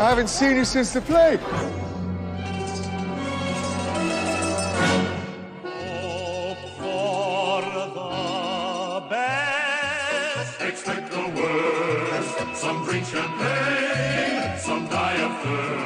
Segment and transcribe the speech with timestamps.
[0.00, 1.40] I haven't seen you since the plague.
[10.58, 12.56] Expect the worst.
[12.62, 15.79] Some drink champagne, some die of thirst.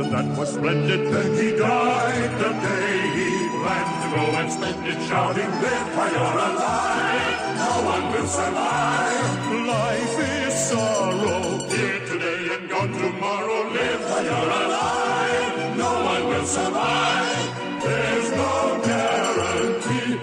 [0.00, 1.12] A that was splendid.
[1.12, 6.12] Then he died the day he planned to go and spend it shouting, Live while
[6.12, 7.38] you're alive.
[7.64, 9.30] No one will survive.
[9.66, 11.58] Life is sorrow.
[11.68, 13.68] Here today and gone tomorrow.
[13.70, 15.76] Live while you're alive.
[15.76, 17.82] No one will survive.
[17.82, 20.20] There's no guarantee.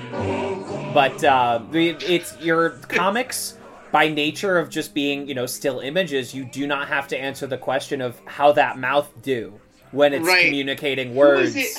[0.94, 3.56] But uh, it's your comics
[3.92, 7.48] by nature of just being you know still images you do not have to answer
[7.48, 9.60] the question of how that mouth do
[9.92, 10.46] when it's Right.
[10.46, 11.78] communicating Who words was it?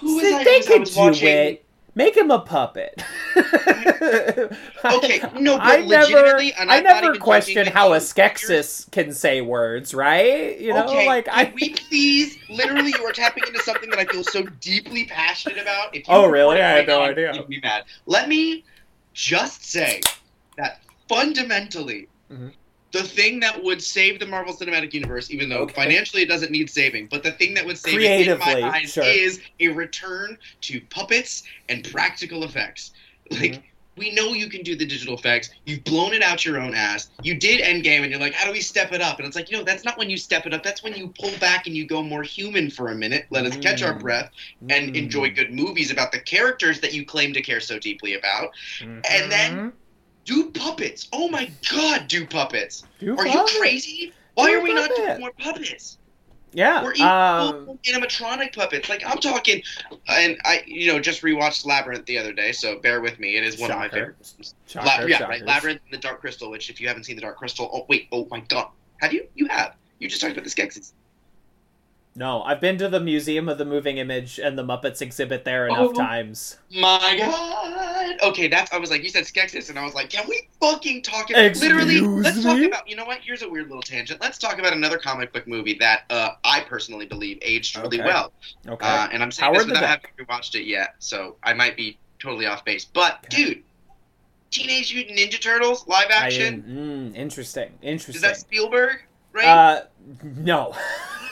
[0.00, 0.44] Who was they, I?
[0.44, 1.64] they who could do watching- it
[1.94, 3.02] make him a puppet
[4.84, 9.40] Okay, no, but I never, and I never question how a the Skeksis can say
[9.40, 10.58] words, right?
[10.60, 11.52] You know, okay, like can I.
[11.54, 15.94] we please, literally, you are tapping into something that I feel so deeply passionate about.
[15.94, 16.62] If you Oh, really?
[16.62, 17.34] I had no idea.
[17.34, 17.84] You'd be mad.
[18.06, 18.64] Let me
[19.14, 20.00] just say
[20.56, 22.52] that fundamentally, Mhm.
[22.92, 25.74] The thing that would save the Marvel Cinematic Universe, even though Okay.
[25.74, 28.92] financially it doesn't need saving, but the thing that would save it in my eyes
[28.94, 29.04] sure.
[29.04, 32.92] is a return to puppets and practical effects.
[33.30, 33.52] Like.
[33.54, 33.62] Mhm.
[33.96, 35.50] We know you can do the digital effects.
[35.66, 37.10] You've blown it out your own ass.
[37.24, 39.18] You did Endgame, and you're like, how do we step it up?
[39.18, 40.62] And it's like, you know, that's not when you step it up.
[40.62, 43.26] That's when you pull back and you go more human for a minute.
[43.30, 44.00] Let us catch our Mm.
[44.00, 44.30] breath
[44.70, 44.96] and Mm.
[44.96, 48.52] enjoy good movies about the characters that you claim to care so deeply about.
[48.80, 49.72] and then- Mhm.
[50.28, 51.08] Do puppets.
[51.10, 52.84] Oh my god, do puppets.
[53.00, 54.12] Do Are you crazy?
[54.34, 55.96] Why Do are we not doing more puppets?
[56.52, 56.84] Yeah.
[56.84, 58.90] Or even um, animatronic puppets.
[58.90, 59.62] Like I'm talking,
[60.06, 63.38] and I, you know, just rewatched Labyrinth the other day, so bear with me.
[63.38, 64.16] It is one of my Shocker.
[64.18, 64.54] favorite.
[64.66, 65.40] Shocker, La- yeah, shockers.
[65.40, 65.46] right.
[65.46, 66.50] Labyrinth and the Dark Crystal.
[66.50, 68.68] Which, if you haven't seen the Dark Crystal, oh wait, oh my god,
[69.00, 69.26] have you?
[69.34, 69.76] You have.
[69.98, 70.92] You just talked about the Skeksis.
[72.18, 75.68] No, I've been to the Museum of the Moving Image and the Muppets exhibit there
[75.68, 75.92] enough Oh.
[75.92, 76.58] times.
[76.74, 78.20] My God.
[78.30, 78.72] Okay, that's.
[78.72, 81.30] I was like, you said Skeksis, and I was like, can we fucking talk?
[81.30, 82.88] About, Excuse literally, let's talk about.
[82.88, 83.20] You know what?
[83.22, 84.20] Here's a weird little tangent.
[84.20, 88.08] Let's talk about another comic book movie that uh, I personally believe aged really Okay.
[88.08, 88.32] well.
[88.66, 88.84] Okay.
[88.84, 91.98] Uh, and I'm saying Howard this without having watched it yet, so I might be
[92.18, 92.84] totally off base.
[92.84, 93.44] But Okay.
[93.44, 93.62] dude,
[94.50, 96.62] Teenage Mutant Ninja Turtles live action.
[96.62, 97.78] didn't- mm, interesting.
[97.80, 99.02] Is that Spielberg?
[99.32, 99.46] Right?
[99.46, 99.82] Uh,
[100.22, 100.74] no.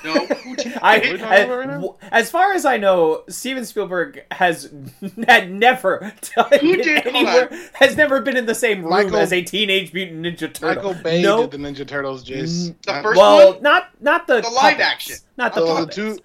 [0.04, 0.12] no.
[0.82, 1.12] I, it?
[1.12, 1.66] we talking about right
[2.12, 4.72] as far as I know, Steven Spielberg has
[5.26, 10.24] had never anywhere, has never been in the same room Michael- as a Teenage Mutant
[10.24, 10.68] Ninja Turtle.
[10.92, 12.74] Michael Bay no, did the Ninja Turtles, Jace.
[12.86, 13.62] The Not- first well, one?
[13.62, 14.80] not not the The live puppets.
[14.82, 15.16] action.
[15.36, 16.18] not the Oh, the two-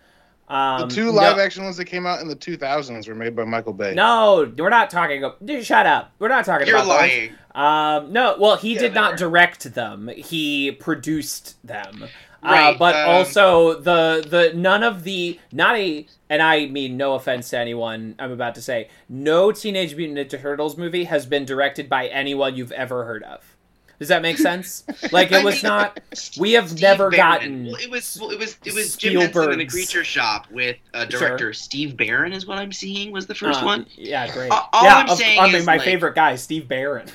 [0.47, 3.35] um, the two no- live action ones that came out in the 2000s were made
[3.37, 3.93] by Michael Bay.
[3.95, 5.23] No, we're not talking.
[5.45, 6.11] Dude, shut up.
[6.19, 7.31] We're not talking You're about lying.
[7.55, 9.17] Um, no, well, he Yeah, did not were.
[9.17, 10.09] direct them.
[10.09, 12.05] He produced them.
[12.43, 17.13] Uh, but um, also the the none of the not a and I mean no
[17.13, 21.45] offense to anyone I'm about to say no Teenage Mutant Ninja Turtles movie has been
[21.45, 23.55] directed by anyone you've ever heard of.
[23.99, 24.83] Does that make sense?
[25.11, 25.99] Like it was mean, not.
[26.39, 27.17] We have Steve never Barron.
[27.17, 27.65] gotten.
[27.65, 30.77] Well, it was well, it was it was Jim Henson in the Creature Shop with
[30.93, 33.85] uh, director Steve Barron is what I'm seeing was the first uh, one.
[33.95, 34.51] Yeah, great.
[34.51, 37.07] Uh, all yeah, I'm of- saying I mean, is, my like- favorite guy, Steve Barron.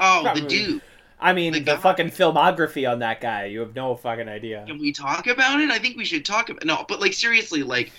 [0.00, 0.82] Oh, the dude.
[1.20, 3.46] I mean, The the, fucking filmography on that guy.
[3.46, 4.64] You have no fucking idea.
[4.66, 5.70] Can we talk about it?
[5.70, 7.92] I think we should talk about no, but like seriously, like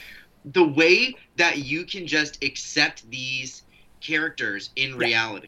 [0.45, 3.63] the way that you can just accept these
[4.01, 4.97] characters in Yeah.
[4.97, 5.47] reality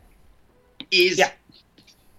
[0.92, 1.32] is Yeah.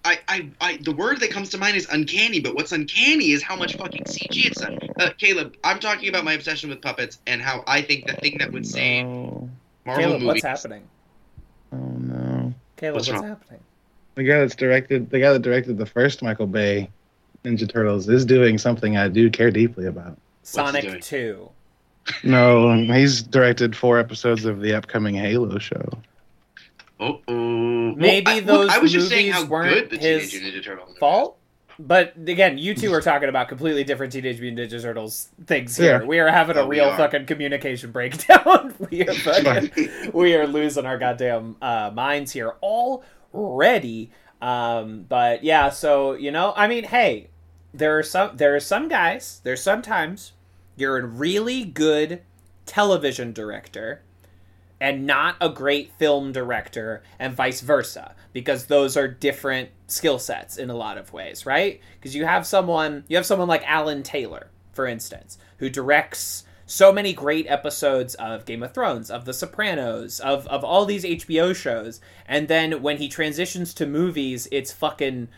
[0.05, 3.43] I, I, I, the word that comes to mind is uncanny, but what's uncanny is
[3.43, 4.79] how much fucking CG it's done.
[4.99, 8.39] Uh, Caleb, I'm talking about my obsession with puppets and how I think the thing
[8.39, 9.51] that would save No.
[9.85, 10.43] Marvel Caleb, movies.
[10.45, 10.89] what's happening?
[11.73, 12.55] Oh no.
[12.77, 13.61] Caleb, What's what's, happening?
[14.19, 16.91] The guy that's directed the guy that directed the first Michael Bay
[17.45, 20.19] Ninja Turtles is doing something I do care deeply about.
[20.43, 21.49] Sonic 2.
[22.25, 25.89] No, he's directed four episodes of the upcoming Halo show.
[26.99, 27.95] Oh, oh.
[27.95, 30.53] Maybe I, those look, I was just saying movies how weren't good the his Teenage
[30.53, 30.99] Ninja Turtles are.
[30.99, 31.39] Fault?
[31.79, 36.01] But again, you two are talking about completely different Teenage Mutant Ninja Turtles things here.
[36.01, 36.05] Yeah.
[36.05, 38.75] We are having a Oh, real fucking communication breakdown.
[38.91, 42.55] we are fucking, we are losing our goddamn uh, minds here
[43.35, 44.11] already.
[44.41, 47.31] Um, but yeah, so you know, I mean, hey,
[47.75, 49.41] there are some there are some guys.
[49.45, 50.33] There's sometimes
[50.77, 52.23] you're a really good
[52.67, 54.03] television director
[54.81, 60.57] and not a great film director and vice versa because those are different skill sets
[60.57, 64.03] in a lot of ways right because you have someone you have someone like alan
[64.03, 69.33] taylor for instance who directs so many great episodes of game of thrones of the
[69.33, 74.71] sopranos of, of all these hbo shows and then when he transitions to movies it's
[74.71, 75.29] fucking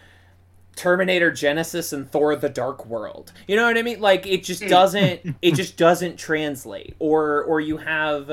[0.77, 3.32] Terminator Genisys and Thor the Dark World.
[3.47, 4.00] You know what I mean?
[4.00, 6.94] Like it just doesn't it just doesn't translate.
[6.99, 8.31] Or or you have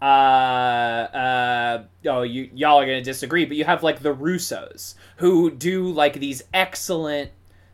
[0.00, 4.94] uh uh oh you y'all are going to disagree, but you have like the Russos
[5.16, 7.30] who do like these excellent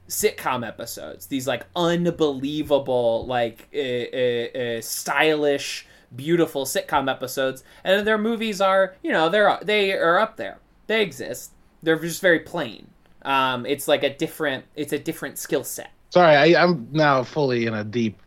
[0.09, 1.27] sitcom episodes.
[1.27, 8.95] These like unbelievable like uh, uh, uh, stylish beautiful sitcom episodes and their movies are,
[9.03, 10.59] you know, they're they are up there.
[10.87, 11.53] They exist.
[11.83, 12.89] They're just very plain.
[13.23, 15.91] Um, it's like a different it's a different skill set.
[16.11, 18.21] Sorry, I, I'm now fully in a deep,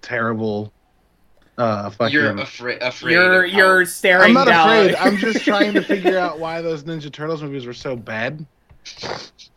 [0.00, 0.72] terrible.
[1.58, 2.14] Uh, fucking.
[2.14, 2.80] You're afraid.
[2.80, 3.12] Afraid.
[3.12, 4.94] You're you're staring I'm not down afraid.
[4.94, 8.46] I'm just trying to figure out why those Ninja Turtles movies were so bad.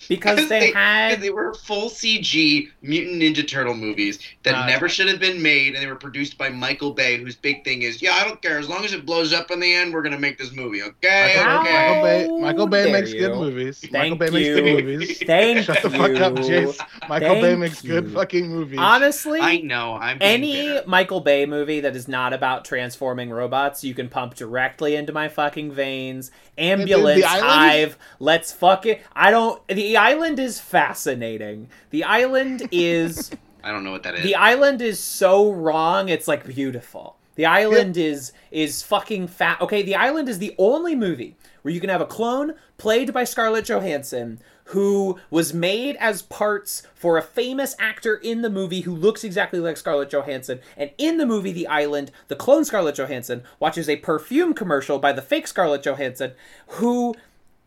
[0.09, 5.07] Because they had they were full CG Mutant Ninja Turtle movies that Uh, never should
[5.07, 8.13] have been made, and they were produced by Michael Bay, whose big thing is, yeah,
[8.13, 10.37] I don't care as long as it blows up in the end, we're gonna make
[10.37, 11.35] this movie, okay?
[11.37, 11.71] Michael, okay.
[11.73, 13.19] Michael Bay, Michael Bay dare makes you.
[13.19, 13.83] good movies.
[13.91, 15.23] Michael Thank Bay makes good movies.
[15.25, 15.97] Thank Shut the you.
[15.97, 16.79] fuck up, Jace.
[17.07, 18.79] Michael Bay Thank makes good fucking movies.
[18.79, 19.95] Honestly, I know.
[19.95, 20.83] I'm any bitter.
[20.87, 25.29] Michael Bay movie that is not about transforming robots, you can pump directly into my
[25.29, 26.31] fucking veins.
[26.57, 27.49] Ambulance, The Island?
[27.49, 29.01] Hive, let's fuck it.
[29.21, 29.65] I don't.
[29.67, 31.69] The island is fascinating.
[31.91, 33.29] The island is.
[33.63, 34.23] I don't know what that is.
[34.23, 36.09] the island is so wrong.
[36.09, 37.17] It's like beautiful.
[37.35, 39.61] The island is is fucking fat.
[39.61, 43.23] Okay, the island is the only movie where you can have a clone played by
[43.23, 48.95] Scarlett Johansson who was made as parts for a famous actor in the movie who
[48.95, 50.59] looks exactly like Scarlett Johansson.
[50.77, 55.11] And in the movie The Island, the clone Scarlett Johansson watches a perfume commercial by
[55.11, 56.33] the fake Scarlett Johansson
[56.67, 57.15] who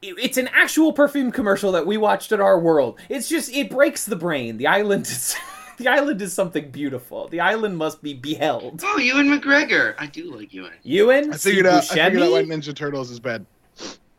[0.04, 2.98] it's an actual perfume commercial that we watched in our world.
[3.08, 4.56] It's just it breaks the brain.
[4.56, 5.36] The island is
[5.78, 7.28] the island is something beautiful.
[7.28, 8.82] The island must be beheld.
[8.84, 9.94] oh, Ewan McGregor.
[9.98, 10.72] I do like Ewan.
[10.82, 11.74] Ewan, I figured out.
[11.74, 13.46] I Steve figured out why Ninja Turtles is bad.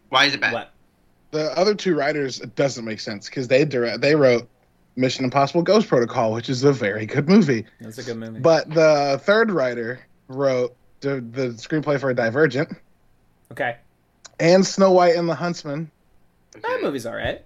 [0.10, 0.54] Why is it bad?
[0.54, 0.72] What?
[1.32, 4.48] The other two writers it doesn't make sense because they direct, they wrote
[4.96, 7.66] Mission Impossible: Ghost Protocol, which is a very good movie.
[7.81, 8.40] That's a good movie.
[8.40, 12.78] But the third writer wrote the, the screenplay for Divergent
[13.52, 13.78] okay,
[14.40, 15.90] and Snow White and the Huntsman
[16.62, 17.42] that movie's all right.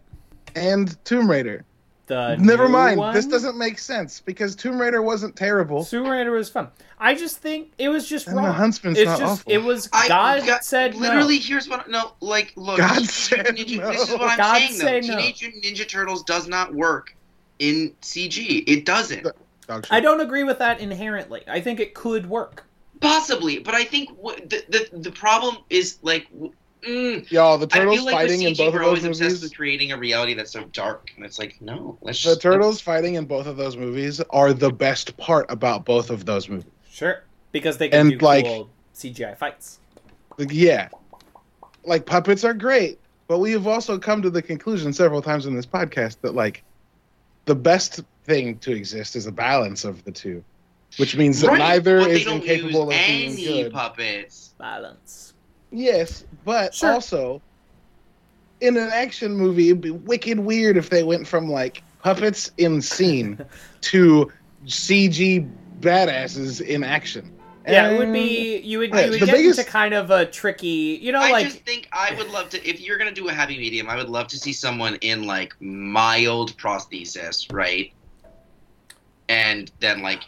[0.55, 1.65] and Tomb Raider.
[2.07, 2.97] The Never new mind.
[2.99, 3.13] one?
[3.13, 5.83] This doesn't make sense because Tomb Raider wasn't terrible.
[5.85, 6.69] Tomb Raider was fun.
[6.99, 8.45] I just think it was just And wrong.
[8.47, 9.51] the Huntsman's it's not just awful.
[9.51, 11.35] it was I God got- said literally.
[11.37, 11.43] no.
[11.43, 12.53] Here's what no like.
[12.55, 13.91] Look, God Teenage said Ninja- no.
[13.91, 14.85] This is what I'm God saying though.
[14.85, 15.17] said no.
[15.17, 17.15] Teenage Mutant Ninja Turtles does not work
[17.59, 18.63] in CG.
[18.67, 19.27] It doesn't.
[19.91, 21.43] I don't agree with that inherently.
[21.47, 22.65] I think it could work.
[23.01, 26.27] Possibly, but I think what the, the the problem is like.
[26.31, 26.53] w-
[26.87, 29.41] Mm, Y'all, the turtles like fighting with in both of those movies.
[29.41, 32.79] with creating a reality that's so dark, and it's like, no, let's The just turtles
[32.79, 36.71] fighting in both of those movies are the best part about both of those movies.
[36.89, 39.79] Sure, because they can And, do like- cool CGI fights.
[40.37, 40.87] Like, yeah,
[41.83, 42.97] like puppets are great,
[43.27, 46.63] but we have also come to the conclusion several times in this podcast that like
[47.45, 50.41] the best thing to exist is a balance of the two,
[50.97, 53.73] which means that Right, neither but is incapable of use being any good.
[53.73, 54.53] puppets.
[54.57, 55.28] Balance.
[55.71, 56.93] Yes, but Sure.
[56.93, 57.41] also
[58.61, 62.81] in an action movie, it'd be wicked weird if they went from like puppets in
[62.81, 63.39] scene
[63.81, 64.31] to
[64.65, 65.49] CG
[65.79, 67.31] badasses in action.
[67.67, 70.25] Yeah, it would be you would yeah, you would get biggest- into kind of a
[70.25, 72.67] tricky, you know, I like just think I would love to.
[72.67, 75.53] If you're gonna do a happy medium, I would love to see someone in like
[75.59, 77.93] mild prosthesis, right?
[79.27, 80.23] And then like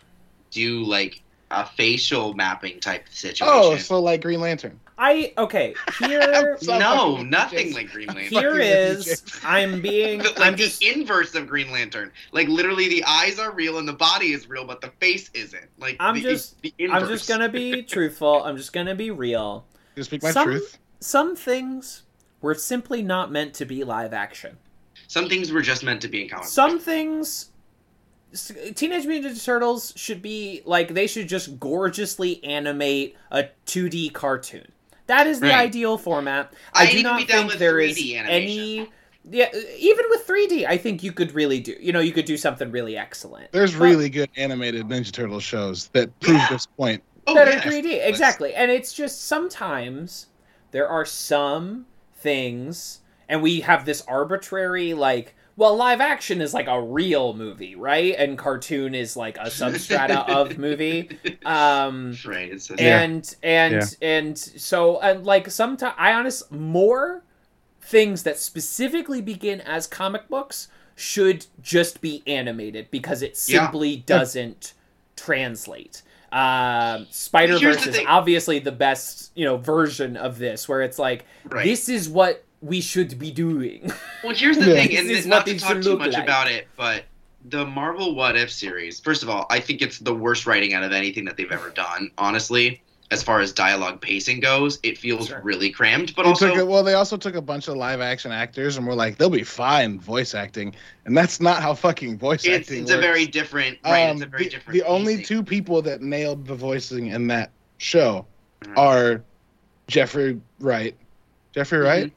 [0.51, 3.55] do like a facial mapping type oh, situation.
[3.55, 4.79] Oh, so like Green Lantern.
[5.03, 6.60] I okay here.
[6.62, 8.25] No, nothing you, like Green Lantern.
[8.25, 9.41] Here fucking with you, is James.
[9.43, 12.12] I'm being But, I'm like just the inverse of Green Lantern.
[12.31, 15.65] Like literally, the eyes are real and the body is real, but the face isn't.
[15.79, 18.43] Like I'm the, just- the I'm just gonna be truthful.
[18.43, 19.65] I'm just gonna be real.
[19.96, 20.77] You speak my Some- truth.
[21.00, 22.03] Some things
[22.41, 24.55] were simply not meant to be live action.
[25.08, 26.51] Some things were just meant to be in comics.
[26.51, 27.50] Some things
[28.75, 34.72] Teenage Mutant Ninja Turtles should be like they should just gorgeously animate a 2D cartoon.
[35.11, 35.59] That is the Right.
[35.67, 36.53] ideal format.
[36.73, 38.87] I, I do even not be down think with there is 3D any animation.
[39.29, 41.75] yeah, even with 3D, I think you could really do.
[41.81, 43.51] You know, you could do something really excellent.
[43.51, 46.47] There's But- really good animated Ninja Turtle shows that prove Yeah.
[46.49, 47.03] this point.
[47.27, 47.57] oh, that yeah.
[47.57, 47.97] are 3D.
[47.97, 48.53] Let's- Exactly.
[48.55, 50.27] And it's just sometimes
[50.71, 56.67] there are some things and we have this arbitrary like well, live action is like
[56.67, 58.15] a real movie, right?
[58.17, 61.10] And cartoon is like a substrata of movie.
[61.46, 62.51] Um, Right.
[62.51, 63.88] It's a, and and Yeah.
[64.01, 67.24] and so and like sometimes I honest more
[67.81, 73.65] things that specifically begin as comic books should just be animated because it Yeah.
[73.65, 74.74] simply doesn't
[75.15, 76.01] translate.
[76.31, 80.98] Um, Spider Here's Verse is obviously the best you know version of this, where it's
[80.98, 81.65] like Right.
[81.65, 83.91] this is what we should be doing.
[84.23, 84.73] Well, here's the Yeah.
[84.75, 86.23] thing, and is it's not to they talk too much like.
[86.23, 87.05] about it, but
[87.49, 90.83] the Marvel What If series, first of all, I think it's the worst writing out
[90.83, 92.11] of anything that they've ever done.
[92.19, 95.41] Honestly, as far as dialogue pacing goes, it feels Sure.
[95.41, 96.13] really crammed.
[96.15, 98.77] But They also, took a, well, they also took a bunch of live action actors
[98.77, 100.75] and were like, they'll be fine voice acting,
[101.05, 102.99] and that's not how fucking voice it's, acting it's works.
[102.99, 103.79] a very different.
[103.83, 104.79] Right, Um, it's a very the, different.
[104.79, 107.49] the only two people that nailed the voicing in that
[107.79, 108.27] show
[108.65, 108.77] Mhm.
[108.77, 109.23] are
[109.87, 110.95] Jeffrey Wright.
[111.55, 111.87] Jeffrey Mm-hmm.
[111.87, 112.13] Wright.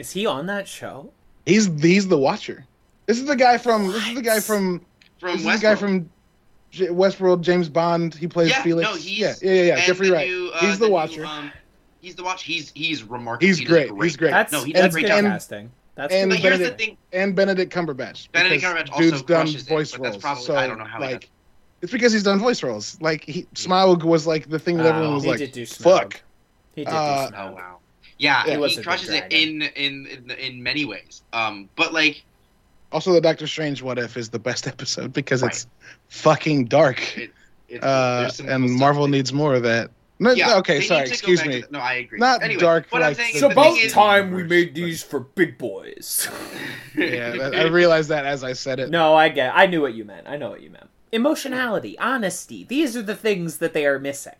[0.00, 1.10] Is he on that show?
[1.46, 2.66] He's he's the Watcher.
[3.06, 3.88] This is the guy from.
[3.88, 4.84] This is the guy from.
[5.18, 6.08] from this is the guy from
[6.70, 7.40] J- Westworld.
[7.42, 8.14] James Bond.
[8.14, 8.88] He plays Yeah, Felix.
[8.88, 9.76] no, he's- yeah, yeah, yeah.
[9.76, 9.86] yeah.
[9.86, 10.28] Jeffrey the Wright.
[10.28, 11.24] new, uh, he's the, new, Watcher.
[11.24, 11.52] um,
[12.00, 12.44] he's the Watcher.
[12.46, 13.46] He's he's remarkable.
[13.48, 14.02] he's He does great.
[14.02, 14.30] He's great.
[14.30, 15.20] That's No, he that's does a great job.
[15.24, 15.70] casting.
[15.96, 16.42] That's And good.
[16.42, 16.96] But here's the thing.
[17.12, 18.30] and Benedict Cumberbatch.
[18.32, 20.22] Benedict Cumberbatch also dude's done crushes it, voice but that's roles.
[20.22, 21.28] probably- so, I don't know how like,
[21.82, 22.96] it's because he's done voice roles.
[23.00, 25.66] Like he, Smile was like the thing that Oh, everyone was he like, did do
[25.66, 26.22] "Fuck."
[26.74, 27.54] He did Uh, do Oh Smaug.
[27.54, 27.76] wow.
[28.20, 31.22] Yeah, He he, was a good crushes it in, in in in many ways.
[31.32, 32.22] Um, but like
[32.92, 35.52] Also, the Doctor Strange "What If" is the best episode because Right.
[35.52, 35.66] it's
[36.08, 37.32] fucking dark, It-
[37.68, 39.90] it's, uh, and cool Marvel in needs more of that.
[40.18, 41.60] No, Yeah, okay, sorry, need to go excuse me.
[41.62, 42.18] the- no, I agree.
[42.18, 44.32] Not anyway, dark What I'm like saying the is It's the about thing is- time
[44.32, 46.28] we made these for big boys.
[46.96, 48.90] yeah, that, I realized that as I said it.
[48.90, 49.52] no, I get.
[49.56, 50.26] I knew what you meant.
[50.28, 50.90] I know what you meant.
[51.12, 52.64] Emotionality, honesty.
[52.64, 54.34] These are the things that they are missing.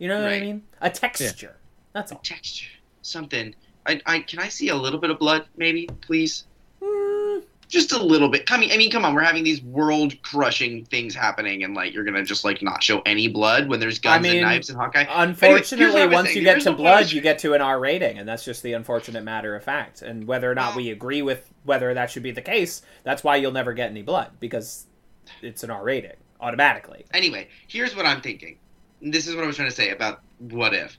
[0.00, 0.62] You know what I mean?
[0.80, 1.56] A texture.
[1.92, 2.18] That's all.
[2.24, 2.70] texture,
[3.02, 3.54] something.
[3.86, 6.44] I, I can I see a little bit of blood, maybe, please.
[6.82, 8.50] Mm, Just a little bit.
[8.50, 9.14] I mean, I mean, come on.
[9.14, 13.28] We're having these world-crushing things happening, and like you're gonna just like not show any
[13.28, 15.06] blood when there's guns mean, and knives and Hawkeye.
[15.08, 17.12] Unfortunately, Anyway, here's what I was once you get to blood, point.
[17.12, 20.02] you get to an R rating, and that's just the unfortunate matter of fact.
[20.02, 23.36] And whether or not we agree with whether that should be the case, that's why
[23.36, 24.86] you'll never get any blood because
[25.42, 27.04] it's an R rating automatically.
[27.14, 28.58] Anyway, here's what I'm thinking.
[29.02, 30.98] This is what I was trying to say about what if.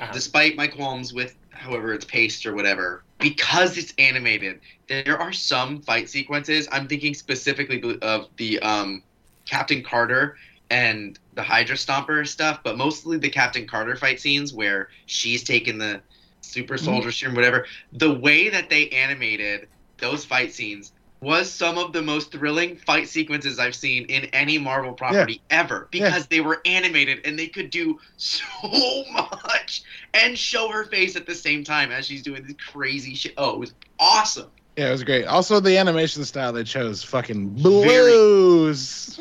[0.00, 0.12] Uh-huh.
[0.12, 5.80] Despite my qualms with however it's paced or whatever, because it's animated, there are some
[5.80, 6.68] fight sequences.
[6.72, 9.02] I'm thinking specifically of the um,
[9.46, 10.36] Captain Carter
[10.70, 15.78] and the Hydra Stomper stuff, but mostly the Captain Carter fight scenes where she's taking
[15.78, 16.00] the
[16.40, 17.66] super soldier serum, whatever.
[17.92, 19.68] The way that they animated
[19.98, 24.58] those fight scenes was some of the most thrilling fight sequences I've seen in any
[24.58, 30.68] Marvel property ever because they were animated and they could do so much and show
[30.68, 33.34] her face at the same time as she's doing this crazy shit.
[33.36, 34.50] Oh, it was awesome.
[34.76, 35.26] Yeah, it was great.
[35.26, 39.20] Also, the animation style they chose fucking blows.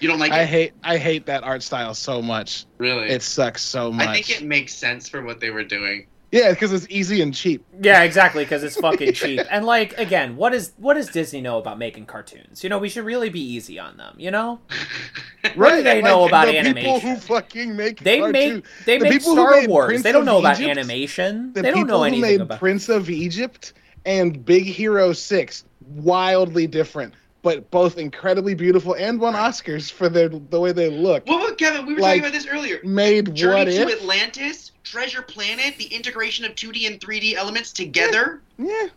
[0.00, 0.46] You don't like I it?
[0.46, 2.66] hate I hate that art style so much.
[2.78, 3.08] Really?
[3.08, 4.06] It sucks so much.
[4.06, 6.06] I think it makes sense for what they were doing.
[6.30, 7.64] Yeah, because it's easy and cheap.
[7.80, 9.40] Yeah, exactly, because it's fucking cheap.
[9.50, 12.62] And like again, what is what does Disney know about making cartoons?
[12.62, 14.14] You know, we should really be easy on them.
[14.18, 14.60] You know,
[15.54, 17.10] What do they know about the People animation?
[17.10, 19.86] who fucking make they cartoon- make they The make Star Wars.
[19.86, 21.52] Prince they don't know about Egypt, animation.
[21.52, 22.58] the They don't people know anything made about.
[22.58, 23.72] Prince of Egypt
[24.04, 27.14] and Big Hero Six wildly different,
[27.48, 31.24] but both incredibly beautiful and won Oscars for their the way they look.
[31.26, 32.78] Well, look, Kevin, we were Like, talking about this earlier.
[32.84, 34.02] Made Journey what to if?
[34.02, 38.42] Atlantis, Treasure Planet, the integration of 2D and 3D elements together.
[38.58, 38.88] Yeah,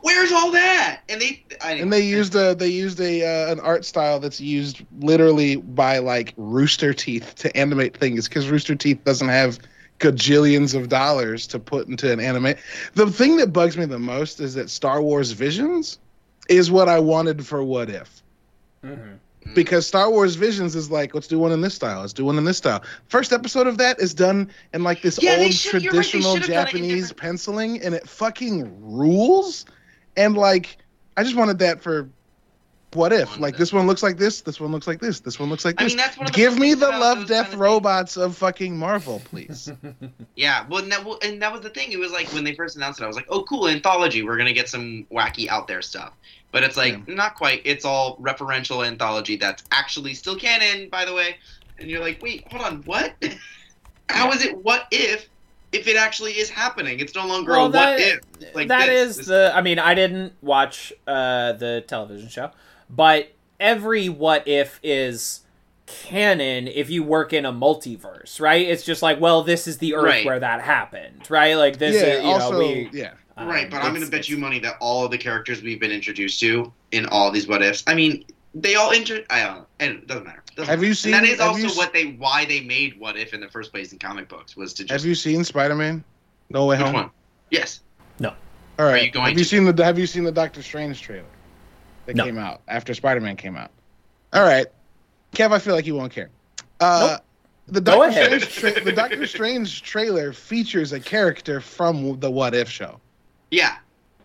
[0.00, 1.02] Where's all that?
[1.08, 4.40] And they I, and they used a they used a uh, an art style that's
[4.40, 9.60] used literally by like Rooster Teeth to animate things because Rooster Teeth doesn't have
[10.00, 12.54] gajillions of dollars to put into an anime.
[12.94, 16.00] The thing that bugs me the most is that Star Wars Visions
[16.48, 18.22] is what I wanted for What If.
[18.84, 19.18] Mhm.
[19.54, 22.38] because Star Wars Visions is like, let's do one in this style, let's do one
[22.38, 22.82] in this style.
[23.08, 26.34] First episode of that is done in like this Yeah, old should- you're right, traditional
[26.34, 29.64] should have done it in Japanese different- penciling, and it fucking rules.
[30.16, 30.78] And like,
[31.16, 32.08] I just wanted that for
[32.94, 33.38] what if?
[33.38, 35.80] Like this one looks like this, this one looks like this, this one looks like
[35.80, 35.92] I this.
[35.92, 39.20] mean, that's one of Give me the love death kind of robots of fucking Marvel,
[39.24, 39.70] please.
[40.36, 41.92] Yeah, well, and that, well, and that was the thing.
[41.92, 44.22] It was like when they first announced it, I was like, "Oh, cool, anthology.
[44.22, 46.12] We're gonna get some wacky out there stuff."
[46.52, 47.62] But it's like not quite.
[47.64, 51.36] It's all referential anthology that's actually still canon, by the way.
[51.78, 53.14] And you're like, "Wait, hold on, what?
[54.08, 54.56] How is it?
[54.64, 55.28] What if?
[55.72, 58.20] If it actually is happening, it's no longer Well, a what if.
[58.54, 59.10] Like that this.
[59.10, 59.52] is This- the.
[59.54, 62.50] I mean, I didn't watch uh, the television show,
[62.94, 65.40] but every what if is
[65.86, 68.66] canon if you work in a multiverse, right?
[68.66, 70.24] It's just like, well, this is the Earth Right.
[70.26, 71.54] where that happened, right?
[71.54, 72.08] Like this yeah.
[72.14, 72.88] is, you also, know, we.
[72.92, 73.12] yeah.
[73.36, 75.80] Um, right, but I'm going to bet you money that all of the characters we've
[75.80, 77.82] been introduced to in all these what ifs.
[77.86, 79.24] I mean, they all inter.
[79.30, 79.66] I don't know.
[79.80, 80.42] And it doesn't matter.
[80.54, 80.84] Doesn't Have matter.
[80.84, 83.32] you And seen- that is also you s- what they why they made what if
[83.32, 84.92] in the first place in comic books was to just.
[84.92, 86.04] Have you seen Spider Man?
[86.50, 86.94] No Way which Home.
[86.94, 87.10] one?
[87.50, 87.80] Yes.
[88.18, 88.34] No.
[88.78, 89.00] All right.
[89.00, 91.24] Are you going have you seen the Have you seen the Doctor Strange trailer
[92.06, 92.24] that No.
[92.24, 93.70] came out after Spider Man came out?
[94.32, 94.66] All right,
[95.34, 96.30] Kev, I feel like you won't care.
[96.80, 97.18] Uh,
[97.68, 98.42] The Go Doctor ahead.
[98.42, 102.98] Strange tra- the Doctor Strange trailer features a character from the What If show.
[103.50, 103.76] Yeah.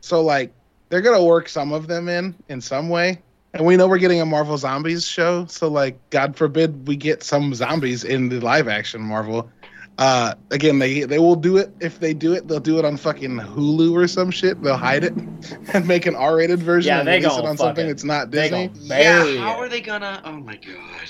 [0.02, 0.52] So like
[0.90, 3.22] they're gonna work some of them in in some way.
[3.54, 7.24] And we know we're getting a Marvel Zombies show, so like God forbid we get
[7.24, 9.50] some zombies in the live action Marvel.
[9.98, 12.98] Uh again they they will do it if they do it, they'll do it on
[12.98, 14.62] fucking Hulu or some shit.
[14.62, 15.14] They'll hide it
[15.74, 17.90] and make an R rated version Yeah, and they release it on something it.
[17.90, 18.68] that's not They Disney.
[18.68, 19.38] gonna yeah.
[19.42, 20.22] How are they gonna?
[20.24, 21.10] Oh my god.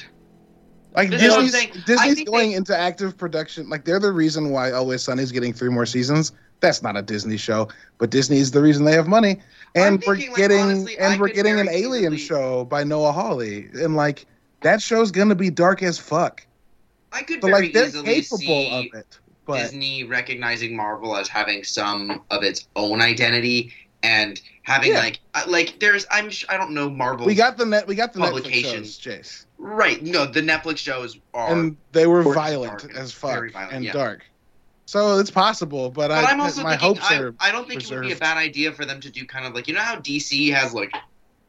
[0.96, 3.70] Like This is Disney's, Disney's going they- into active production.
[3.70, 6.32] Like they're the reason why Always Sunny's getting three more seasons.
[6.60, 7.68] That's not a Disney show,
[8.00, 9.42] but Disney's the reason they have money.
[9.76, 12.66] I'm And we're thinking, like, getting honestly, and I we're getting an Alien easily- show
[12.66, 14.26] by Noah Hawley, and like
[14.62, 16.48] that show's gonna be dark as fuck.
[17.18, 19.20] I could But very like they're easily capable see of it.
[19.46, 25.00] But Disney recognizing Marvel as having some of its own identity and having Yeah.
[25.00, 27.88] like uh, like there's I'm sh- I don't know Marvel we got the net.
[27.88, 28.84] We got the Netflix Publication.
[28.84, 33.32] shows, Jace, right no the Netflix shows are and they were violent dark, as fuck
[33.32, 33.94] very violent, and yeah.
[33.94, 34.26] dark.
[34.86, 37.36] So it's possible, but, but I, I'm also my thinking hopes I, are.
[37.42, 39.54] I don't think it would be a bad idea for them to do kind of
[39.56, 40.94] like you know how DC has like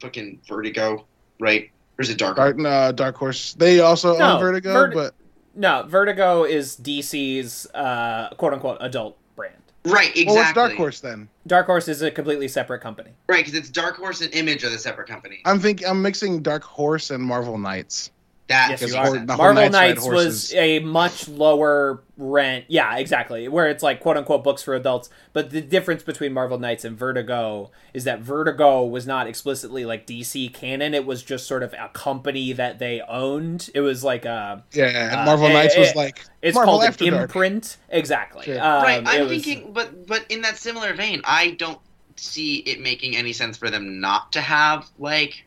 [0.00, 1.04] fucking Vertigo
[1.40, 3.54] right or is it Dark Dark, uh, Dark Horse.
[3.54, 5.14] They also No, own Vertigo, Vert- but
[5.54, 9.54] No, Vertigo is DC's uh, quote unquote adult brand.
[9.84, 11.28] right exactly well, what's Dark Horse then?
[11.46, 13.10] Dark Horse is a completely separate company.
[13.28, 16.42] right because it's Dark Horse and Image are the separate companies I'm think I'm mixing
[16.42, 18.10] Dark Horse and Marvel Knights.
[18.48, 19.18] That Yes, makes you are.
[19.18, 22.64] The Marvel Knights Knights was a much lower rent.
[22.68, 23.46] Yeah, exactly.
[23.46, 25.10] Where it's like quote unquote books for adults.
[25.34, 30.06] But the difference between Marvel Knights and Vertigo is that Vertigo was not explicitly like
[30.06, 30.94] DC canon.
[30.94, 33.68] It was just sort of a company that they owned.
[33.74, 34.64] It was like a.
[34.72, 37.22] Yeah, and Uh, Marvel Knights eh, was like It's Marvel called After an Dark.
[37.24, 37.76] imprint.
[37.90, 38.44] Exactly.
[38.46, 38.54] Sure.
[38.60, 41.78] Um, right i'm was- thinking but but in that similar vein i don't
[42.16, 45.44] see it making any sense for them not to have like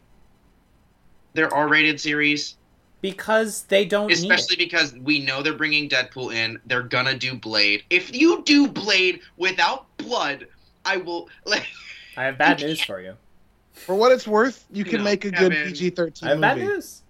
[1.33, 2.55] their r-rated series
[3.01, 4.19] because they don't need it.
[4.21, 8.67] especially because we know they're bringing deadpool in they're gonna do blade if you do
[8.67, 10.47] blade without blood
[10.85, 11.67] i will like
[12.17, 13.15] I have bad news for you.
[13.73, 16.67] For what it's worth, you can No, make a good PG-13 I have bad movie.
[16.67, 17.01] news.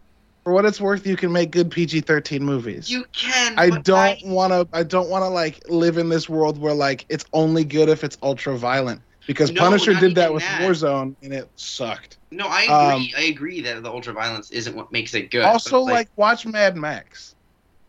[0.44, 2.90] For what it's worth, you can make good PG-13 movies.
[2.90, 4.68] you can I don't want to.
[4.74, 8.04] I don't want to like live in this world where like it's only good if
[8.04, 9.02] it's ultra violent.
[9.32, 10.62] Because No, Punisher did that with that.
[10.62, 12.18] Warzone and it sucked.
[12.32, 15.44] no i Um, agree i agree that the ultra violence isn't what makes it good
[15.44, 17.36] also, but, like, watch Mad Max.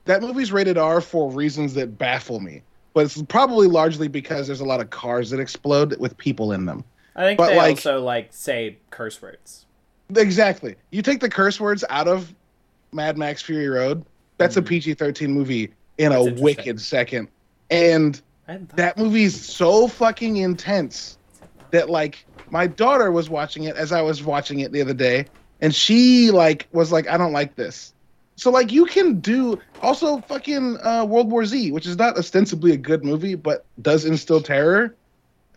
[0.04, 2.62] That movie's rated R for reasons that baffle me,
[2.94, 6.64] but it's probably largely because there's a lot of cars that explode with people in
[6.64, 6.84] them.
[7.16, 9.66] I think But, they like- also like say curse words.
[10.16, 10.76] Exactly.
[10.90, 12.32] You take the curse words out of
[12.92, 14.04] Mad Max Fury Road.
[14.38, 14.66] That's a Mhm.
[14.66, 17.28] PG-13 movie in That's a wicked second,
[17.70, 21.16] and I hadn't thought- that movie's so fucking intense
[21.72, 25.26] that like my daughter was watching it as I was watching it the other day,
[25.60, 27.92] and she like was like, I don't like this.
[28.36, 32.72] So like you can do also fucking uh, World War Z, which is not ostensibly
[32.72, 34.94] a good movie, but does instill terror.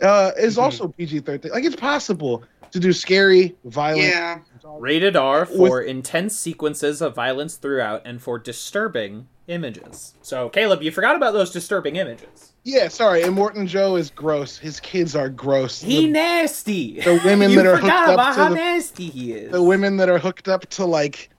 [0.02, 0.62] Uh, is Mhm.
[0.64, 1.52] also PG thirteen.
[1.52, 4.04] Like it's possible to do scary, violent.
[4.10, 4.40] yeah
[4.78, 10.16] Rated R With- for intense sequences of violence throughout and for disturbing images.
[10.22, 12.52] So, Caleb, you forgot about those disturbing images.
[12.68, 13.22] Yeah, sorry.
[13.22, 14.58] And Morton Joe is gross.
[14.58, 15.82] His kids are gross.
[15.82, 17.00] He The, nasty.
[17.00, 19.52] the women you that are hooked up about to how the- nasty he is.
[19.52, 21.30] the women that are hooked up to like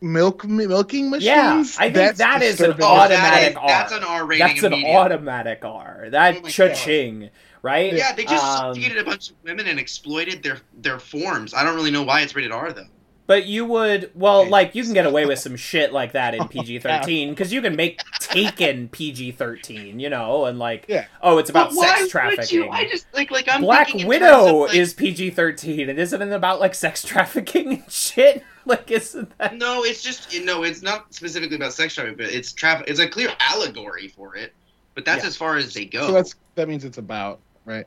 [0.00, 1.24] milk milking machines.
[1.24, 2.84] Yeah, I think that's that is an disturbing.
[2.84, 3.68] Oh, that automatic is- R.
[3.68, 4.94] that's an R rating That's an immediate.
[4.96, 6.06] automatic R.
[6.10, 7.30] That Oh cha-ching,
[7.62, 7.92] right?
[7.94, 11.54] Yeah, they just Um, subjugated a bunch of women and exploited their their forms.
[11.54, 12.86] I don't really know why it's rated R though.
[13.26, 14.50] But you would, well, Okay.
[14.50, 17.52] like you can get away with some shit like that Oh, in PG thirteen because
[17.52, 21.06] you can make Taken PG thirteen, you know, and like, Yeah.
[21.22, 22.58] oh, it's about But why sex would trafficking.
[22.64, 22.68] you?
[22.70, 25.88] I just like like I'm Black thinking in terms Widow of, like- is PG thirteen,
[25.88, 28.44] and isn't it about like sex trafficking and shit?
[28.68, 29.54] Like, isn't that?
[29.56, 32.86] no, it's just no, it's not specifically about sex trafficking, but it's traffic.
[32.88, 34.52] It's a clear allegory for it.
[34.96, 35.28] But that's Yeah.
[35.28, 36.04] as far as they go.
[36.08, 37.86] So that's that means it's about right.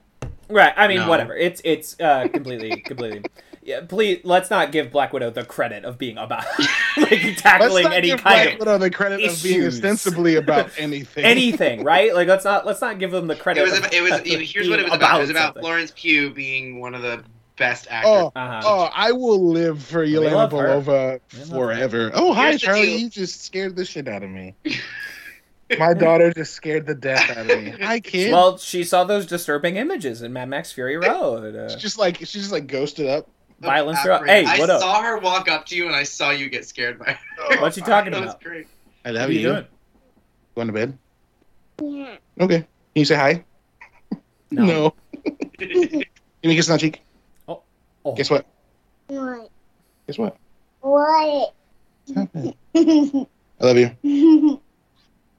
[0.49, 0.71] Right.
[0.77, 1.09] I mean, No.
[1.09, 1.35] whatever.
[1.35, 3.23] It's it's uh, completely completely.
[3.69, 6.43] Yeah, please let's not give Black Widow the credit of being about
[6.97, 7.71] like tackling any kind of.
[7.71, 11.23] Let's not any give kind Black of Widow the credit of being ostensibly about anything.
[11.23, 12.15] anything, right?
[12.15, 13.61] Like let's not let's not give them the credit.
[13.61, 13.77] it was.
[13.77, 14.11] of- it was.
[14.13, 15.17] of here's what it was about.
[15.17, 15.61] It was about something.
[15.61, 17.23] Florence Pugh being one of the
[17.57, 18.09] best actors.
[18.11, 18.61] Oh, Uh-huh.
[18.65, 20.49] oh, I will live for Yelena.
[20.49, 21.47] Belova We love her.
[21.47, 22.11] forever.
[22.15, 22.95] Oh, hi, Here's Charlie.
[22.95, 24.55] You just scared the shit out of me.
[25.77, 27.69] My daughter just scared the death out of me.
[27.81, 28.31] Hi, kid.
[28.31, 31.55] Well, she saw those disturbing images in Mad Max Fury Road.
[31.55, 33.29] Uh, she's just like she's just like ghosted up.
[33.61, 34.79] Violence throughout- Hey, I what up?
[34.81, 37.59] saw her walk up to you, and I saw you get scared by her.
[37.61, 38.41] what you talking That was about?
[38.43, 38.67] great.
[39.05, 39.39] I love are you.
[39.39, 39.65] you doing?
[40.55, 40.97] Going to bed?
[41.81, 42.17] Yeah.
[42.39, 42.57] Okay.
[42.59, 43.43] Can you say hi?
[44.51, 44.95] No.
[45.59, 46.03] Give me
[46.43, 47.01] a kiss on the cheek.
[47.47, 47.61] Oh,
[48.03, 48.15] oh.
[48.15, 48.47] Guess what?
[49.05, 49.51] What?
[50.07, 50.37] Guess what?
[50.81, 51.53] What?
[52.15, 53.27] I
[53.59, 53.91] love you.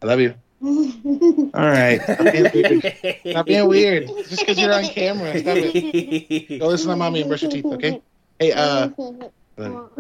[0.02, 0.34] I love you.
[0.62, 2.00] All right.
[2.00, 3.24] Stop being weird.
[3.30, 4.06] Stop being weird.
[4.28, 5.36] Just because you're on camera.
[5.40, 6.60] Stop it.
[6.60, 8.00] Go listen to mommy and brush your teeth, okay?
[8.40, 8.88] Hey, uh,
[9.58, 9.92] I love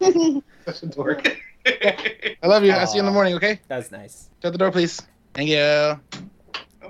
[0.00, 0.42] you.
[0.66, 1.38] Such a dork.
[1.64, 2.72] I love you.
[2.72, 3.60] I'll see you in the morning, okay?
[3.68, 4.28] That's nice.
[4.42, 5.00] Shut the door, please.
[5.34, 5.58] Thank you.
[5.58, 6.00] Oh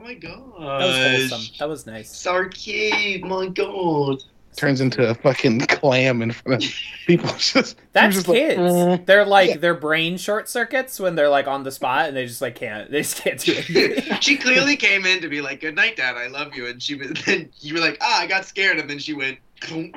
[0.03, 0.81] my god.
[0.81, 1.55] That was awesome.
[1.59, 2.09] That was nice.
[2.17, 4.23] Sarcade, my god.
[4.57, 6.71] Turns into a fucking clam in front of
[7.07, 7.31] people.
[7.38, 8.61] Just, That's just like, kids.
[8.61, 12.27] "Mm." They're like their brain short circuits when they're like on the spot and they
[12.27, 12.91] just like can't.
[12.91, 14.23] They just can't do it.
[14.23, 16.17] she clearly came in to be like, "Good night, Dad.
[16.17, 17.12] I love you," and she was.
[17.27, 19.38] Then you were like, "Ah, I got scared," and then she went.
[19.61, 19.97] "Clunk."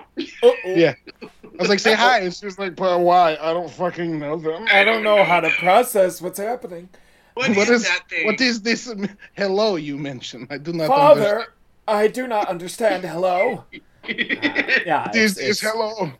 [0.65, 0.93] Yeah.
[1.21, 1.27] I
[1.59, 2.19] was like, say hi.
[2.19, 3.37] And she was like, but why?
[3.41, 4.67] I don't fucking know them.
[4.71, 6.89] I don't know how to process what's happening.
[7.33, 8.25] what What is, is that thing?
[8.25, 8.93] what is this
[9.35, 10.47] hello you mentioned?
[10.49, 11.45] I do not Father,
[11.87, 13.03] I do not understand.
[13.05, 13.63] Hello.
[14.85, 16.11] Yeah, This it's, is it's, hello.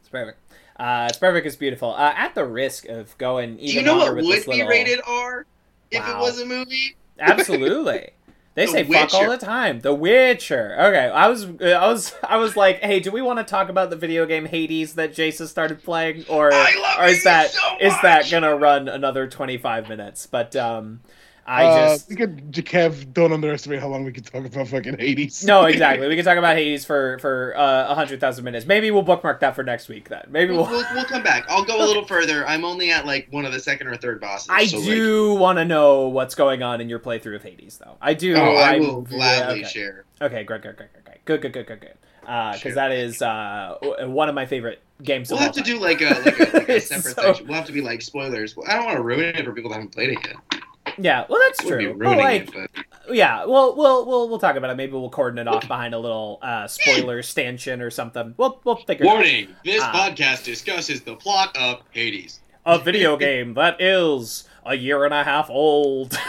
[0.00, 0.38] it's perfect.
[0.78, 1.46] Uh, it's perfect.
[1.46, 1.92] It's beautiful.
[1.94, 4.68] Uh, at the risk of going even Do you know what would this be little,
[4.68, 5.44] rated R
[5.90, 6.18] if Wow.
[6.18, 6.96] it was a movie?
[7.18, 8.10] Absolutely.
[8.54, 9.80] They The say fuck all the time.
[9.80, 10.76] The Witcher.
[10.80, 13.90] Okay, I was, I was, I was like, hey, do we want to talk about
[13.90, 17.50] the video game Hades that Jason started playing, or, I love or is Hades that
[17.50, 20.26] so is that gonna run another twenty five minutes?
[20.26, 21.00] But um,
[21.48, 24.98] I uh, just we could, Kev, don't underestimate how long we could talk about fucking
[24.98, 25.42] Hades.
[25.44, 26.06] no, exactly.
[26.06, 28.66] We can talk about Hades for for uh, a hundred thousand minutes.
[28.66, 30.10] Maybe we'll bookmark that for next week.
[30.10, 30.72] Then maybe We'll, we'll.
[30.82, 31.46] we'll, we'll come back.
[31.48, 32.46] I'll go a little further.
[32.46, 34.48] I'm only at like one of the second or third bosses.
[34.50, 37.78] I so, like- do want to know what's going on in your playthrough of Hades,
[37.78, 37.96] though.
[38.02, 38.36] I do.
[38.36, 39.72] oh, I I'm- will gladly yeah, okay.
[39.72, 40.04] share.
[40.20, 41.24] Okay, great, great, great, great, great.
[41.24, 41.94] Good, good, good, good, good.
[42.20, 42.72] Because Sure.
[42.74, 45.30] that is uh, one of my favorite games.
[45.30, 47.46] We'll of have to all do like a like a, like a separate so- section.
[47.46, 48.54] We'll have to be like spoilers.
[48.68, 50.60] I don't want to ruin it for people that haven't played it yet.
[50.96, 51.94] Yeah, well, that's true.
[51.98, 52.70] But like, it,
[53.06, 54.76] but yeah, well, we'll we'll we'll talk about it.
[54.76, 58.34] Maybe we'll cordon it off behind a little uh, spoiler stanchion or something.
[58.36, 59.14] We'll we'll figure it out.
[59.14, 59.92] warning: this Ah.
[60.10, 62.40] podcast discusses the plot of Hades.
[62.66, 66.18] A video game that is a year and a half old.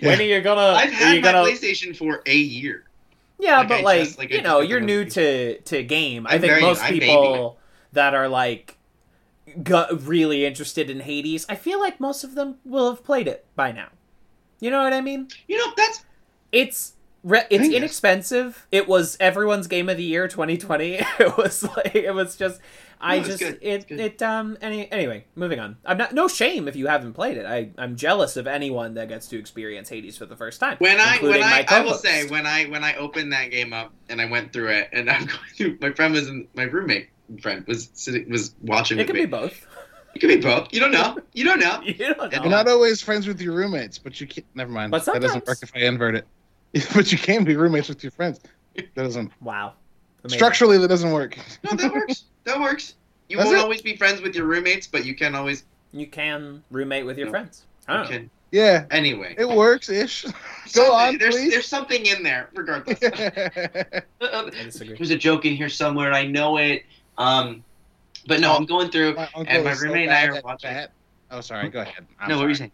[0.00, 0.60] When are you gonna?
[0.76, 1.48] I've had my gonna?
[1.50, 2.84] PlayStation for a year.
[3.40, 6.26] Yeah, Like, but I like, just- like, you know, you're new to to game.
[6.26, 7.58] I I'm think very- most I'm people
[7.92, 8.77] that are like
[9.62, 13.46] got really interested in Hades, I feel like most of them will have played it
[13.56, 13.88] by now.
[14.60, 15.28] You know what I mean?
[15.46, 16.04] You know that's
[16.52, 17.74] It's re- it's Yes.
[17.74, 18.66] inexpensive.
[18.72, 20.94] It was everyone's game of the year 2020.
[21.20, 22.60] It was like it was just
[23.00, 23.58] I No, just good.
[23.62, 24.00] it good.
[24.00, 25.76] it um any anyway, moving on.
[25.86, 27.46] I'm not no shame if you haven't played it.
[27.46, 30.76] I I'm jealous of anyone that gets to experience Hades for the first time.
[30.78, 33.72] when I when I my I will say when I when I opened that game
[33.72, 36.64] up and I went through it and I'm going through my friend was in my
[36.64, 39.20] roommate friend was sitting was watching it with could me.
[39.22, 39.66] be both.
[40.14, 40.68] It could be both.
[40.72, 41.18] You don't know.
[41.34, 41.80] You don't know.
[41.84, 42.28] You don't know.
[42.40, 44.46] You're not always friends with your roommates, but you can't.
[44.54, 44.90] Never mind.
[44.90, 46.26] But that doesn't work if I invert it.
[46.94, 48.40] but you can be roommates with your friends.
[48.74, 49.74] That doesn't Wow.
[50.24, 50.36] Amazing.
[50.38, 51.38] structurally that doesn't work.
[51.62, 52.24] No, that works.
[52.44, 52.94] That works.
[53.28, 53.60] You Does won't it?
[53.60, 55.64] always be friends with your roommates, but you can always.
[55.92, 57.30] You can roommate with your No.
[57.32, 57.64] friends.
[57.86, 58.30] I You don't can.
[58.50, 60.24] Yeah, Anyway, it works ish.
[60.72, 61.50] Go on, there's, please.
[61.50, 62.98] There's something in there, regardless.
[63.02, 64.02] I.
[64.20, 66.12] There's a joke in here somewhere.
[66.14, 66.84] I know it.
[67.18, 67.62] Um,
[68.26, 69.14] but no, I'm going through.
[69.14, 70.72] my And my is so roommate and I are watching.
[70.72, 70.92] that-
[71.30, 71.68] Oh, sorry.
[71.68, 72.06] Go ahead.
[72.18, 72.72] I'm no, what were you saying?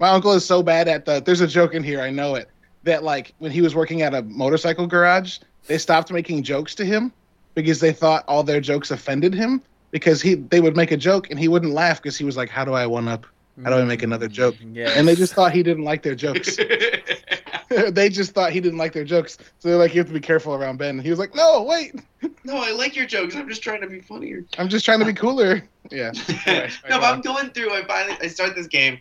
[0.00, 1.20] My uncle is so bad at the.
[1.20, 2.00] There's a joke in here.
[2.00, 2.48] I know it.
[2.82, 6.84] That like when he was working at a motorcycle garage, they stopped making jokes to
[6.84, 7.12] him
[7.54, 9.62] because they thought all their jokes offended him.
[9.92, 12.48] Because he they would make a joke and he wouldn't laugh because he was like,
[12.50, 13.26] "How do I one up?"
[13.62, 14.56] How do I make another joke?
[14.72, 14.90] Yeah.
[14.96, 16.58] And they just thought he didn't like their jokes.
[17.90, 19.38] they just thought he didn't like their jokes.
[19.58, 21.62] So they're like, "You have to be careful around Ben." And he was like, "No,
[21.62, 21.94] wait,
[22.44, 23.34] no, I like your jokes.
[23.36, 24.44] I'm just trying to be funnier.
[24.58, 26.12] I'm just trying to be cooler." Yeah.
[26.46, 27.72] no, but I'm going through.
[27.74, 28.98] I finally I start this game,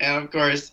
[0.00, 0.72] and of course,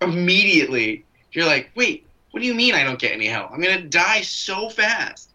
[0.00, 3.50] immediately you're like, "Wait, what do you mean I don't get any help?
[3.52, 5.30] I'm gonna die so fast.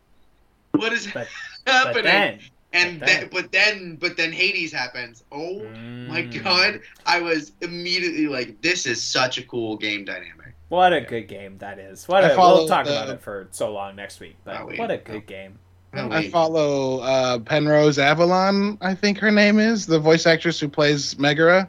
[0.71, 1.27] What is But-
[1.67, 2.39] happening?" But then,
[2.73, 5.23] and but then, then- but then, but then Hades happens.
[5.31, 5.59] Oh
[6.07, 6.43] my Mm.
[6.43, 6.81] god!
[7.05, 11.59] I was immediately like, "This is such a cool game dynamic." What a good game
[11.59, 12.07] that is.
[12.07, 14.35] What I a, follow we'll talk the- about it for so long next week.
[14.43, 14.79] But wait.
[14.79, 15.59] what a good game.
[15.93, 21.13] I follow uh, Penrose Avalon, I think her name is, the voice actress who plays
[21.13, 21.67] Megaera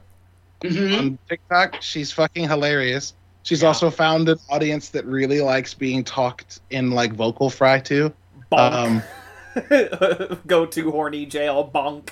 [0.63, 0.99] Mhm.
[0.99, 1.83] on TikTok.
[1.83, 3.13] She's fucking hilarious.
[3.43, 3.69] She's Yeah.
[3.69, 8.11] also found an audience that really likes being talked in like vocal fry too.
[8.51, 8.73] Bonk.
[8.73, 12.09] Um, Go to horny jail bonk.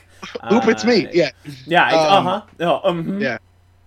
[0.53, 1.07] Oop, it's me.
[1.07, 1.31] Uh, Yeah,
[1.67, 1.87] Yeah.
[1.89, 2.43] Um, uh huh.
[2.61, 3.39] Oh, um, yeah.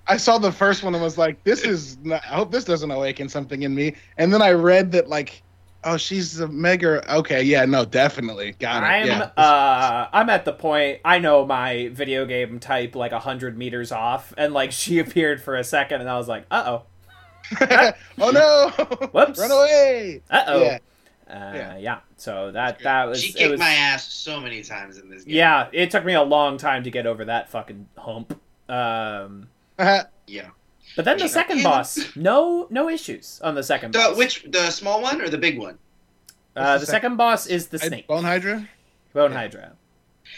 [0.08, 1.98] I saw the first one and was like, "This is.
[2.04, 5.41] Not, I hope this doesn't awaken something in me." And then I read that like,
[5.84, 7.15] oh, she's a mega.
[7.15, 8.86] Okay, yeah, no, definitely got it.
[8.88, 9.22] I'm yeah.
[9.38, 13.91] uh I'm at the point I know my video game type like a hundred meters
[13.91, 16.84] off, and like she appeared for a second, and I was like, uh oh
[18.20, 18.70] oh no!
[19.12, 19.39] Whoops.
[19.39, 20.22] Run away!
[20.32, 20.78] oh, uh oh, Yeah.
[21.30, 21.78] uh, Yeah.
[21.78, 22.00] yeah.
[22.18, 25.24] So that that was She it kicked was, my ass so many times in this
[25.24, 25.36] game.
[25.36, 25.68] yeah.
[25.72, 28.39] It took me a long time to get over that fucking hump.
[28.68, 29.48] Um,
[30.27, 30.49] Yeah.
[30.95, 34.17] but then the second boss, no no issues on the second The boss.
[34.17, 35.77] which the small one or the big one?
[36.55, 38.67] uh, the the second boss is the I- snake Bone Hydra.
[39.13, 39.73] bone hydra.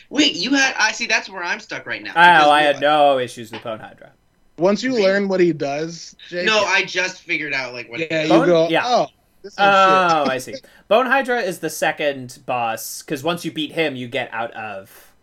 [0.10, 2.10] Wait, you had I see that's where I'm stuck right now.
[2.12, 4.12] Oh, because- I had no issues with bone hydra.
[4.58, 8.24] Once you learn what he does, Jake, No, I just figured out like what yeah,
[8.24, 8.84] you Bone- go, yeah.
[8.86, 9.08] oh,
[9.44, 10.32] this is Oh, shit.
[10.34, 10.56] I see.
[10.88, 15.14] Bone Hydra is the second boss because once you beat him, you get out of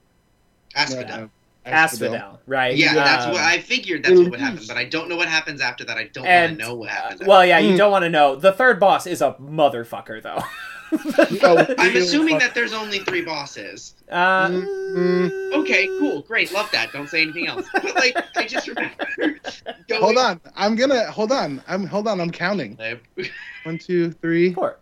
[0.77, 1.31] Asphodel.
[1.67, 2.77] Asphodel, right?
[2.77, 4.05] Yeah, that's Um, what I figured.
[4.05, 5.97] That's what would happen, but I don't know what happens after that.
[5.97, 7.23] I don't want to know what uh, happens.
[7.27, 7.79] well, yeah, you Mm.
[7.79, 8.37] don't want to know.
[8.37, 10.43] The third boss is a motherfucker, though.
[11.43, 13.95] Oh, I'm assuming that there's only three bosses.
[14.13, 16.93] uh, Mm, Okay, cool, great, love that.
[16.93, 17.67] Don't say anything else.
[17.73, 18.95] But like, I just remember.
[19.89, 20.01] Going...
[20.03, 21.61] Hold on, I'm gonna hold on.
[21.67, 22.21] I'm hold on.
[22.21, 22.79] I'm counting.
[23.65, 24.79] One, two, three, Four,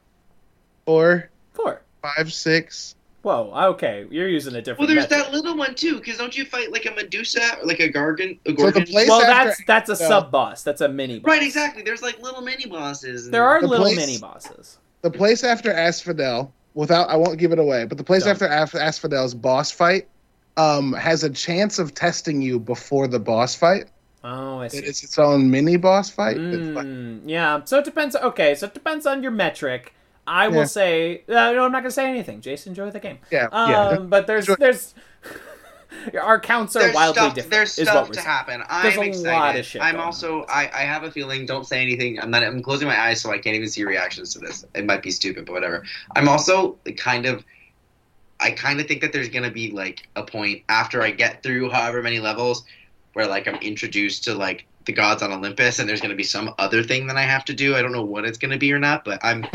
[0.85, 1.81] four, four.
[2.03, 2.95] five, six.
[3.23, 4.81] Whoa, okay, you're using a different.
[4.81, 5.27] Well, there's metric.
[5.27, 5.97] that little one too.
[5.97, 8.33] Because don't you fight like a Medusa or like a Gargan?
[8.47, 8.85] A So the Gorgon?
[8.87, 10.63] place Well, after, that's that's a sub boss.
[10.65, 11.21] That's a mini.
[11.21, 11.29] boss.
[11.31, 11.83] Right, exactly.
[11.83, 13.27] There's like little mini bosses.
[13.27, 14.79] and- There are The little place- mini bosses.
[15.03, 16.53] the place after Asphodel.
[16.75, 17.85] Without, I won't give it away.
[17.85, 18.31] But the place Don't.
[18.33, 20.09] after Af- Asphodel's boss fight
[20.57, 23.87] um, has a chance of testing you before the boss fight.
[24.25, 24.79] Oh, I see.
[24.79, 26.39] It is its own mini boss fight.
[26.39, 28.17] It's like- Mm, yeah, so it depends.
[28.17, 29.93] Okay, so it depends on your metric.
[30.27, 30.65] I will Yeah.
[30.65, 32.41] say, uh, no, I'm not gonna say anything.
[32.41, 33.19] Jason, enjoy the game.
[33.31, 33.97] yeah, Um, yeah.
[33.99, 34.95] but there's Enjoy- there's
[36.21, 37.51] our counts are There's wildly stuff, different.
[37.53, 38.27] There's is stuff what to saying.
[38.27, 38.59] happen.
[38.83, 39.31] There's I'm a excited.
[39.33, 40.43] lot of shit I'm going also.
[40.49, 41.45] I, I have a feeling.
[41.47, 42.21] Don't say anything.
[42.21, 42.43] I'm not.
[42.43, 44.65] I'm closing my eyes so I can't even see reactions to this.
[44.75, 45.85] It might be stupid, but whatever.
[46.17, 47.45] I'm also kind of.
[48.41, 51.71] I kind of think that there's gonna be like a point after I get through
[51.71, 52.65] however many levels,
[53.13, 56.55] where like I'm introduced to like the gods on Olympus, and there's gonna be some
[56.59, 57.75] other thing that I have to do.
[57.77, 59.45] I don't know what it's gonna be or not, but I'm.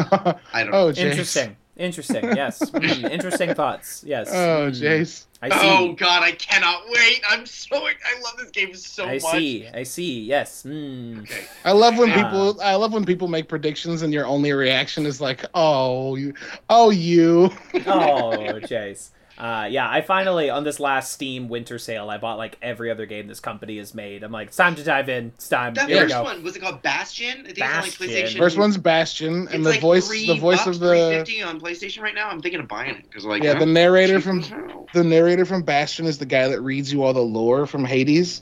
[0.54, 0.74] I don't.
[0.74, 0.98] oh, Jace.
[1.12, 1.58] Interesting.
[1.78, 2.24] Interesting.
[2.36, 2.60] Yes.
[2.72, 4.04] Mm, interesting thoughts.
[4.06, 4.30] Yes.
[4.32, 5.26] Oh, Mm, Jace.
[5.42, 5.56] I see.
[5.62, 7.22] Oh God, I cannot wait!
[7.30, 7.76] I'm so.
[7.78, 7.92] I
[8.24, 9.26] love this game so I much.
[9.26, 9.68] I see.
[9.68, 10.22] I see.
[10.24, 10.64] Yes.
[10.64, 11.22] Mm.
[11.22, 11.46] Okay.
[11.64, 12.62] I love when Uh, people.
[12.62, 16.34] I love when people make predictions and your only reaction is like, "Oh, you,
[16.70, 17.52] oh, you."
[17.86, 18.32] Oh,
[18.64, 19.10] Jace.
[19.38, 23.06] Uh, yeah, I finally on this last Steam winter sale, I bought like every other
[23.06, 24.24] game this company has made.
[24.24, 25.28] I'm like, it's time to dive in.
[25.36, 25.76] It's time.
[25.76, 26.24] That Here we first go.
[26.24, 27.42] one was it called Bastion?
[27.42, 27.60] I think Bastion.
[27.60, 28.38] it's on like PlayStation.
[28.38, 31.62] First one's Bastion, It's and the like voice, the voice bucks, of the 350 on
[31.62, 32.30] PlayStation right now.
[32.30, 33.60] I'm thinking of buying it because like yeah, huh?
[33.60, 34.52] the narrator from as
[34.94, 38.42] the narrator from Bastion is the guy that reads you all the lore from Hades.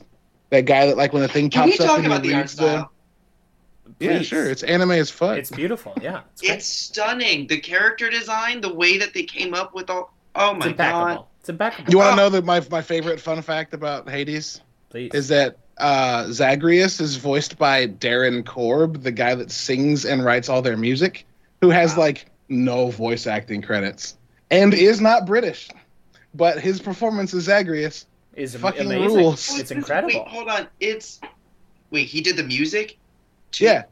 [0.50, 2.32] That guy that like when the thing Can we pops up talk and about the
[2.32, 2.90] art reads style?
[3.98, 4.26] Yeah, Please.
[4.26, 4.50] sure.
[4.50, 5.38] It's anime as fuck.
[5.38, 5.94] It's beautiful.
[6.00, 6.22] Yeah.
[6.34, 6.42] It's.
[6.42, 7.46] It's stunning.
[7.46, 10.12] The character design, the way that they came up with all.
[10.36, 11.00] Oh my impeccable.
[11.16, 11.24] god!
[11.40, 11.90] It's impeccable.
[11.90, 15.10] you want to know that my my favorite fun fact about Hades Please.
[15.14, 20.48] is that uh, Zagreus is voiced by Darren Korb, the guy that sings and writes
[20.48, 21.26] all their music,
[21.60, 22.04] who has Wow.
[22.04, 24.16] like no voice acting credits
[24.50, 25.68] and is not British,
[26.34, 29.16] but his performance as Zagreus is fucking amazing.
[29.18, 29.58] rules.
[29.58, 30.20] It's Wait, incredible.
[30.20, 30.68] Wait, hold on.
[30.80, 31.20] It's
[31.90, 32.06] wait.
[32.08, 32.96] He did the music.
[33.52, 33.64] too?
[33.64, 33.84] Yeah,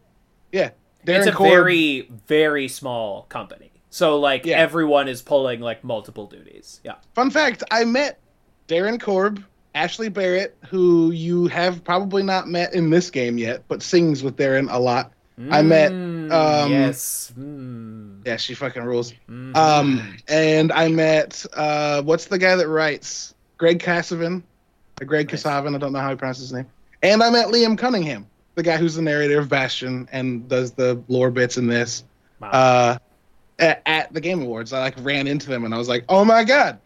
[0.53, 0.71] yeah.
[1.07, 3.71] Darren it's a Korb, very very small company.
[3.95, 4.59] So like Yeah.
[4.59, 6.81] everyone is pulling like multiple duties.
[6.83, 6.95] Yeah.
[7.15, 8.19] Fun fact: I met
[8.67, 9.41] Darren Korb,
[9.77, 14.37] Ashley Barrett, who you have probably not met in this game yet, but sings with
[14.37, 15.13] Darren a lot.
[15.49, 17.33] I met, Mm, um, yes.
[17.39, 19.13] Mm, Yeah, she fucking rules.
[19.31, 19.57] mhm.
[19.57, 24.43] Um, and I met uh, what's the guy that writes Greg Kasavin,
[25.01, 25.47] or Greg Nice.
[25.47, 26.67] I don't know how he pronounces his name.
[27.05, 28.27] And I met Liam Cunningham,
[28.57, 32.03] the guy who's the narrator of Bastion and does the lore bits in this.
[32.41, 32.51] Wow.
[32.51, 32.99] Uh,
[33.59, 36.25] at, at the Game Awards, I like ran into them and I was like, "Oh
[36.25, 36.79] my god,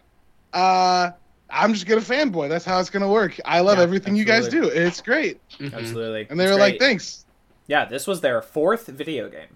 [0.52, 1.11] uh,
[1.50, 2.48] I'm just gonna fanboy.
[2.48, 3.38] That's how it's gonna work.
[3.44, 4.64] I love Yeah, everything you guys do.
[4.64, 5.74] It's great." Mhm.
[5.74, 6.26] Absolutely.
[6.31, 7.24] And they It's were like, "Thanks."
[7.66, 9.48] Yeah, this was their fourth video game.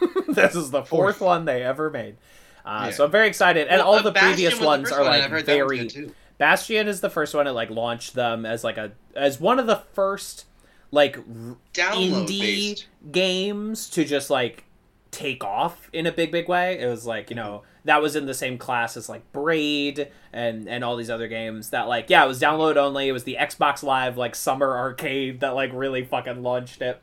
[0.28, 1.20] this is the fourth, Fourth.
[1.20, 2.16] one they ever made.
[2.64, 2.90] Uh, Yeah.
[2.90, 5.10] So I'm very excited, and Well, all the Bastion previous was the ones are one,
[5.10, 6.06] like I've heard that one's very.
[6.06, 6.14] good.
[6.38, 9.66] Bastion is the first one that like launched them as like a as one of
[9.68, 10.46] the first
[10.90, 12.86] like r- Download indie based.
[13.12, 14.64] games to just like
[15.12, 16.80] take off in a big big way.
[16.80, 20.68] It was like you know that was in the same class as like Braid and
[20.68, 23.08] and all these other games that like yeah it was download only.
[23.08, 27.00] It was the Xbox Live like summer arcade that like really fucking launched it.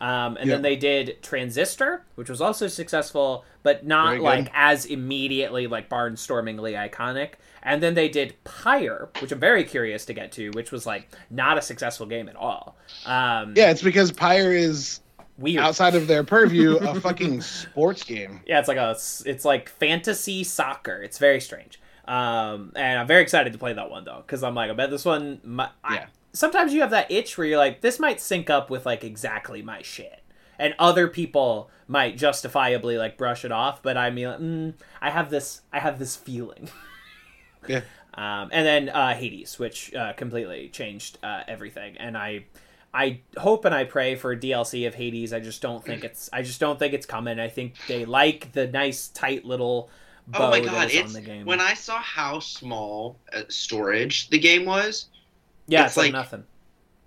[0.00, 0.56] Um, and Yeah.
[0.56, 6.72] then they did Transistor, which was also successful, but not like as immediately like barnstormingly
[6.74, 7.34] iconic.
[7.62, 11.08] And then they did Pyre, which I'm very curious to get to, which was like
[11.30, 12.76] not a successful game at all.
[13.06, 14.98] Um, Yeah, it's because Pyre is
[15.42, 15.62] weird.
[15.62, 18.40] outside of their purview a fucking sports game.
[18.46, 18.90] Yeah, it's like a
[19.26, 21.02] it's like fantasy soccer.
[21.02, 21.80] It's very strange.
[22.06, 24.90] Um, and I'm very excited to play that one though, because I'm like, I bet
[24.90, 25.40] this one.
[25.44, 26.06] My, I- Yeah.
[26.32, 29.62] sometimes you have that itch where you're like, this might sync up with like exactly
[29.62, 30.20] my shit,
[30.58, 35.30] and other people might justifiably like brush it off, but I mean, mm, I have
[35.30, 36.68] this, I have this feeling.
[37.68, 37.82] Yeah.
[38.14, 42.46] Um, and then uh, Hades, which uh, completely changed uh, everything, and I.
[42.94, 45.32] I hope and I pray for a DLC of Hades.
[45.32, 46.28] I just don't think it's.
[46.32, 47.38] I just don't think it's coming.
[47.40, 49.88] I think they like the nice, tight little
[50.26, 50.90] bow Oh my that god!
[50.90, 51.46] is on It's the game.
[51.46, 55.06] when I saw how small uh, storage the game was.
[55.68, 56.44] yeah, it's it's like, like- nothing.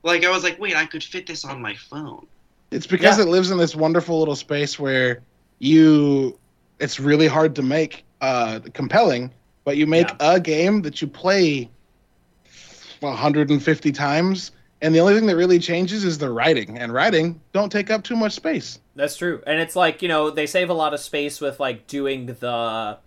[0.04, 2.28] Like I was like, wait, I could fit this on my phone.
[2.72, 3.26] It's because Yeah.
[3.26, 5.22] it lives in this wonderful little space where
[5.60, 6.38] you
[6.80, 9.32] it's really hard to make uh compelling,
[9.66, 11.70] but you make a game that you play
[13.00, 17.72] 150 times and the only thing that really changes is the writing and writing don't
[17.72, 18.80] take up too much space.
[18.96, 21.88] That's true, and it's like you know they save a lot of space with like
[21.88, 22.98] doing the.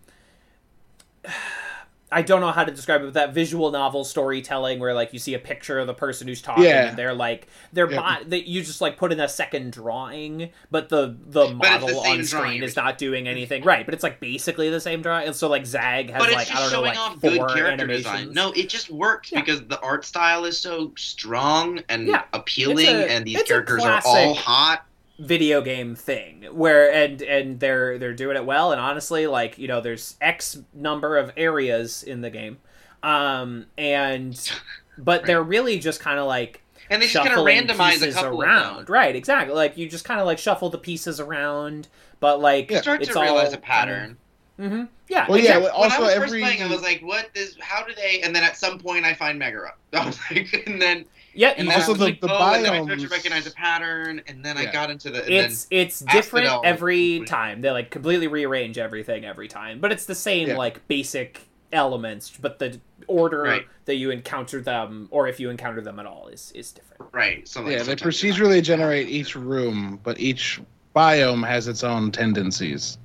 [2.11, 5.19] I don't know how to describe it, but that visual novel storytelling where like you
[5.19, 6.89] see a picture of the person who's talking Yeah.
[6.89, 8.19] and they're like they're Yeah.
[8.27, 11.55] that you just like put in a second drawing, but the the But it's the
[11.55, 13.85] model on screen is not doing anything right.
[13.85, 16.63] But it's like basically the same drawing, and so like Zag has like I don't
[16.63, 18.05] know showing like off four good character animations.
[18.05, 18.33] design.
[18.33, 19.41] No, it just works Yeah.
[19.41, 24.35] because the art style is so strong and appealing, a- and these characters are all
[24.35, 24.85] hot.
[25.19, 29.67] Video game thing where and and they're they're doing it well and honestly like you
[29.67, 32.57] know there's x number of areas in the game
[33.03, 34.53] um and
[34.99, 38.41] but they're really just kind of like And they just kind of randomize a couple
[38.43, 38.93] around of them.
[38.95, 41.89] right exactly like you just kind of like shuffle the pieces around
[42.21, 42.81] but like Yeah.
[42.81, 44.17] Start it's to realize a pattern.
[44.57, 45.57] mm-hmm yeah Well, yeah.
[45.73, 47.57] Also, when I was every- first playing, I was like, "What is?
[47.61, 49.71] How do they?" And then at some point, I find Megaera.
[49.95, 51.07] I was like, and then
[51.39, 53.53] yeah and Also, I the- like, the oh, and then I started to recognize a
[53.53, 55.23] pattern, and then I got into the.
[55.25, 57.61] And it's it's Asphodel different every was- time.
[57.61, 60.57] They like completely rearrange everything every time, but it's the same Yeah.
[60.57, 62.33] like basic elements.
[62.41, 63.67] But the order Right.
[63.85, 67.05] that you encounter them, or if you encounter them at all, is is different.
[67.13, 70.61] right, so like Yeah, they sometimes you're not- procedurally generate each room, but each
[70.97, 72.99] biome has its own tendencies.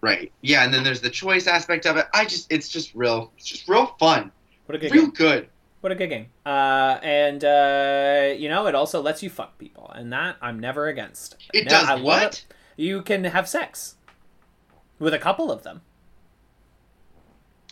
[0.00, 0.32] Right.
[0.40, 2.06] Yeah, and then there's the choice aspect of it.
[2.14, 4.32] I just, it's just real, it's just real fun,
[4.66, 5.10] What a good real game!
[5.12, 5.48] good.
[5.82, 6.26] What a good game!
[6.46, 10.86] Uh, and uh, you know, it also lets you fuck people, and that I'm never
[10.86, 11.36] against.
[11.52, 12.22] It No, does I what?
[12.22, 12.44] it.
[12.76, 13.96] You can have sex
[14.98, 15.82] with a couple of them.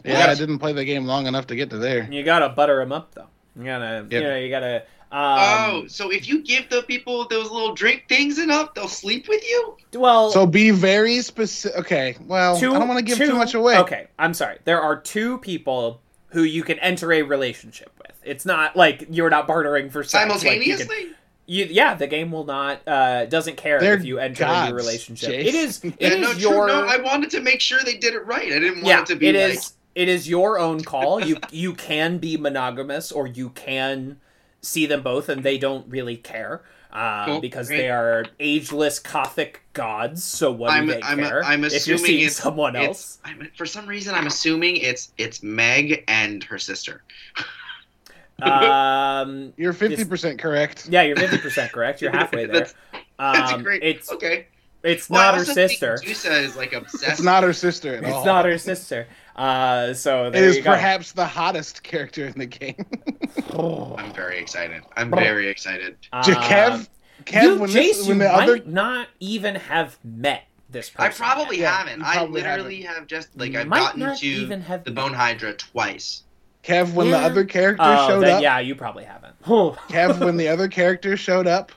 [0.04, 0.30] Yeah, What?
[0.30, 2.08] I didn't play the game long enough to get to there.
[2.10, 3.26] You gotta butter them up though.
[3.56, 4.82] You gotta, you know, you gotta.
[5.12, 9.28] Um, oh, so if you give the people those little drink things enough, they'll sleep
[9.28, 9.76] with you?
[9.94, 11.78] well, So be very specific.
[11.80, 13.78] Okay, well, two, I don't want to give two- too much away.
[13.78, 14.58] Okay, I'm sorry.
[14.64, 18.16] There are two people who you can enter a relationship with.
[18.24, 20.14] It's not like you're not bartering for sex.
[20.14, 20.26] Like,
[20.66, 21.16] you can- Simultaneously?
[21.46, 24.70] you, yeah, the game will not uh doesn't care They're if you enter gods, a
[24.70, 25.30] new relationship.
[25.30, 25.44] Jace.
[25.46, 26.40] It is it yeah, is no, true.
[26.42, 28.46] your No, I wanted to make sure they did it right.
[28.52, 31.20] I didn't want yeah, it to be it like, is it is your own call.
[31.20, 34.20] You you can be monogamous or you can
[34.62, 36.62] see them both and they don't really care.
[36.92, 37.76] Uh, Cool, because great.
[37.78, 41.44] they are ageless Chthonic gods, so what I'm- do they I'm- care?
[41.44, 44.76] I'm if you're assuming seeing it's- someone it's, else, I'm, for some reason, I'm assuming
[44.76, 47.02] it's it's Meg and her sister.
[48.42, 50.88] um, You're 50% correct.
[50.88, 52.00] Yeah, you're fifty percent correct.
[52.02, 52.54] You're halfway there.
[52.54, 52.74] That's-
[53.18, 53.82] That's Um, great.
[53.82, 54.46] It's okay.
[54.82, 55.98] it's Well, not her also think sister.
[56.00, 57.04] Medusa is like obsessed.
[57.12, 58.18] It's not her sister at all.
[58.18, 59.06] It's not her sister.
[59.36, 60.70] Uh, so It there is you go.
[60.72, 62.84] perhaps the hottest character in the game.
[63.98, 64.82] I'm very excited.
[64.96, 65.96] I'm very excited.
[66.12, 66.88] Uh, Kev,
[67.24, 70.90] Kev, you, when, Jace, this, when you the might other not even have met this
[70.90, 71.24] person.
[71.24, 72.00] I probably Yeah, haven't.
[72.00, 74.90] you I literally have just like You I've might gotten not to even have the.
[74.90, 76.22] Bone Hydra twice.
[76.62, 77.20] Kev, when Yeah.
[77.20, 79.34] the other character Oh, showed then, up, yeah, you probably haven't.
[79.44, 81.72] Kev, when the other character showed up,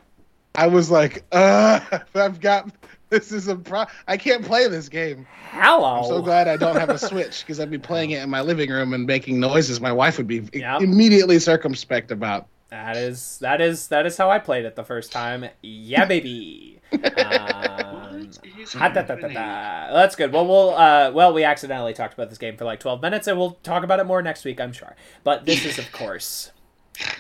[0.56, 1.80] I was like, uh,
[2.16, 2.70] I've got
[3.14, 3.86] this is a pro.
[4.08, 5.26] I can't play this game.
[5.52, 5.86] Hello.
[6.00, 8.42] I'm so glad I don't have a Switch because I'd be playing it in my
[8.42, 9.80] living room and making noises.
[9.80, 10.82] My wife would be Yep.
[10.82, 12.48] immediately circumspect about.
[12.70, 15.46] That is that is that is how I played it the first time.
[15.62, 16.80] Yeah, baby.
[16.94, 18.30] Um,
[18.76, 19.94] ha- da- da- da- da.
[19.94, 20.32] That's good.
[20.32, 23.38] Well, we'll uh, well, we accidentally talked about this game for like twelve minutes, and
[23.38, 24.96] we'll talk about it more next week, I'm sure.
[25.24, 26.52] But this is, of course,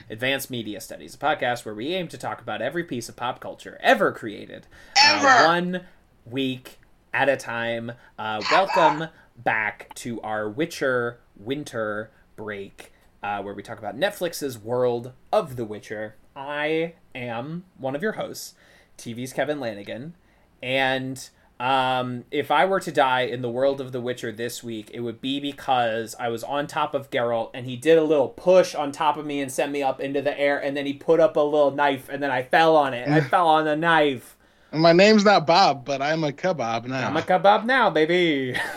[0.09, 3.39] Advanced Media Studies, a podcast where we aim to talk about every piece of pop
[3.39, 4.67] culture ever created,
[5.03, 5.81] uh, one
[6.25, 6.79] week
[7.13, 7.93] at a time.
[8.17, 15.13] Uh, welcome back to our Witcher winter break, uh, where we talk about Netflix's world
[15.31, 16.15] of The Witcher.
[16.35, 18.55] I am one of your hosts,
[18.97, 20.15] TV's Kevin Lanigan,
[20.61, 21.29] and
[21.59, 24.99] um, if I were to die in the world of The Witcher this week, it
[24.99, 28.75] would be because I was on top of Geralt and he did a little push
[28.75, 31.19] on top of me and sent me up into the air, and then he put
[31.19, 33.07] up a little knife and then I fell on it.
[33.07, 34.35] I fell on the knife.
[34.71, 37.07] My name's not Bob, but I'm a kebab now.
[37.07, 38.57] I'm a kebab now, baby.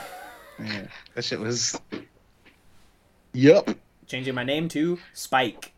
[0.59, 1.79] Yeah, that shit was.
[3.35, 3.69] Yup.
[4.07, 5.75] Changing my name to Spike.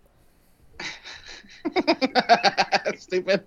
[2.96, 3.44] Stupid.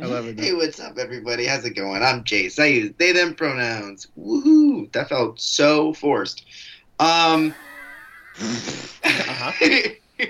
[0.00, 0.38] I love it.
[0.40, 1.46] Hey, what's up, everybody?
[1.46, 2.02] How's it going?
[2.02, 2.58] I'm Jace.
[2.58, 4.06] I use they them pronouns.
[4.18, 4.90] Woohoo!
[4.92, 6.44] That felt so forced.
[6.98, 7.54] Um.
[8.40, 9.52] Uh-huh.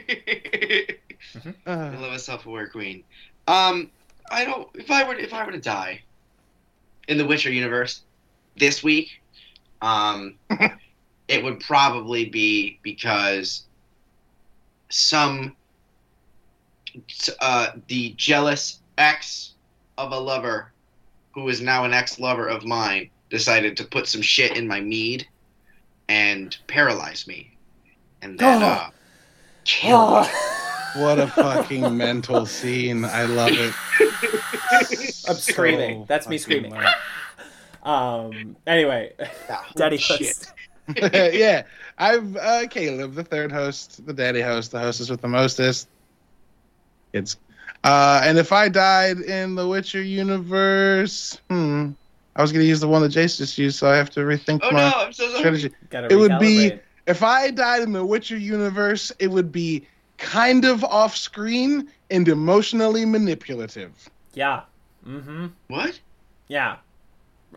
[1.66, 3.04] Uh, I love a self-aware queen.
[3.46, 3.90] Um,
[4.30, 4.68] I don't.
[4.74, 6.02] If I were, if I were to die
[7.06, 8.00] in the Witcher universe
[8.56, 9.20] this week,
[9.82, 10.36] um,
[11.28, 13.64] it would probably be because
[14.88, 15.54] some,
[17.40, 19.54] uh, the jealous ex
[19.98, 20.72] of a lover,
[21.32, 25.26] who is now an ex-lover of mine, decided to put some shit in my mead
[26.08, 27.56] and paralyze me,
[28.22, 28.66] and then Oh.
[28.66, 28.90] uh,
[29.64, 30.28] kill me.
[31.02, 33.04] what a fucking mental scene.
[33.04, 33.74] I love it.
[35.28, 36.06] I'm screaming.
[36.08, 36.70] That's me screaming.
[36.72, 36.94] loud.
[37.84, 38.56] Um.
[38.66, 39.12] Anyway,
[39.48, 40.18] Ah, Daddy shit.
[40.18, 40.52] host.
[41.32, 41.62] yeah,
[41.96, 45.88] I've uh, Caleb, the third host, the daddy host, the hostess with the mostest.
[47.14, 47.36] It's
[47.84, 51.90] uh, and if I died in the Witcher universe, hmm,
[52.36, 54.60] I was gonna use the one that Jace just used, so I have to rethink
[54.62, 55.38] Oh my no, I'm so sorry.
[55.38, 55.70] strategy.
[56.10, 56.72] It would be-
[57.06, 59.86] If I died in the Witcher universe, it would be
[60.18, 64.10] kind of off screen and emotionally manipulative.
[64.34, 64.62] Yeah.
[65.06, 65.46] Mm-hmm.
[65.68, 65.98] What?
[66.48, 66.76] Yeah.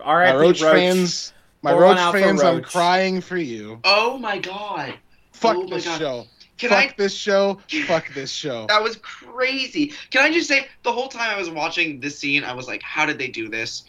[0.02, 0.72] All right, my Roach, Roach.
[0.72, 3.78] fans, my Pour one Roach fans, I'm crying for you.
[3.84, 4.94] Oh my god.
[5.32, 5.98] Fuck Oh this God.
[5.98, 6.26] show.
[6.62, 7.58] Can Fuck I this show.
[7.86, 8.66] Fuck this show.
[8.68, 9.92] that was crazy.
[10.12, 12.80] Can I just say the whole time I was watching this scene, I was like,
[12.82, 13.82] how did they do this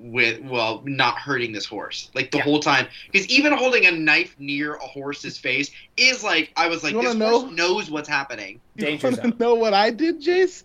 [0.00, 2.10] with well not hurting this horse?
[2.14, 2.44] Like the Yeah.
[2.44, 2.86] whole time.
[3.12, 7.04] Because even holding a knife near a horse's face is like I was like, this
[7.14, 8.58] wanna horse knows what's happening.
[8.76, 9.24] Danger you zone.
[9.24, 10.64] wanna know what I did, Jace?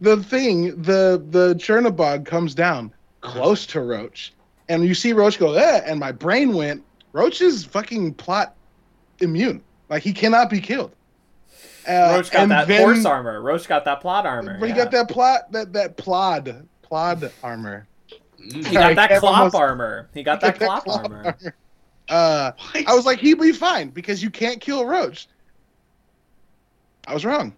[0.00, 4.32] The thing, the the Chernobog comes down close to Roach,
[4.68, 6.82] and you see Roach go, eh, and my brain went,
[7.12, 8.56] Roach is fucking plot
[9.20, 9.62] immune.
[9.88, 10.92] Like he cannot be killed.
[11.88, 13.40] Uh, Roach got and that then- horse armor.
[13.40, 14.58] Roach got that plot armor.
[14.60, 14.84] But he yeah.
[14.84, 17.86] got that plot, that that plod, plod armor.
[18.40, 18.66] Mm.
[18.66, 20.08] He got that Kev clop almost- armor.
[20.12, 21.34] He got that clop clop armor.
[22.08, 22.52] Uh,
[22.86, 25.28] I was like, he'd be fine because you can't kill Roach.
[27.06, 27.54] I was wrong.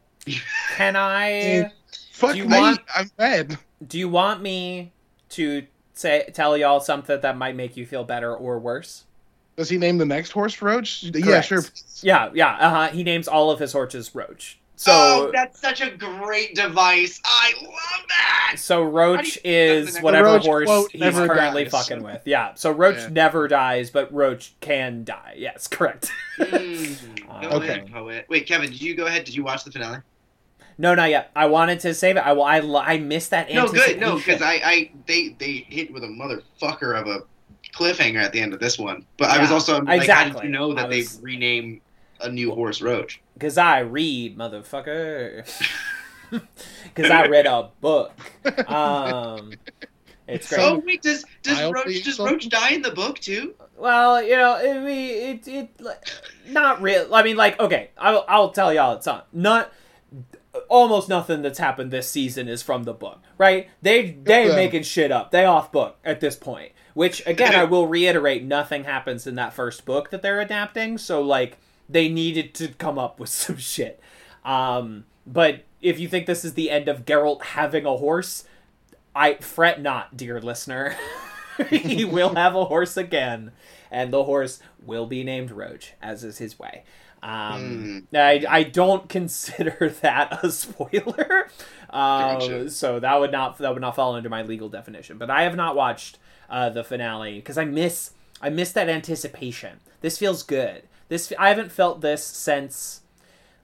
[0.76, 1.72] Can I?
[2.12, 2.56] Fuck you me.
[2.58, 3.58] want- I'm mad.
[3.86, 4.92] Do you want me
[5.30, 9.04] to say tell y'all something that might make you feel better or worse?
[9.60, 11.02] Does he name the next horse Roach?
[11.02, 11.62] Yeah, sure.
[12.00, 12.56] Yeah, yeah.
[12.56, 12.88] Uh huh.
[12.88, 14.58] He names all of his horses Roach.
[14.76, 17.20] So oh, that's such a great device.
[17.26, 18.54] I love that.
[18.56, 21.72] So Roach is whatever Roach, horse quote, he's currently dies.
[21.72, 22.22] fucking with.
[22.24, 22.54] Yeah.
[22.54, 23.08] So Roach Yeah.
[23.10, 25.34] never dies, but Roach can die.
[25.36, 26.10] Yes, correct.
[26.38, 27.26] Mm.
[27.42, 27.68] Go Okay.
[27.68, 28.24] ahead, poet.
[28.30, 29.24] Wait, Kevin, did you go ahead?
[29.24, 29.98] Did you watch the finale?
[30.78, 31.30] no, not yet.
[31.36, 32.20] I wanted to save it.
[32.20, 33.52] I I, I missed that.
[33.52, 34.00] No, good.
[34.00, 37.24] No, because I, I, they, they hit with a motherfucker of a
[37.74, 39.06] cliffhanger at the end of this one.
[39.16, 41.80] But I was also like, how did you know that I they rename
[42.20, 43.20] a new horse Roach?
[43.34, 45.48] Because I read, motherfucker.
[46.84, 48.12] Because I read a book.
[48.68, 49.58] Um,
[50.28, 50.60] it's great.
[50.60, 52.34] Oh wait, does does Mildly Roach does insulting.
[52.34, 53.54] Roach die in the book too?
[53.76, 55.80] Well, you know, it, it, it,
[56.48, 57.12] not real.
[57.12, 59.72] I mean, like, okay, I'll, I'll tell y'all it's not, not,
[60.68, 63.68] almost nothing that's happened this season is from the book, right?
[63.82, 64.54] They, they Yeah.
[64.54, 65.30] making shit up.
[65.30, 66.72] They off book at this point.
[66.94, 71.22] Which, again, I will reiterate, nothing happens in that first book that they're adapting, so,
[71.22, 74.00] like, they needed to come up with some shit.
[74.44, 78.44] Um, but if you think this is the end of Geralt having a horse,
[79.14, 80.96] I fret not, dear listener.
[81.68, 83.52] he will have a horse again,
[83.90, 86.84] and the horse will be named Roach, as is his way.
[87.22, 91.50] Um, I, I don't consider that a spoiler,
[91.90, 92.70] uh, Gotcha.
[92.70, 95.18] so that would not that would not fall under my legal definition.
[95.18, 96.18] But I have not watched
[96.50, 99.78] uh, the finale because I miss I miss that anticipation.
[100.00, 100.82] This feels good.
[101.08, 103.02] This I haven't felt this since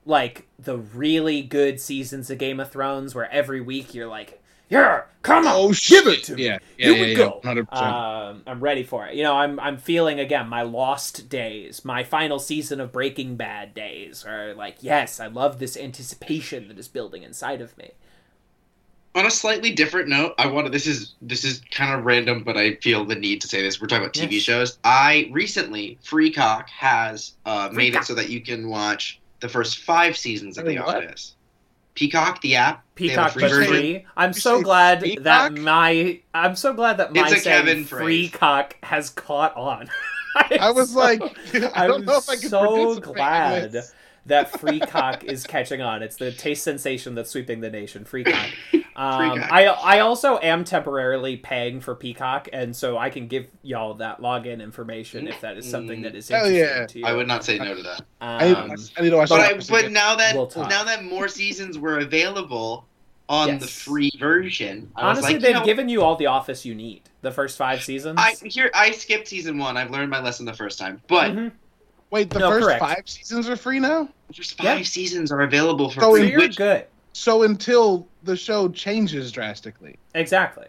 [0.05, 5.03] like the really good seasons of Game of Thrones, where every week you're like, "Yeah,
[5.22, 6.07] come on, Oh, give shit.
[6.07, 7.41] it to me." Yeah, yeah, Here yeah, we yeah, go.
[7.43, 7.72] 100%.
[7.72, 9.14] Um, I'm ready for it.
[9.14, 13.74] You know, I'm I'm feeling again my lost days, my final season of Breaking Bad
[13.74, 17.91] days, are like, yes, I love this anticipation that is building inside of me.
[19.17, 22.57] On a slightly different note, I wanted this is this is kind of random, but
[22.59, 23.81] I feel the need to say this.
[23.81, 24.43] We're talking about TV Yes.
[24.43, 24.79] shows.
[24.85, 28.01] I recently Freecock has uh, made Freecock.
[28.03, 31.05] it so that you can watch the first five seasons of Wait, The what?
[31.05, 31.35] Office.
[31.95, 32.85] Peacock, the app.
[32.97, 33.73] They have a Peacock free version.
[33.73, 34.07] free.
[34.19, 35.25] I'm so glad Peacock?
[35.25, 38.39] that my I'm so glad that my It's saying Kevin free phrase.
[38.39, 39.89] cock has caught on.
[40.61, 41.23] I was so- like,
[41.75, 43.95] I don't I'm know if I can so glad this.
[44.27, 46.03] that free cock is catching on.
[46.03, 48.05] It's the taste sensation that's sweeping the nation.
[48.05, 48.47] Free cock.
[48.97, 49.38] Um.
[49.51, 54.20] I I also am temporarily paying for Peacock, and so I can give y'all that
[54.20, 56.86] login information if that is something that is Hell interesting yeah.
[56.86, 57.05] to you.
[57.07, 58.03] I would not say no to that.
[58.22, 61.28] I Um, I need to watch But I, but now that We'll now that more
[61.28, 62.86] seasons were available
[63.28, 63.61] on Yes.
[63.61, 66.64] the free version, I was honestly, like, they've you know, given you all the Office
[66.64, 67.03] you need.
[67.22, 68.18] The first five seasons.
[68.18, 69.76] I here I skipped season one.
[69.76, 71.53] I've learned my lesson the first time, but Mhm.
[72.11, 72.80] Wait, the No, first correct.
[72.80, 74.09] five seasons are free now.
[74.30, 74.84] just five Yeah.
[74.84, 76.30] seasons are available for So So free.
[76.30, 76.84] you're Which good.
[77.12, 80.66] So until the show changes drastically, Exactly.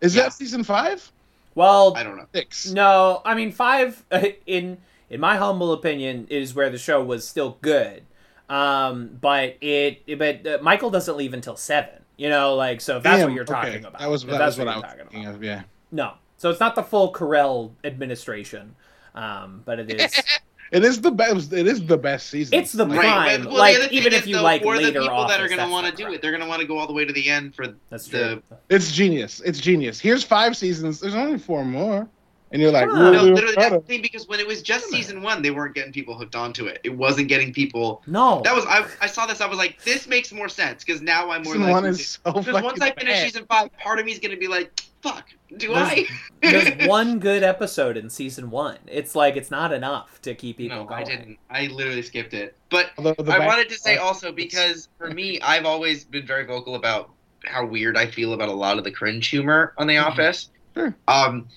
[0.00, 0.24] is Yeah.
[0.24, 1.10] that season five?
[1.54, 2.26] Well, I don't know.
[2.34, 2.70] Six.
[2.70, 4.02] No, I mean five.
[4.46, 4.78] In
[5.10, 8.02] in my humble opinion, is where the show was still good.
[8.48, 12.02] Um, but it, but uh, Michael doesn't leave until seven.
[12.16, 12.96] You know, like so.
[12.98, 13.78] If that's Damn, what you're talking okay.
[13.80, 13.98] about.
[13.98, 15.34] That was that that's was what I you're was talking thinking about.
[15.36, 15.44] of.
[15.44, 18.74] Yeah, No, so it's not the full Carell administration.
[19.14, 20.22] Um, but it is.
[20.72, 21.52] it is the best.
[21.52, 22.58] It is the best season.
[22.58, 23.42] It's the Like, prime.
[23.42, 25.46] but- well, like, the even if you though, like for the later people that are
[25.48, 26.14] going to want to do prime.
[26.14, 28.08] it, they're going to want to go all the way to the end for That's
[28.08, 28.56] the true.
[28.70, 29.40] It's genius.
[29.44, 30.00] It's genius.
[30.00, 30.98] Here's five seasons.
[31.00, 32.08] There's only four more,
[32.52, 32.96] and you're like, Huh.
[32.96, 35.74] "Ooh, No, literally, that's the thing because when it was just season one, they weren't
[35.74, 36.80] getting people hooked onto it.
[36.84, 38.02] It wasn't getting people.
[38.06, 38.86] No, That was I.
[39.00, 39.40] I saw this.
[39.40, 41.72] I was like, this makes more sense because now I'm more season like.
[41.72, 43.24] one is so Because once I finish bad.
[43.24, 46.06] season five, part of me is gonna be like, "Fuck, do There's- I?"
[46.42, 48.78] there's one good episode in season one.
[48.86, 51.00] It's like it's not enough to keep people no, going.
[51.02, 51.38] I didn't.
[51.50, 52.56] I literally skipped it.
[52.70, 56.26] But Although the I back- wanted to say also because for me, I've always been
[56.26, 57.10] very vocal about
[57.44, 60.04] how weird I feel about a lot of the cringe humor on The Mhm.
[60.04, 60.50] Office.
[60.74, 60.94] Sure.
[61.08, 61.48] Um,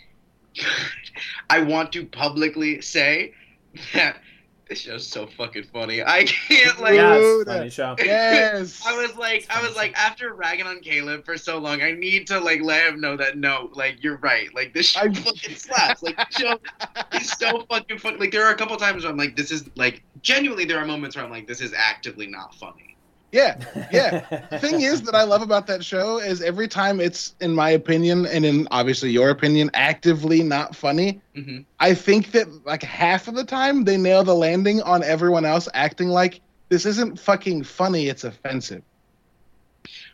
[1.50, 3.34] I want to publicly say
[3.94, 4.18] that
[4.68, 6.02] this show's so fucking funny.
[6.04, 6.96] I can't like.
[6.96, 7.42] yeah, Dude.
[7.42, 7.96] it's funny show.
[8.04, 8.82] Yes.
[8.86, 12.28] I was like, I was like, after ragging on Caleb for so long, I need
[12.28, 14.54] to like let him know that no, like you're right.
[14.56, 16.02] Like this show I- fucking slaps.
[16.04, 16.60] Like the show
[17.14, 18.18] is so fucking funny.
[18.18, 20.66] Like there are a couple times where I'm like, this is like genuinely.
[20.66, 22.95] There are moments where I'm like, this is actively not funny.
[23.32, 23.56] Yeah,
[23.92, 24.46] yeah.
[24.50, 27.72] The thing is that I love about that show is every time it's, in my
[27.72, 31.22] opinion, and in obviously your opinion, actively not funny.
[31.36, 35.44] hmm I think that like half of the time they nail the landing on everyone
[35.46, 38.08] else acting like this isn't fucking funny.
[38.08, 38.84] It's offensive.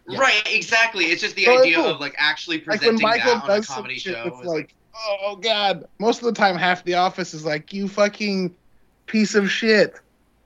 [0.10, 0.20] Yeah.
[0.20, 1.06] Right, exactly.
[1.06, 1.86] It's just the Oh, idea cool.
[1.88, 4.24] of like actually Like when presenting Michael that on a does comedy shit show.
[4.24, 5.86] that's is, like, oh god.
[6.00, 8.56] Most of the time, half the office is like, you fucking
[9.06, 9.94] piece of shit.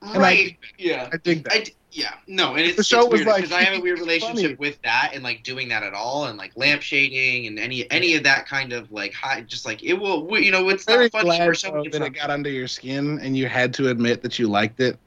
[0.02, 0.56] and I- right.
[0.78, 1.08] yeah.
[1.12, 1.52] I dig that.
[1.54, 3.80] I d- yeah, no, and it's, The show it's was like, because I have a
[3.80, 4.54] weird relationship funny.
[4.56, 8.22] with that and like doing that at all and like lampshading and any any of
[8.24, 11.38] that kind of like high, just like it will, you know, it's Very not funny
[11.38, 14.46] for someone that it got under your skin and you had to admit that you
[14.46, 14.98] liked it.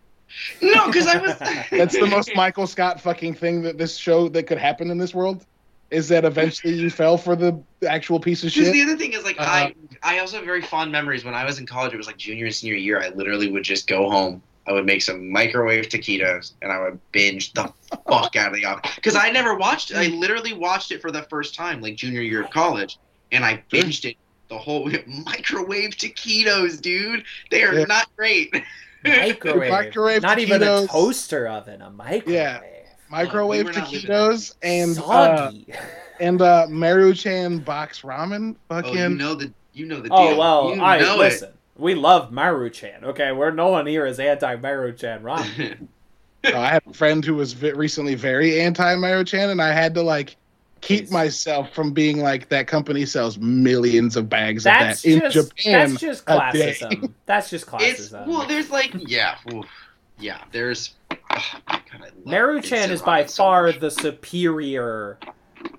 [0.62, 1.38] No, because I was.
[1.72, 5.14] That's the most Michael Scott fucking thing that this show that could happen in this
[5.14, 5.46] world.
[5.92, 8.74] Is that eventually you fell for the actual piece of Because shit?
[8.74, 9.50] the other thing is like Uh-huh.
[9.52, 11.94] I I also have very fond memories when I was in college.
[11.94, 13.00] It was like junior and senior year.
[13.02, 14.42] I literally would just go home.
[14.70, 17.74] I would make some microwave taquitos and I would binge the
[18.08, 19.90] fuck out of the office because I never watched.
[19.90, 19.98] it.
[19.98, 23.00] I literally watched it for the first time like junior year of college,
[23.32, 24.16] and I binged it
[24.48, 24.88] the whole
[25.26, 27.24] microwave taquitos, dude.
[27.50, 27.86] They are Yeah.
[27.86, 28.54] not great.
[29.04, 29.72] microwave.
[29.72, 32.28] Microwave Not even a toaster oven, a microwave.
[32.36, 32.60] Yeah.
[33.10, 35.52] Microwave we were not living taquitos and uh,
[36.20, 38.56] and uh, Maruchan box ramen.
[38.70, 40.18] Oh, Fucking you know the you know the deal.
[40.18, 41.54] Oh well, you I know listen.
[41.80, 43.04] We love Maruchan.
[43.04, 45.60] Okay, we're no one here is anti Maruchan ramen.
[45.60, 45.78] it.
[46.46, 50.02] Uh, I had a friend who was recently very anti Maruchan, and I had to
[50.02, 50.38] like
[50.80, 51.12] keep Please.
[51.12, 55.90] myself from being like that company sells millions of bags That's of that in Japan.
[55.90, 56.78] that's just a day.
[56.80, 57.12] classism.
[57.26, 59.66] That's just It's well, there's like yeah, oof,
[60.18, 60.42] yeah.
[60.54, 63.80] There's oh, God, I love Maruchan is by so far much.
[63.82, 65.18] the superior.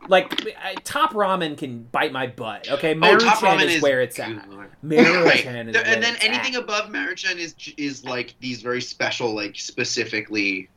[0.08, 2.68] Like I- top ramen can bite my butt.
[2.70, 4.28] Okay, Oh, Maruchan top ramen is, is where it's at.
[4.28, 5.36] Maruchan Right.
[5.44, 6.62] is There- where and then anything at.
[6.62, 10.68] above Maruchan is is like these very special, like specifically,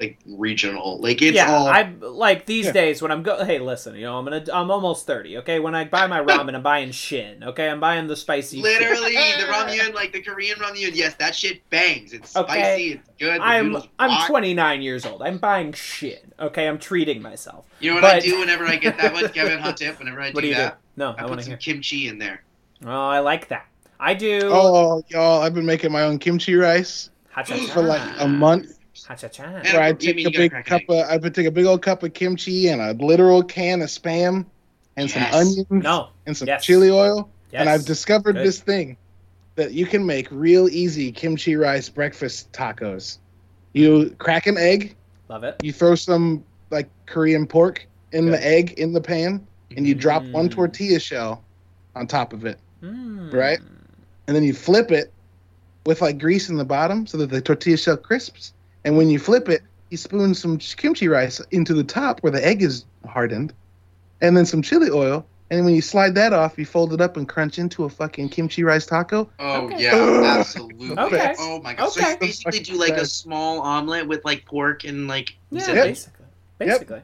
[0.00, 0.98] like regional.
[1.00, 1.66] Like it's yeah, all.
[1.66, 2.72] I like these Yeah.
[2.72, 3.44] days when I'm go.
[3.44, 4.44] Hey, listen, you know, I'm gonna.
[4.52, 5.38] I'm almost thirty.
[5.38, 7.42] Okay, when I buy my ramen, I'm buying Shin.
[7.44, 8.60] Okay, I'm buying the spicy.
[8.60, 12.12] Literally, the ramyun, like the Korean ramyun, yes, that shit bangs.
[12.12, 12.52] It's Okay.
[12.52, 13.40] spicy, it's good.
[13.40, 14.26] The I'm I'm rock.
[14.28, 15.22] 29 years old.
[15.22, 16.32] I'm buying Shin.
[16.40, 17.64] Okay, I'm treating myself.
[17.80, 19.98] You know what I do whenever I get that one, Kevin Hot Tip?
[19.98, 21.00] Whenever I do What do you that, do?
[21.04, 21.56] No, I, I, want put some hear.
[21.58, 22.42] kimchi in there.
[22.84, 23.66] Oh, I like that.
[24.00, 24.50] I do.
[24.52, 25.40] Oh, y'all!
[25.40, 27.72] I've been making my own kimchi rice Ha-cha-cha.
[27.72, 28.78] for like a month.
[29.02, 29.42] Ha-cha-cha.
[29.72, 31.82] Where I you take a big cup an of, I would take a big old
[31.82, 34.44] cup of kimchi and a literal can of spam,
[34.96, 35.12] and Yes.
[35.12, 36.08] some onions No.
[36.26, 36.64] and some Yes.
[36.64, 37.28] chili oil.
[37.52, 37.60] Yes.
[37.60, 38.46] And I've discovered Good.
[38.46, 38.96] this thing
[39.56, 43.18] that you can make real easy kimchi rice breakfast tacos.
[43.72, 44.96] You crack an egg,
[45.28, 45.56] Love it.
[45.62, 48.34] You throw some like Korean pork in Good.
[48.34, 49.44] the egg in the pan,
[49.76, 50.52] and you drop one Mm.
[50.52, 51.42] tortilla shell
[51.96, 53.32] on top of it, Mm.
[53.32, 53.58] Right?
[54.26, 55.12] and then you flip it
[55.86, 58.52] with like grease in the bottom so that the tortilla shell crisps.
[58.84, 62.44] And when you flip it, you spoon some kimchi rice into the top where the
[62.44, 63.52] egg is hardened,
[64.20, 65.24] and then some chili oil.
[65.50, 68.30] And when you slide that off, you fold it up and crunch into a fucking
[68.30, 69.28] kimchi rice taco.
[69.38, 69.82] Oh Okay.
[69.84, 70.90] yeah, absolutely.
[70.98, 71.34] Okay.
[71.38, 71.88] Oh my god.
[71.88, 72.00] Okay.
[72.00, 75.84] So you basically do like a small omelet with like pork and like Yeah, Yep.
[75.84, 76.26] basically.
[76.58, 77.02] Basically.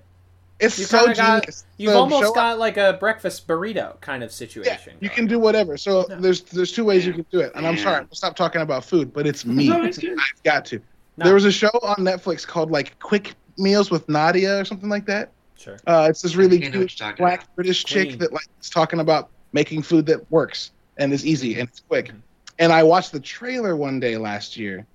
[0.59, 1.65] It's You so kinda got- genius.
[1.77, 4.71] You've So almost show- got like a breakfast burrito kind of situation.
[4.73, 4.99] Yeah, situation.
[5.03, 5.77] you can do whatever.
[5.77, 6.17] So Yeah.
[6.19, 7.53] there's there's two ways you can do it.
[7.55, 9.69] And I'm sorry, I'll stop talking about food, but it's me.
[9.69, 9.99] No, it's.
[9.99, 10.81] I've got to.
[11.21, 11.27] No.
[11.27, 15.05] There was a show on Netflix called like Quick Meals with Nadia or something like
[15.07, 15.31] that.
[15.57, 15.77] Sure.
[15.87, 17.55] Uh, it's this really I think I know what cute black about.
[17.57, 18.09] British Queen.
[18.11, 21.81] chick that like is talking about making food that works and is easy and it's
[21.81, 22.09] quick.
[22.09, 22.23] Mhm.
[22.59, 24.87] And I watched the trailer one day last year,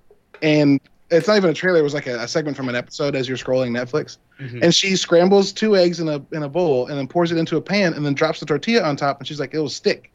[0.42, 0.80] and
[1.12, 3.28] it's not even a trailer; it was like a, a segment from an episode as
[3.28, 4.18] you're scrolling Netflix.
[4.42, 4.64] Mhm.
[4.64, 7.58] And she scrambles two eggs in a in a bowl and then pours it into
[7.58, 9.20] a pan and then drops the tortilla on top.
[9.20, 10.12] And she's like, "It'll stick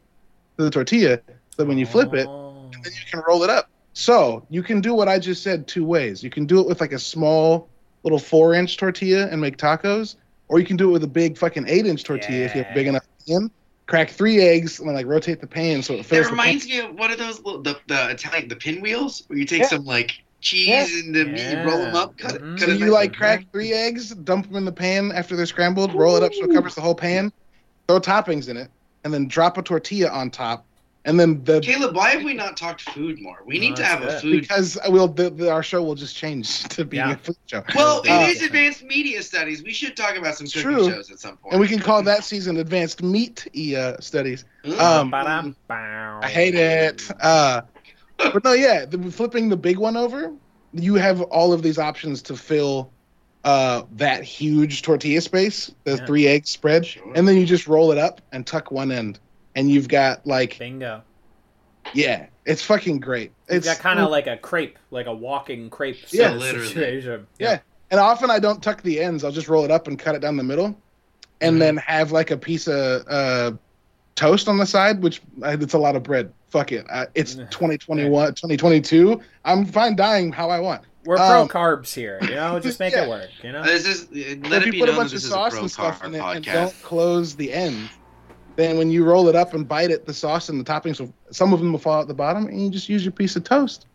[0.57, 1.19] to the tortilla."
[1.57, 2.69] So when you flip it, Oh.
[2.83, 3.69] then you can roll it up.
[3.93, 6.23] So you can do what I just said two ways.
[6.23, 7.69] You can do it with like a small
[8.03, 10.15] little four inch tortilla and make tacos,
[10.47, 12.71] or you can do it with a big fucking eight inch tortilla if you have
[12.71, 12.91] a big Yeah.
[12.91, 13.51] enough pan.
[13.87, 16.27] Crack three eggs and then like rotate the pan so it fills.
[16.27, 19.45] the reminds me of one of those little, the the Italian the pinwheels where you
[19.45, 19.67] take Yeah.
[19.67, 20.87] some like cheese Yeah.
[21.03, 22.57] and the meat, and roll them up, cut it, Mhm.
[22.57, 22.79] cut So it.
[22.79, 23.47] you like and crack fine.
[23.51, 26.53] three eggs, dump them in the pan after they're scrambled, roll it up so it
[26.53, 27.31] covers the whole pan,
[27.87, 28.69] throw toppings in it,
[29.03, 30.65] and then drop a tortilla on top,
[31.05, 33.39] and then the Caleb, why have we not talked food more?
[33.45, 34.41] We No, need to that's have a food.
[34.41, 37.13] because I will the, the, our show will just change to being Yeah.
[37.13, 37.63] a food show.
[37.75, 39.63] Well, Uh, it is advanced media studies.
[39.63, 40.89] We should talk about some It's cooking true.
[40.89, 41.53] shows at some point.
[41.53, 44.45] and we can call that season advanced meat uh, studies.
[44.63, 44.79] Mm.
[44.79, 47.09] um, I hate it.
[47.19, 47.61] Uh,
[48.17, 50.31] but no, yeah, the, flipping the big one over,
[50.73, 52.93] you have all of these options to fill
[53.43, 56.05] uh, that huge tortilla space, the Yeah.
[56.05, 57.11] three egg spread, Sure.
[57.15, 59.19] and then you just roll it up and tuck one end,
[59.55, 61.01] and you've got like, Bingo.
[61.93, 63.31] yeah, it's fucking great.
[63.47, 66.67] It's It's got kind of like a crepe, like a walking crepe Yeah, literally.
[66.67, 67.27] situation.
[67.39, 67.59] Yeah.
[67.89, 69.23] And often I don't tuck the ends.
[69.23, 70.77] I'll just roll it up and cut it down the middle,
[71.41, 71.59] and Mhm.
[71.59, 73.51] then have like a piece of uh,
[74.15, 76.31] toast on the side, which uh, it's a lot of bread.
[76.49, 76.85] Fuck it.
[76.89, 77.45] Uh, it's Yeah.
[77.51, 79.19] 2021, 2022.
[79.43, 80.83] I'm fine dying how I want.
[81.03, 82.59] We're pro Um, carbs here, you know.
[82.59, 83.03] Just make yeah.
[83.05, 83.63] it work, you know.
[83.63, 85.29] This is, let if it you be put a known that bunch of this is
[85.29, 86.53] a sauce pro and stuff carb in it and podcast.
[86.53, 87.89] don't close the end,
[88.55, 91.13] then when you roll it up and bite it, the sauce and the toppings, will,
[91.31, 93.43] some of them will fall out the bottom, and you just use your piece of
[93.43, 93.87] toast.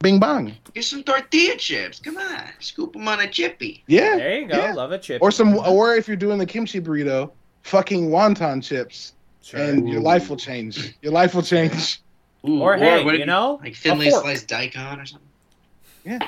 [0.00, 0.52] Bing bong.
[0.74, 2.00] Get some tortilla chips.
[2.00, 3.84] Come on, scoop them on a chippy.
[3.86, 4.16] Yeah.
[4.16, 4.56] There you go.
[4.56, 4.72] yeah.
[4.74, 5.22] Love a chip.
[5.22, 7.30] Or some, or if you're doing the kimchi burrito,
[7.62, 9.60] fucking wonton chips, Sure.
[9.60, 10.94] and your life will change.
[11.02, 12.00] Your life will change.
[12.48, 15.28] Ooh, or hey, what if you know, like a thinly sliced daikon or something.
[16.04, 16.18] Yeah.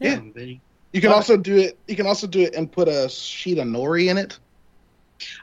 [0.00, 0.20] Yeah.
[0.34, 0.60] Then you-
[0.92, 1.78] You can Love also do it.
[1.88, 4.38] You can also do it and put a sheet of nori in it,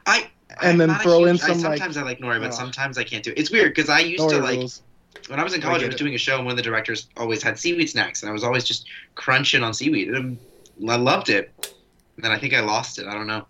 [0.05, 0.29] I
[0.61, 2.39] and I'm then not a throw in huge- I, some like sometimes I like nori,
[2.39, 2.55] but Oh.
[2.55, 3.37] sometimes I can't do it.
[3.39, 4.81] It's weird because I used to like rolls.
[5.27, 5.77] when I was in college.
[5.77, 5.99] I, get was it.
[6.03, 8.43] doing a show, and one of the directors always had seaweed snacks, and I was
[8.43, 10.09] always just crunching on seaweed.
[10.09, 10.37] And
[10.89, 11.51] I loved it.
[12.15, 13.07] And then I think I lost it.
[13.07, 13.45] I don't know.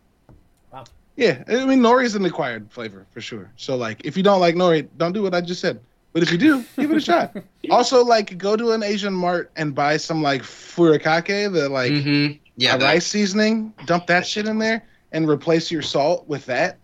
[0.72, 0.84] Wow.
[1.16, 3.52] Yeah, I mean nori is an acquired flavor for sure.
[3.58, 5.80] So like, if you don't like nori, don't do what I just said.
[6.14, 7.36] But if you do, give it a shot.
[7.70, 12.38] Also, like, go to an Asian mart and buy some like furikake, the like mm-hmm.
[12.58, 13.74] Yeah, a that- rice seasoning.
[13.86, 14.84] Dump that shit in there
[15.14, 16.78] and replace your salt with that.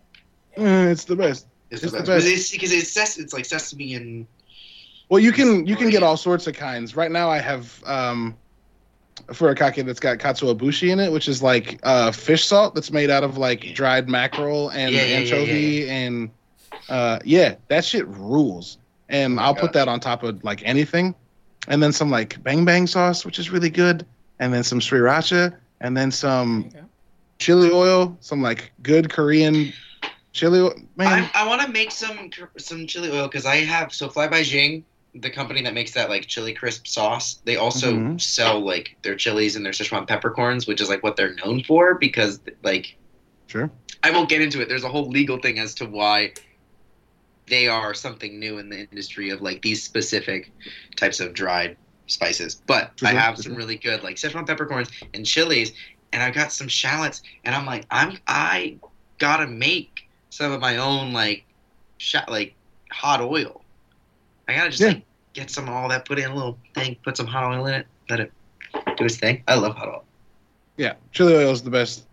[0.58, 1.48] Mm, it's the best.
[1.70, 2.28] It's, It's the the best.
[2.28, 2.52] best.
[2.52, 4.28] Because it's, it's, ses- it's like sesame and
[5.10, 6.96] Well, you can you can get all sorts of kinds.
[6.96, 8.38] Right now, I have um,
[9.30, 13.10] a furikake that's got katsuobushi in it, which is like uh, fish salt that's made
[13.10, 16.32] out of like dried mackerel and Yeah, yeah, yeah, anchovy and
[16.90, 18.78] uh, yeah, that shit rules.
[19.10, 21.16] And Oh I'll put that on top of like anything,
[21.68, 24.06] and then some like bang bang sauce, which is really good,
[24.40, 26.90] and then some sriracha, and then some There you go.
[27.40, 29.72] chili oil, some like good Korean
[30.38, 30.60] chili.
[30.62, 30.74] oil.
[30.96, 34.28] Man, I, I want to make some some chili oil because I have so Fly
[34.28, 37.42] by Jing, the company that makes that like chili crisp sauce.
[37.44, 38.22] They also Mhm.
[38.22, 41.96] sell like their chilies and their Sichuan peppercorns, which is like what they're known for.
[41.96, 42.96] Because like
[43.48, 43.70] sure.
[44.04, 44.70] I won't get into it.
[44.70, 46.34] There's a whole legal thing as to why
[47.48, 50.52] they are something new in the industry of like these specific
[50.98, 51.78] types of dried
[52.08, 52.62] spices.
[52.68, 55.74] But I have some really good like Sichuan peppercorns and chilies,
[56.14, 58.78] and I got some shallots, and I'm like, I'm I
[59.20, 60.02] gotta make
[60.38, 61.44] some of my own like
[61.98, 62.54] shot like
[62.92, 63.62] hot oil.
[64.48, 64.90] I gotta just Yeah.
[64.90, 67.66] like get some of all that, put in a little thing, put some hot oil
[67.66, 68.32] in it, let it
[68.98, 69.42] do its thing.
[69.48, 70.04] I love hot oil.
[70.78, 72.06] Yeah, chili oil is the best.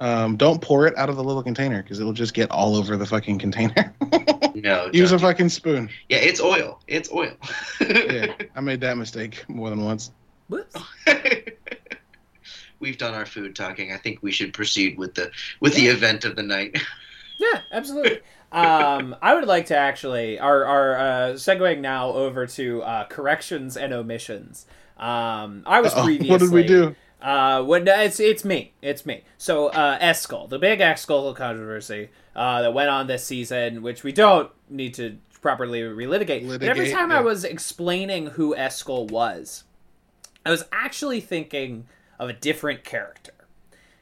[0.00, 2.96] Um, don't pour it out of the little container because it'll just get all over
[2.96, 3.94] the fucking container.
[4.54, 5.20] No, Use a don't.
[5.20, 5.88] fucking spoon.
[6.08, 6.80] yeah, it's oil.
[6.88, 7.32] It's oil.
[7.80, 10.10] Yeah, I made that mistake more than once.
[10.48, 10.74] Whoops.
[12.80, 13.92] we've done our food talking.
[13.92, 16.76] I think we should proceed with the with the event of the night.
[17.38, 18.20] Yeah, absolutely.
[18.52, 23.76] um, I would like to actually our our uh, segueing now over to uh, corrections
[23.76, 24.66] and omissions.
[24.96, 26.04] Um, I was Uh-oh.
[26.04, 26.30] previously.
[26.30, 26.96] What did we do?
[27.20, 29.24] Uh, when it's it's me, it's me.
[29.38, 34.12] So uh, Eskel, the big Eskel controversy uh, that went on this season, which we
[34.12, 36.48] don't need to properly relitigate.
[36.48, 37.18] but every time yeah.
[37.18, 39.64] I was explaining who Eskel was,
[40.46, 41.86] I was actually thinking
[42.18, 43.32] of a different character.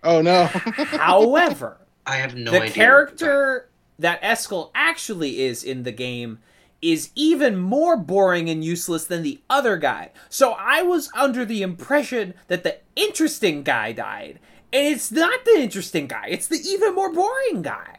[0.03, 0.45] Oh no.
[0.47, 2.69] However, I have no the idea.
[2.69, 6.39] The character that Eskel actually is in the game
[6.83, 10.11] is even more boring and useless than the other guy.
[10.29, 14.39] So I was under the impression that the interesting guy died.
[14.73, 17.99] And it's not the interesting guy, it's the even more boring guy.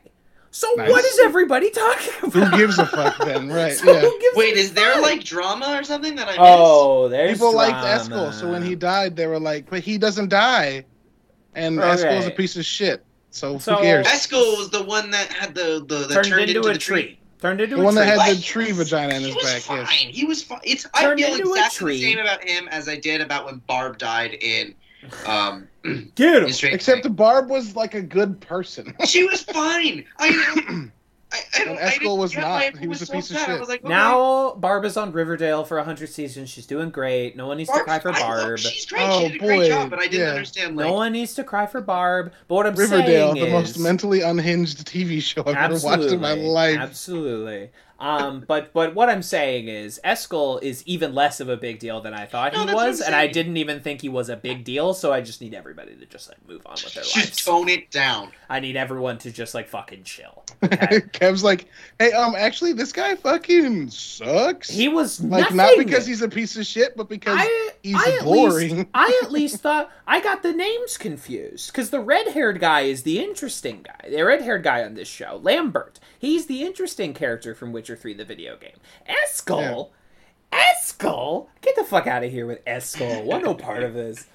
[0.51, 0.89] So Nice.
[0.89, 2.33] what is everybody talking about?
[2.51, 3.49] Who gives a fuck then?
[3.51, 3.73] Right.
[3.73, 3.99] So Yeah.
[3.99, 6.39] who gives a Wait, is there like drama or something that I missed?
[6.39, 7.87] Oh, there's People liked drama.
[7.87, 10.85] Eskel, so when he died, they were like, "But he doesn't die,"
[11.55, 11.87] and Okay.
[11.89, 13.03] Eskel's a piece of shit.
[13.37, 14.07] So, So- who cares?
[14.07, 17.19] Eskel was the one that had the the that turned, into, a the tree.
[17.39, 19.43] Turned into The a one that had Like, the tree vagina in he his was
[19.45, 19.61] back.
[19.61, 19.77] Fine.
[19.77, 19.89] Yes.
[20.09, 20.59] He was fine.
[20.63, 24.33] It's I feel exactly the same about him as I did about when Barb died
[24.41, 24.73] in
[25.27, 25.67] um
[26.15, 26.45] Get him.
[26.45, 27.15] in Stranger Except Things.
[27.15, 28.95] Barb was like a good person.
[29.05, 30.03] she was fine.
[30.17, 30.29] I
[30.69, 30.89] know.
[31.31, 32.61] I, I And Eskel was get not.
[32.61, 33.59] He everyone was a so piece of shit.
[33.67, 33.89] like, okay.
[33.89, 36.49] Now Barb is on Riverdale for 100 seasons.
[36.49, 37.35] She's doing great.
[37.35, 38.59] No one needs to cry for I love- Barb.
[38.59, 39.01] she's great.
[39.03, 40.31] Oh, she did a great boy, job, but I didn't yeah.
[40.31, 42.31] understand like No one needs to cry for Barb.
[42.47, 46.21] But what I'm Riverdale, saying the most mentally unhinged TV show I've ever watched in
[46.21, 46.77] my life.
[46.79, 47.71] Absolutely.
[47.99, 51.99] Um, but but what I'm saying is Eskel is even less of a big deal
[51.99, 54.09] than I thought No, he that's what I'm was, and I didn't even think he
[54.09, 54.93] was a big deal.
[54.93, 57.45] So I just need everybody to just like move on with their just lives.
[57.45, 58.31] tone it down.
[58.49, 60.43] I need everyone to just like fucking chill.
[60.63, 61.01] Okay?
[61.11, 61.67] Kev's like,
[61.99, 65.57] "Hey, um, actually, this guy fucking sucks." he was like nothing.
[65.57, 68.77] not because he's a piece of shit, but because I, he's I boring.
[68.77, 73.03] Least, I at least thought I got the names confused because the red-haired guy is
[73.03, 74.09] the interesting guy.
[74.09, 75.99] The red-haired guy on this show, Lambert.
[76.19, 78.77] He's the interesting character from Witcher Three, the video game.
[79.09, 79.89] Eskel,
[80.51, 83.19] Eskel, get the fuck out of here with Eskel.
[83.19, 84.27] I want no part of this.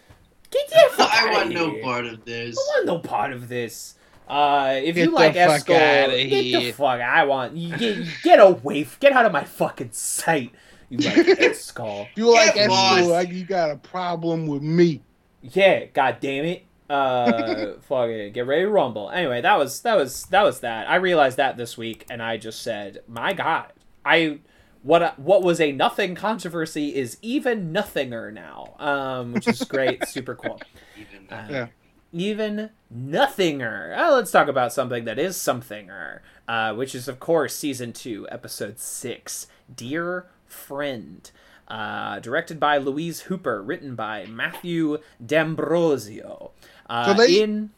[0.51, 1.83] Get the fuck I outta want no here.
[1.83, 2.57] part of this.
[2.59, 3.95] I want no part of this.
[4.29, 7.01] Uh, if Get you the like fuck Eskel, outta get the fuck.
[7.01, 8.87] I want you get get away.
[9.01, 10.53] Get out of my fucking sight.
[10.89, 12.09] You like Eskel.
[12.11, 15.03] If you like Get Eskel, like, you got a problem with me.
[15.41, 16.65] Yeah, god damn it.
[16.93, 19.11] Uh fucking get ready to rumble.
[19.11, 20.89] Anyway, that was that was that was that.
[20.91, 23.73] I realized that this week and I just said, "My god.
[24.05, 24.41] I
[24.83, 30.35] what what was a nothing controversy is even nothinger now." Um which is great, super
[30.35, 30.61] cool.
[30.97, 31.67] Even Uh, Yeah.
[32.15, 33.97] Even nothinger.
[33.97, 38.27] Uh, let's talk about something that is somethinger, uh, which is of course season two,
[38.31, 41.31] episode six, "Dear Friend."
[41.69, 46.51] Uh, directed by Louise Hooper, written by Matthew D'Ambrosio.
[46.89, 47.71] Uh, So they- in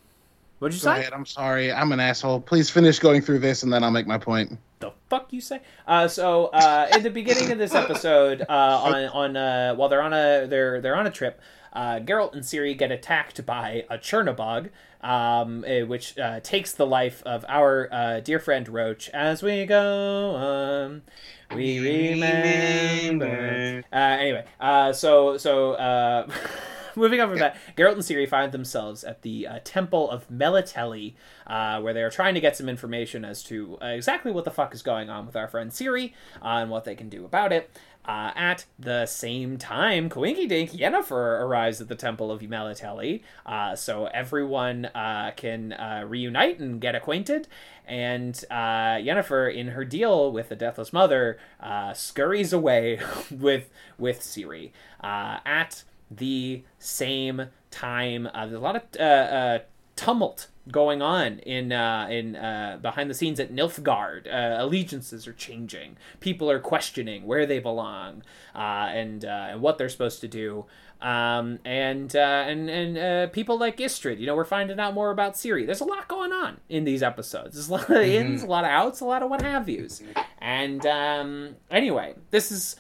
[0.58, 1.00] what'd you Go say?
[1.00, 1.12] ahead.
[1.12, 1.72] I'm sorry.
[1.72, 2.40] I'm an asshole.
[2.40, 4.58] Please finish going through this, and then I'll make my point.
[4.80, 5.60] the fuck you say?
[5.86, 10.02] Uh, so uh, in the beginning of this episode, uh, on on uh, while they're
[10.02, 11.40] on a they're they're on a trip,
[11.72, 14.68] uh, Geralt and Ciri get attacked by a Chernobog,
[15.02, 19.08] um, eh, which uh, takes the life of our uh, dear friend Roach.
[19.10, 21.02] As we go on,
[21.54, 21.78] we
[22.14, 23.82] remember.
[23.92, 26.26] Uh, anyway, uh, so so uh,
[26.96, 31.14] moving on from that, Geralt and Ciri find themselves at the uh, Temple of Melitele,
[31.46, 34.50] uh, where they are trying to get some information as to uh, exactly what the
[34.50, 37.52] fuck is going on with our friend Ciri uh, and what they can do about
[37.52, 37.70] it.
[38.06, 43.74] Uh, at the same time, Coinky Dink Yennefer arrives at the Temple of Melitele, uh,
[43.74, 44.90] so everyone
[45.36, 45.74] can
[46.06, 47.48] reunite and get acquainted.
[47.86, 51.38] And Yennefer, in her deal with the Deathless Mother,
[51.94, 54.72] scurries away with with Ciri.
[55.02, 59.58] At the same time, uh, there's a lot of uh, uh,
[59.96, 64.26] tumult going on in uh, in uh, behind the scenes at Nilfgaard.
[64.26, 65.96] Uh, allegiances are changing.
[66.20, 68.22] People are questioning where they belong
[68.54, 70.66] uh, and uh, and what they're supposed to do.
[71.00, 75.10] Um, and uh, and and uh, people like Istredd, you know, we're finding out more
[75.10, 75.66] about Ciri.
[75.66, 77.54] There's a lot going on in these episodes.
[77.54, 80.02] There's a lot of ins, a lot of outs, a lot of what have yous.
[80.38, 82.76] And um, anyway, this is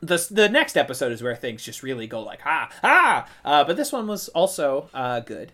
[0.00, 3.28] the the next episode is where things just really go like ah ah.
[3.44, 5.52] Uh, but this one was also uh, good,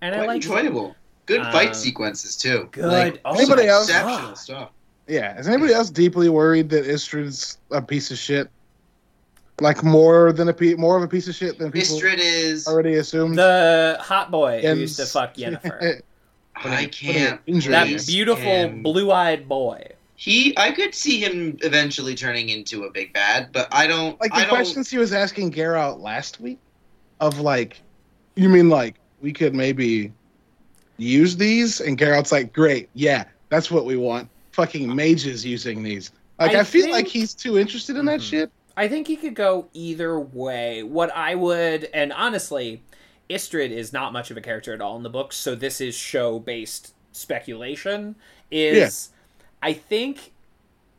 [0.00, 0.94] and I like enjoyable.
[1.26, 2.68] Good Um, fight sequences too.
[2.70, 2.84] good.
[2.84, 3.88] Like, Oh some else?
[3.88, 4.38] exceptional God.
[4.38, 4.70] stuff.
[5.08, 5.38] Yeah.
[5.38, 8.48] Is anybody else deeply worried that Istredd's a piece of shit?
[9.60, 12.68] Like more than a pe- more of a piece of shit than people Istredd is.
[12.68, 13.36] already assumed.
[13.38, 16.02] the hot boy who used to fuck Yennefer.
[16.62, 17.44] But I can't.
[17.46, 19.88] That beautiful And blue-eyed boy.
[20.18, 24.18] He, I could see him eventually turning into a big bad, but I don't.
[24.20, 24.54] like I the don't.
[24.54, 26.58] questions he was asking Geralt last week,
[27.20, 27.80] of like,
[28.34, 30.12] You mean like we could maybe
[30.96, 31.80] use these?
[31.80, 34.28] And Geralt's like, great, yeah, that's what we want.
[34.52, 36.10] Fucking mages using these.
[36.38, 38.30] Like I I, feel think- like he's too interested in that Mhm.
[38.30, 38.50] shit.
[38.78, 40.82] I think he could go either way.
[40.82, 42.82] What I would, and honestly,
[43.30, 45.94] Istredd is not much of a character at all in the books, so this is
[45.94, 48.14] show based speculation.
[48.50, 49.10] Is
[49.62, 50.32] I think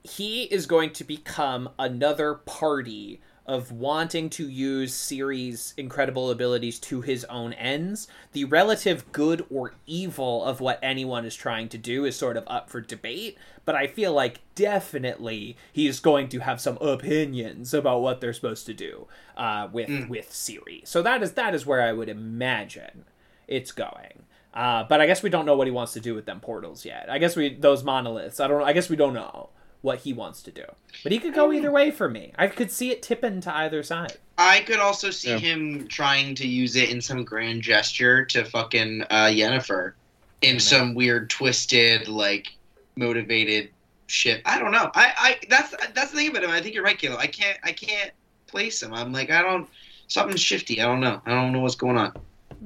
[0.03, 6.99] he is going to become another party of wanting to use Ciri's incredible abilities to
[6.99, 8.10] his own ends.
[8.34, 12.43] The relative good or evil of what anyone is trying to do is sort of
[12.47, 18.01] up for debate, but I feel like definitely he's going to have some opinions about
[18.01, 20.86] what they're supposed to do uh, with with Ciri.
[20.86, 23.05] So that is that is where I would imagine
[23.47, 24.24] it's going.
[24.58, 26.84] Uh, but I guess we don't know what he wants to do with them portals
[26.84, 27.05] yet.
[27.10, 28.39] I guess we those monoliths.
[28.39, 28.64] I don't.
[28.64, 29.49] I guess we don't know
[29.82, 30.64] what he wants to do.
[31.03, 32.34] But he could go either way for me.
[32.38, 34.14] I could see it tipping to either side.
[34.38, 35.38] I could also see Yeah.
[35.38, 39.93] him trying to use it in some grand gesture to fucking uh, Yennefer
[40.41, 40.60] in Amen.
[40.60, 42.47] some weird, twisted, like
[42.95, 43.70] motivated
[44.08, 44.41] shit.
[44.45, 44.89] I don't know.
[44.95, 46.49] I, I that's that's the thing about him.
[46.49, 47.20] I think you're right, Caleb.
[47.20, 48.12] I can't I can't
[48.47, 48.93] place him.
[48.93, 49.70] I'm like I don't
[50.08, 50.82] something's shifty.
[50.82, 51.22] I don't know.
[51.26, 52.14] I don't know what's going on.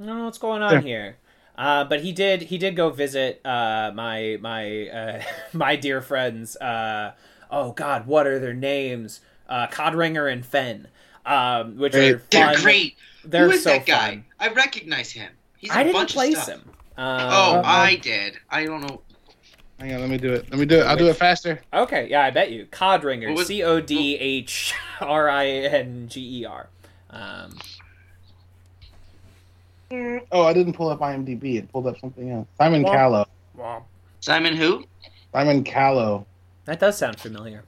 [0.01, 0.81] I don't know what's going on Yeah.
[0.81, 1.17] here.
[1.61, 5.21] Uh, but he did he did go visit uh, my my uh,
[5.53, 6.55] my dear friends.
[6.57, 7.13] Uh,
[7.51, 9.19] oh God, what are their names?
[9.47, 10.87] Uh, Codringher and Fen,
[11.23, 12.63] um, which Hey, are They're fun.
[12.63, 12.95] great.
[13.23, 14.09] They're Who is so that guy?
[14.09, 14.25] fun.
[14.39, 15.31] I recognize him.
[15.57, 16.55] He's a I didn't bunch place of stuff.
[16.55, 16.69] him.
[16.97, 18.37] Uh, Oh, Uh, I did.
[18.49, 19.01] I don't know.
[19.79, 20.49] Hang on, let me do it.
[20.49, 20.83] Let me do it.
[20.87, 21.61] I'll do it faster.
[21.73, 22.65] Okay, yeah, I bet you.
[22.71, 26.69] Codringher, What C O D H R I N G E R.
[30.31, 31.57] Oh, I didn't pull up IMDb.
[31.57, 32.47] It pulled up something else.
[32.57, 33.25] Simon Well- Callow.
[33.55, 33.87] well,
[34.19, 34.85] Simon who?
[35.33, 36.25] Simon Callow.
[36.65, 37.63] that does sound familiar.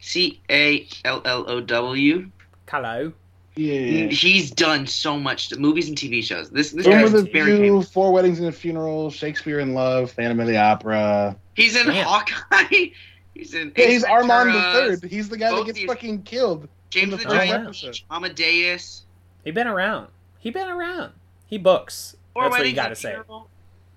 [0.00, 2.30] C A L L O W.
[2.66, 3.12] Callow.
[3.56, 4.06] Yeah.
[4.08, 6.50] He's done so much movies and TV shows.
[6.50, 7.90] This this Room guy with is a very View, famous.
[7.90, 11.36] Four Weddings and a Funeral, Shakespeare in Love, Phantom of the Opera.
[11.56, 12.04] He's in Damn.
[12.06, 12.86] Hawkeye.
[13.34, 13.72] He's in.
[13.76, 15.04] Yeah, Ace he's Armand the uh, Third.
[15.04, 16.68] He's the guy that gets these- fucking killed.
[16.90, 18.00] James in the the first Giant, episode.
[18.10, 19.04] Amadeus.
[19.44, 20.08] He been around.
[20.38, 21.12] He been around.
[21.50, 22.16] He books.
[22.32, 23.16] Four That's what you Weddings gotta say.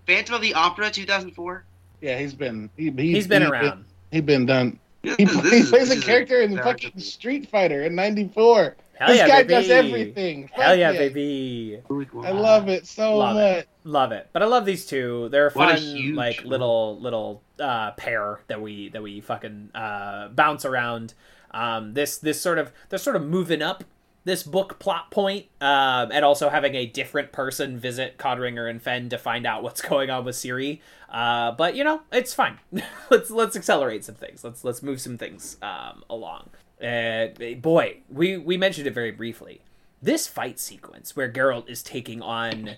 [0.08, 1.64] Phantom of the Opera, 2004.
[2.02, 2.70] Yeah, he's been.
[2.76, 3.86] He, he, He's been he- around.
[4.12, 4.80] He's been done.
[5.04, 7.04] He, is- this he is- plays a is character in fucking different.
[7.04, 8.76] Street Fighter in '94.
[8.96, 9.54] Hell this yeah, guy baby.
[9.54, 10.50] does everything.
[10.54, 11.80] Hell Fuck yeah, baby.
[12.24, 13.58] I love it so Love much.
[13.64, 13.68] it.
[13.86, 14.30] Love it.
[14.34, 15.30] But I love these two.
[15.30, 16.48] They're a What a fun, huge like one.
[16.48, 21.14] little little uh, pair that we that we fucking uh, bounce around.
[21.52, 23.84] Um, this this sort of they're sort of moving up
[24.26, 29.10] this book plot point, um, and also having a different person visit Codringher and Fen
[29.10, 30.80] to find out what's going on with Ciri.
[31.10, 32.60] Uh, but you know, it's fine.
[33.10, 34.44] let's let's accelerate some things.
[34.44, 36.50] Let's let's move some things um, along.
[36.82, 37.28] Uh,
[37.62, 39.62] boy, we we mentioned it very briefly.
[40.02, 42.72] This fight sequence where Geralt is taking on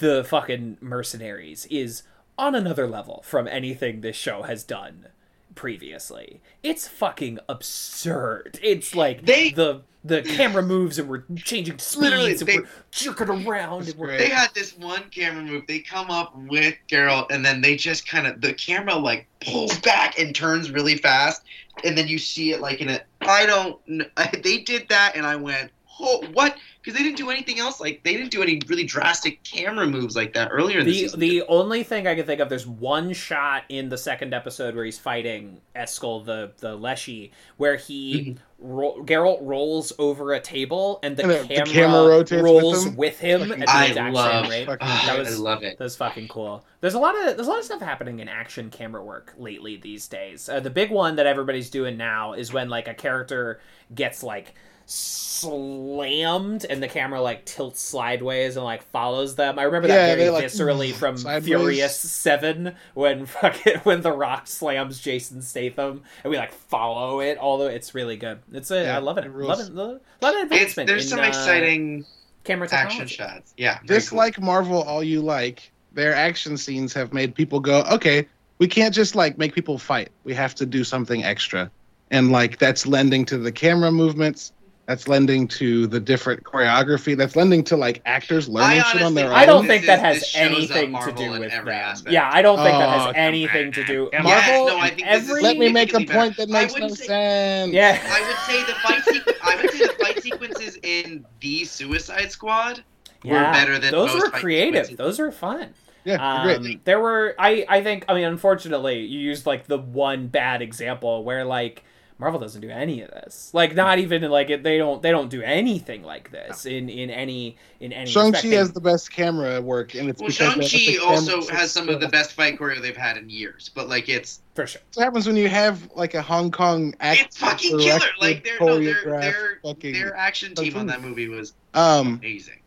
[0.00, 2.02] the fucking mercenaries is
[2.36, 5.06] on another level from anything this show has done
[5.54, 6.40] previously.
[6.62, 8.58] It's fucking absurd.
[8.62, 12.68] It's like They- the the camera moves and we're changing Literally, speeds and they- we're
[12.90, 13.86] jerking around.
[13.86, 15.66] They had this one camera move.
[15.66, 19.78] They come up with Geralt, and then they just kind of the camera like pulls
[19.80, 21.42] back and turns really fast,
[21.84, 23.00] and then you see it like in a.
[23.22, 23.78] I don't.
[24.42, 27.80] They did that, and I went, "Oh, what?" Because they didn't do anything else.
[27.80, 30.98] Like they didn't do any really drastic camera moves like that earlier in the, the
[30.98, 31.20] season.
[31.20, 34.84] the only thing I can think of, there's one shot in the second episode where
[34.84, 38.42] he's fighting Eskel the the Leshy, where he mm-hmm.
[38.58, 42.40] Ro- Geralt rolls over a table and the, And the- the camera, camera rotates with
[42.42, 42.96] rolls him?
[42.96, 44.42] with him, at the I exact love.
[44.44, 44.66] same rate.
[44.66, 45.78] Fucking- That was- I love it.
[45.78, 46.64] That's fucking cool.
[46.80, 49.76] There's a lot of there's a lot of stuff happening in action camera work lately
[49.76, 50.48] these days.
[50.48, 53.60] Uh, the big one that everybody's doing now is when like a character
[53.94, 54.54] gets like
[54.86, 59.58] slammed and the camera like tilts sideways and like follows them.
[59.58, 61.44] I remember that Yeah, very like, viscerally from sideways.
[61.44, 67.38] Furious Seven when fucking when the Rock slams Jason Statham and we like follow it.
[67.38, 68.38] Although it's really good.
[68.52, 69.24] It's a, Yeah, I love it.
[69.26, 69.34] it.
[69.34, 69.68] Love it.
[69.70, 70.86] A lot of It's, advancement.
[70.86, 72.04] there's in, some uh, exciting
[72.44, 73.52] camera action shots.
[73.56, 73.96] Yeah, very cool.
[73.96, 75.70] Dislike Marvel all you like.
[75.92, 78.28] Their action scenes have made people go, okay,
[78.58, 80.10] we can't just like make people fight.
[80.24, 81.70] We have to do something extra.
[82.10, 84.52] And like that's lending to the camera movements.
[84.86, 87.16] That's lending to the different choreography.
[87.16, 89.32] That's lending to like actors learning shit on their own.
[89.32, 91.80] I don't think that has this shows up anything to do with every them.
[91.82, 92.12] aspect.
[92.12, 94.08] Yeah, I don't think that Oh, has anything to do.
[94.12, 94.66] Come Marvel, on.
[94.68, 97.06] No, I think every Let me make a significantly point that makes no wouldn't say-
[97.06, 97.72] sense.
[97.72, 98.00] yeah.
[98.04, 99.02] I would say the fight.
[99.02, 102.84] Sequ- I would say the fight sequences in the Suicide Squad
[103.24, 104.86] were better than those most were creative.
[104.86, 104.96] sequences.
[104.96, 105.70] Those are fun.
[106.04, 110.28] Yeah, Um, there were I I think I mean unfortunately you used like the one
[110.28, 111.82] bad example where like
[112.18, 113.50] Marvel doesn't do any of this.
[113.52, 117.10] Like not even like it, they don't they don't do anything like this in in
[117.10, 118.10] any in any.
[118.10, 121.40] Shang Chi has the best camera work, and it's Well, because they let Shang-Chi also
[121.42, 124.40] camera has some of the best fight choreo they've had in years, but like it's
[124.54, 124.80] for sure.
[124.94, 127.24] What happens when you have like a Hong Kong actor?
[127.24, 127.98] it's fucking killer.
[127.98, 131.52] directed, Like their no, their choreographed their fucking- their action team on that movie was
[131.74, 132.60] Um, amazing.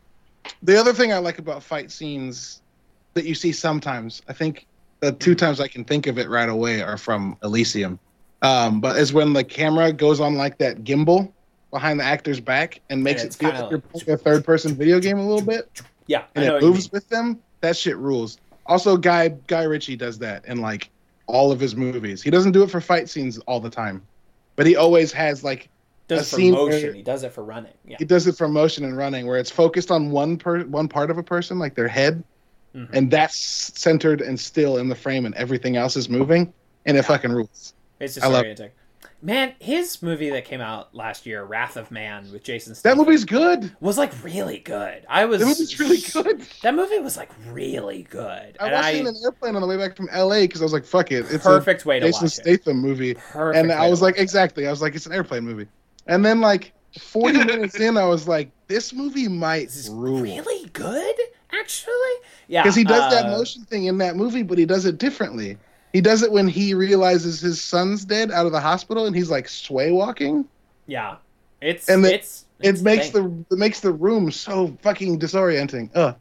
[0.61, 2.61] the other thing I like about fight scenes
[3.15, 4.67] that you see sometimes, I think
[4.99, 7.97] the two times I can think of it right away are from Elysium.
[8.41, 11.31] Um, but is when the camera goes on like that gimbal
[11.71, 14.75] behind the actor's back and makes Yeah, it feel like you're playing a third person
[14.75, 17.39] video game a little bit Yeah, I and know it moves with them.
[17.61, 18.37] That shit rules.
[18.65, 20.89] Also, Guy Guy Ritchie does that in like
[21.27, 22.23] all of his movies.
[22.23, 24.01] He doesn't do it for fight scenes all the time,
[24.55, 25.69] but he always has like
[26.07, 26.81] Does a it for scene motion.
[26.83, 27.73] where- He does it for running.
[27.85, 27.97] Yeah.
[27.99, 31.11] he does it for motion and running where it's focused on one per one part
[31.11, 32.23] of a person like their head
[32.73, 32.87] Mhm.
[32.93, 33.35] and that's
[33.79, 36.53] centered and still in the frame and everything else is moving
[36.85, 38.71] and it fucking rules It's I love- disorienting.
[39.21, 42.99] Man, his movie that came out last year, Wrath of Man, with Jason that Statham,
[42.99, 45.05] movie's good was like really good.
[45.09, 48.57] I was that movie's really good That movie was like really good.
[48.59, 50.61] i and watched I, it in an airplane on the way back from la because
[50.61, 52.41] i was like fuck it it's perfect way to jason watch it.
[52.41, 54.21] statham movie Perfect and i was like it.
[54.21, 55.67] exactly i was like it's an airplane movie
[56.07, 60.21] and then like 40 minutes in i was like this movie might This is rule
[60.21, 61.15] really good,
[61.51, 61.93] actually.
[62.47, 64.97] Yeah, because he does that uh, motion thing in that movie, but he does it
[64.99, 65.57] differently.
[65.93, 69.29] He does it when he realizes his son's dead out of the hospital, and he's
[69.31, 70.45] like sway walking.
[70.87, 71.15] Yeah,
[71.61, 73.45] it's And the- it's It makes thing.
[73.49, 75.89] the it makes the room so fucking disorienting.
[75.95, 76.15] Ugh.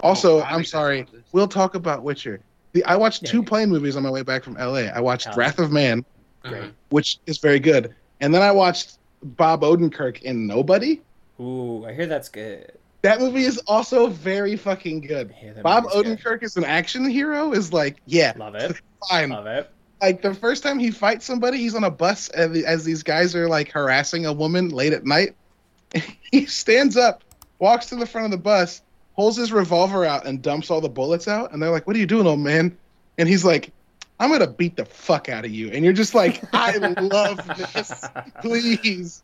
[0.00, 1.06] Also, Oh, I'm I'm sorry.
[1.32, 2.40] We'll talk about Witcher.
[2.72, 3.48] The, I watched Yeah, two yeah.
[3.48, 4.88] plane movies on my way back from LA.
[4.94, 5.36] I watched Hell.
[5.36, 6.04] Wrath of Man,
[6.42, 6.54] great.
[6.54, 6.68] Uh-huh.
[6.90, 11.00] which is very good, and then I watched Bob Odenkirk in Nobody.
[11.40, 12.72] Ooh, I hear that's good.
[13.02, 15.34] That movie is also very fucking good.
[15.54, 16.18] That Bob movie's good.
[16.18, 17.52] Odenkirk is an action hero.
[17.52, 18.80] Is like, yeah, Love it.
[19.08, 19.30] fine.
[19.30, 19.70] Love it.
[20.02, 23.36] like the first time he fights somebody, he's on a bus as, as these guys
[23.36, 25.36] are like harassing a woman late at night.
[26.32, 27.22] he stands up,
[27.58, 28.82] walks to the front of the bus,
[29.14, 31.52] pulls his revolver out, and dumps all the bullets out.
[31.52, 32.76] And they're like, "What are you doing, old man?"
[33.18, 33.72] And he's like,
[34.18, 38.04] "I'm gonna beat the fuck out of you." And you're just like, "I love this,
[38.40, 39.22] please."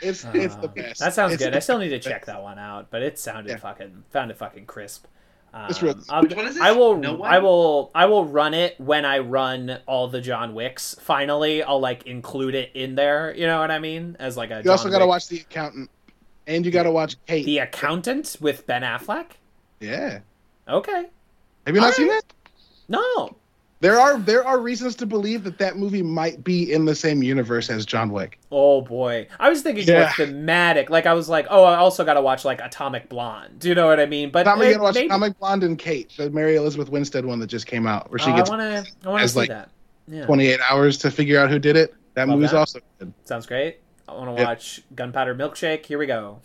[0.00, 1.00] It's it's the Uh, best.
[1.00, 1.54] That sounds It's good.
[1.54, 2.08] I still need to best.
[2.08, 3.56] check that one out, but it sounded Yeah.
[3.56, 5.06] fucking sounded fucking crisp.
[5.54, 6.62] Um, It's real- I'll- Which one is this?
[6.62, 7.30] I will No one?
[7.32, 10.94] I will I will run it when I run all the John Wicks.
[11.00, 13.34] Finally, I'll like include it in there.
[13.34, 14.16] You know what I mean?
[14.18, 15.88] As like a You also got to watch The Accountant,
[16.46, 17.46] and you got to watch Kate.
[17.46, 19.26] The Accountant with Ben Affleck.
[19.80, 20.18] Yeah,
[20.68, 21.06] Okay.
[21.66, 22.22] have you not All seen right.
[22.28, 22.34] that?
[22.88, 23.36] No.
[23.80, 27.22] There are there are reasons to believe that that movie might be in the same
[27.22, 28.38] universe as John Wick.
[28.50, 30.12] Oh boy, I was thinking more Yeah.
[30.14, 30.88] thematic.
[30.88, 33.58] Like I was like, oh, I also got to watch like Atomic Blonde.
[33.58, 34.30] Do you know what I mean?
[34.30, 37.48] But Tommy, it- watch maybe- Comic Blonde and Kate, the Mary Elizabeth Winstead one that
[37.48, 38.86] just came out, where she oh, I gets want to.
[39.04, 39.68] I want to see like, that.
[40.08, 41.94] Yeah, 28 hours to figure out who did it.
[42.14, 42.58] That Love movie's that.
[42.58, 43.12] also good.
[43.24, 43.80] sounds great.
[44.08, 45.84] I want to watch Gunpowder Milkshake.
[45.84, 46.40] Here we go.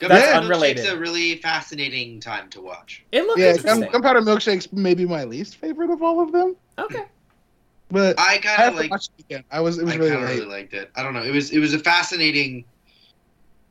[0.00, 0.86] Gunpowder That's Milkshake's unrelated.
[0.92, 3.04] a really fascinating time to watch.
[3.12, 3.80] It looks Yeah, interesting.
[3.82, 7.04] Gun, Gunpowder Milkshake's maybe my least favorite of all of them, okay.
[7.90, 8.92] but I, I kind of to like.
[8.92, 9.44] it again.
[9.50, 10.90] I was it was I really kind of really liked it.
[10.96, 11.22] I don't know.
[11.22, 12.64] It was it was a fascinating.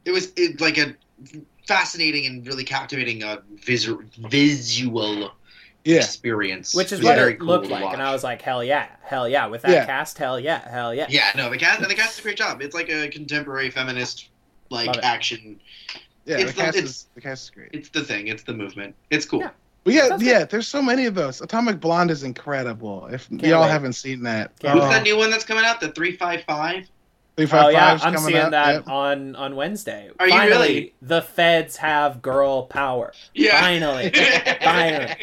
[0.05, 0.95] It was it, like a
[1.67, 5.31] fascinating and really captivating uh, visu- visual
[5.83, 6.73] Yeah, experience.
[6.75, 8.01] Which is what very it cool looked to like, and.
[8.01, 9.47] I was like, hell yeah, hell yeah.
[9.47, 9.85] With that Yeah.
[9.85, 11.07] cast, hell yeah, hell yeah.
[11.09, 12.61] Yeah, no, the cast and the cast does a great job.
[12.61, 14.29] It's like a contemporary feminist
[14.69, 15.59] like action.
[16.29, 16.37] Yeah.
[16.37, 17.69] It's The the- cast it's- is the cast is great.
[17.73, 18.27] It's the thing.
[18.27, 18.95] It's the movement.
[19.09, 19.41] It's cool.
[19.41, 19.49] Yeah.
[19.85, 20.43] But yeah, Sounds yeah.
[20.45, 21.41] There's so many of those.
[21.41, 23.07] Atomic Blonde is incredible.
[23.07, 23.69] If Can't y'all wait.
[23.71, 25.79] haven't seen that, Can't What's oh, um, that new one that's coming out?
[25.79, 26.83] The three five five.
[26.85, 26.91] Oh,
[27.37, 28.51] three Five Oh yeah, Five's I'm seeing out.
[28.51, 28.87] that Yep.
[28.89, 30.09] on on Wednesday.
[30.19, 30.93] Are you Finally, really?
[31.01, 33.13] the feds have girl power.
[33.33, 33.61] Yeah.
[33.61, 34.11] Finally,
[34.61, 35.15] finally,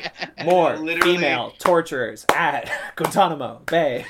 [0.46, 1.16] more Literally.
[1.16, 4.06] female torturers at Guantanamo Bay.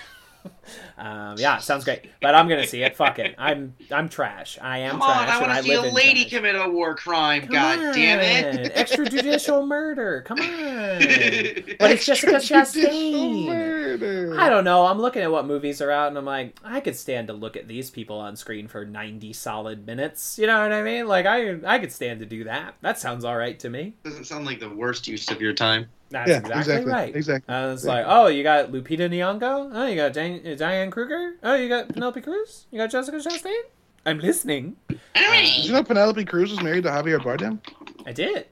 [0.98, 2.10] Um, yeah, sounds great.
[2.22, 2.96] But I'm gonna see it.
[2.96, 3.34] Fuck it.
[3.36, 4.58] I'm I'm trash.
[4.62, 5.28] I am Come on.
[5.28, 6.30] I want to see a lady trash.
[6.32, 7.42] commit a war crime.
[7.42, 8.58] Come God damn on.
[8.64, 8.74] it!
[8.74, 10.22] Extrajudicial murder.
[10.26, 10.46] Come on.
[11.78, 13.46] But it's Jessica Extrajudicial Chastain.
[13.46, 14.36] murder.
[14.40, 14.86] I don't know.
[14.86, 17.56] I'm looking at what movies are out, and I'm like, I could stand to look
[17.56, 20.38] at these people on screen for 90 solid minutes.
[20.38, 21.06] You know what I mean?
[21.06, 22.74] Like, I I could stand to do that.
[22.80, 23.94] That sounds all right to me.
[24.04, 25.88] Doesn't sound like the worst use of your time.
[26.10, 26.92] That's Yeah, exactly, exactly.
[26.92, 27.16] right.
[27.16, 27.54] Exactly.
[27.54, 29.70] Uh, it's like, oh, you got Lupita Nyong'o.
[29.72, 31.34] Oh, you got Jan- uh, Diane Kruger.
[31.42, 32.66] Oh, you got Penelope Cruz.
[32.70, 33.60] You got Jessica Chastain.
[34.04, 34.76] I'm listening.
[34.88, 37.58] Did you know Penelope Cruz was married to Javier Bardem?
[38.06, 38.46] I did.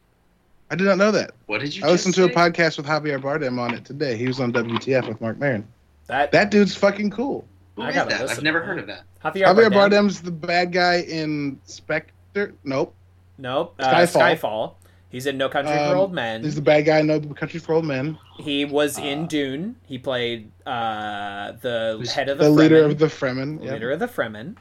[0.71, 1.33] I did not know that.
[1.47, 1.85] What did you?
[1.85, 4.17] I listened to just a podcast with Javier Bardem on it today.
[4.17, 5.67] He was on WTF with Marc Maron.
[6.07, 7.45] That, That dude's fucking cool.
[7.77, 8.31] Who I is gotta that?
[8.31, 9.05] I've never heard of that.
[9.25, 9.91] Javier, Javier Bardem.
[9.91, 12.55] Bardem's the bad guy in Spectre.
[12.65, 12.95] Nope.
[13.39, 13.75] Nope.
[13.79, 14.39] Uh, Skyfall.
[14.41, 14.75] Skyfall.
[15.15, 16.43] He's in No Country Um, for Old Men.
[16.43, 18.19] He's the bad guy in No Country for Old Men.
[18.41, 19.77] He was uh, in Dune.
[19.87, 22.91] He played uh, the head of the, The leader Fremen.
[22.91, 23.65] of the Fremen.
[23.65, 23.73] yeah.
[23.75, 24.57] leader of the Fremen.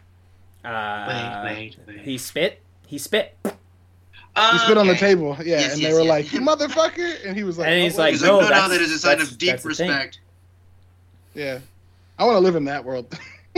[0.64, 2.00] Uh, wait, wait, wait.
[2.06, 2.62] He spit.
[2.86, 3.36] He spit.
[4.36, 6.10] Uh, He spit on the table, yeah, Yes, and yes, they were yes.
[6.10, 8.50] like, "You motherfucker!" And he was like, And "Oh, he's wait." like, He's no, like,
[8.52, 9.90] no, no, that's- a sign of deep that's the thing.
[9.90, 10.20] respect.
[11.34, 11.60] "Yeah,
[12.20, 13.08] I want to live in that world."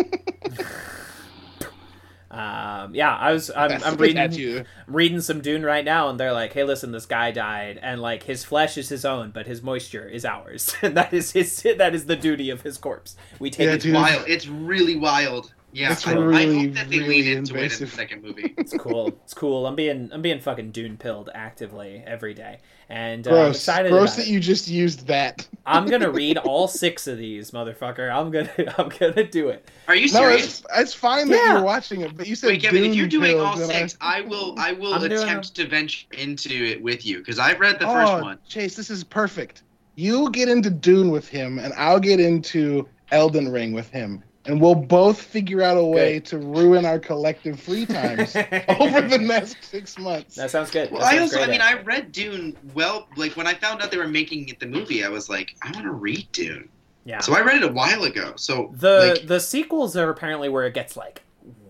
[2.36, 3.50] Um, yeah, I was.
[3.56, 4.16] I'm, That's I'm the reading.
[4.18, 4.66] tattoo.
[4.88, 8.24] reading some Dune right now, and they're like, "Hey, listen, this guy died, and like
[8.24, 11.64] his flesh is his own, but his moisture is ours, and that is his.
[11.78, 13.16] That is the duty of his corpse.
[13.40, 13.96] We take Yeah, it.
[13.96, 14.26] Wild.
[14.28, 15.54] It's really wild.
[15.76, 18.24] Yeah, It's I, I really, hope that they really lean into it in the second
[18.24, 18.54] movie.
[18.58, 19.10] It's cool.
[19.26, 19.68] It's cool.
[19.68, 23.56] I'm being I'm being fucking Dune pilled actively every day, and uh, I'm Gross.
[23.58, 24.30] excited Gross that it.
[24.32, 25.46] you just used that.
[25.66, 28.10] I'm gonna read all six of these, motherfucker.
[28.10, 29.70] I'm gonna I'm gonna do it.
[29.90, 30.46] Are you No, serious?
[30.62, 31.54] it's it's fine that Yeah.
[31.56, 33.98] you're watching it, but you said Wait, Kevin, if you're doing all and I- six,
[34.00, 34.56] I will.
[34.58, 37.86] I will I'm doing attempt to venture into it with you because I've read the
[37.88, 38.40] first one.
[38.48, 39.64] Chase, this is perfect.
[39.96, 44.62] You get into Dune with him, and I'll get into Elden Ring with him, and
[44.62, 48.36] we'll both figure out a way to ruin our collective free times
[48.80, 50.36] over the next six months.
[50.36, 50.92] That sounds good.
[50.92, 52.56] Well, That I sounds also, I great, mean, I read Dune.
[52.74, 55.56] Well, like when I found out they were making it the movie, I was like,
[55.62, 56.70] I want to read Dune.
[57.06, 57.20] yeah.
[57.20, 58.34] So I read it a while ago.
[58.36, 61.22] So The like, the sequels are apparently where it gets like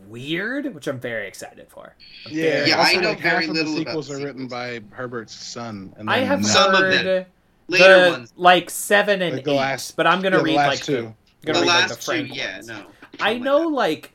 [0.08, 1.96] weird, which I'm very excited for.
[2.26, 4.08] I'm Yeah, very- Yeah, also, I know like, very half of little the about sequels
[4.10, 5.94] the are written by Herbert's son.
[5.98, 7.26] And I have none- Some of them.
[7.68, 10.46] later the, ones, like seven and Like the eight, last- but I'm gonna yeah, the
[10.46, 10.94] read last like two.
[10.94, 11.16] the, I'm
[11.46, 12.68] gonna the read like last the Frank two, yeah, ones.
[12.68, 12.86] no.
[13.20, 13.76] I oh Something know that.
[13.76, 14.12] like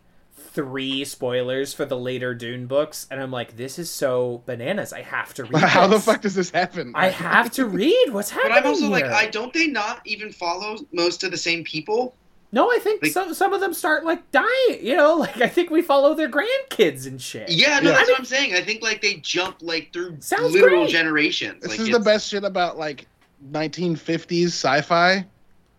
[0.52, 4.92] three spoilers for the later Dune books, and I'm like, this is so bananas.
[4.92, 5.62] I have to read.
[5.62, 6.92] How the fuck does this happen?
[6.94, 8.50] I have to read what's happening?
[8.50, 9.04] But happening I'm also like.
[9.04, 12.14] I don't they not even follow most of the same people?
[12.52, 14.80] No, I think Like- some some of them start like dying.
[14.84, 17.48] You know, like I think we follow their grandkids and shit.
[17.48, 17.96] Yeah, no, Yeah.
[17.98, 18.54] that's what I'm saying.
[18.54, 20.90] I think like they jump like through Sounds literal great.
[20.90, 21.62] generations.
[21.62, 23.06] This like, is the best shit about like
[23.52, 25.24] 1950s sci-fi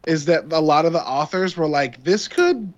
[0.05, 2.73] is that a lot of the authors were like this could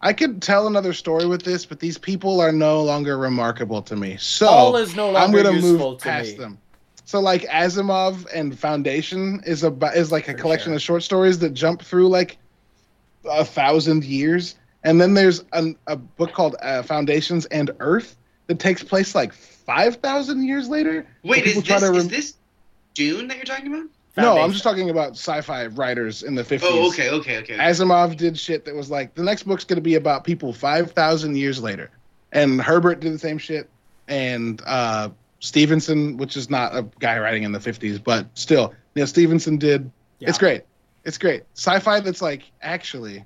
[0.00, 3.96] I could tell another story with this but these people are no longer remarkable to
[3.96, 4.16] me.
[4.18, 6.38] So All is no I'm going to move past me.
[6.38, 6.58] them.
[7.04, 10.76] So like Asimov and Foundation is a is like a For collection sure.
[10.76, 12.38] of short stories that jump through like
[13.24, 14.54] a thousand years,
[14.84, 18.16] and then there's an, a book called uh, Foundations and Earth
[18.46, 21.04] that takes place like five thousand years later.
[21.24, 22.34] Wait, is this, to is this
[22.94, 23.86] Dune that you're talking about?
[24.16, 26.60] No, I'm just talking about sci-fi writers in the 50s.
[26.64, 27.56] Oh, okay, okay, okay.
[27.56, 31.36] Asimov did shit that was like the next book's going to be about people 5,000
[31.36, 31.90] years later.
[32.32, 33.70] And Herbert did the same shit.
[34.08, 39.02] And uh, Stephenson, which is not a guy writing in the 50s, but still, you
[39.02, 39.90] know, Stephenson did.
[40.20, 40.62] It's great.
[41.04, 41.44] It's great.
[41.54, 43.24] Sci-fi that's like, actually,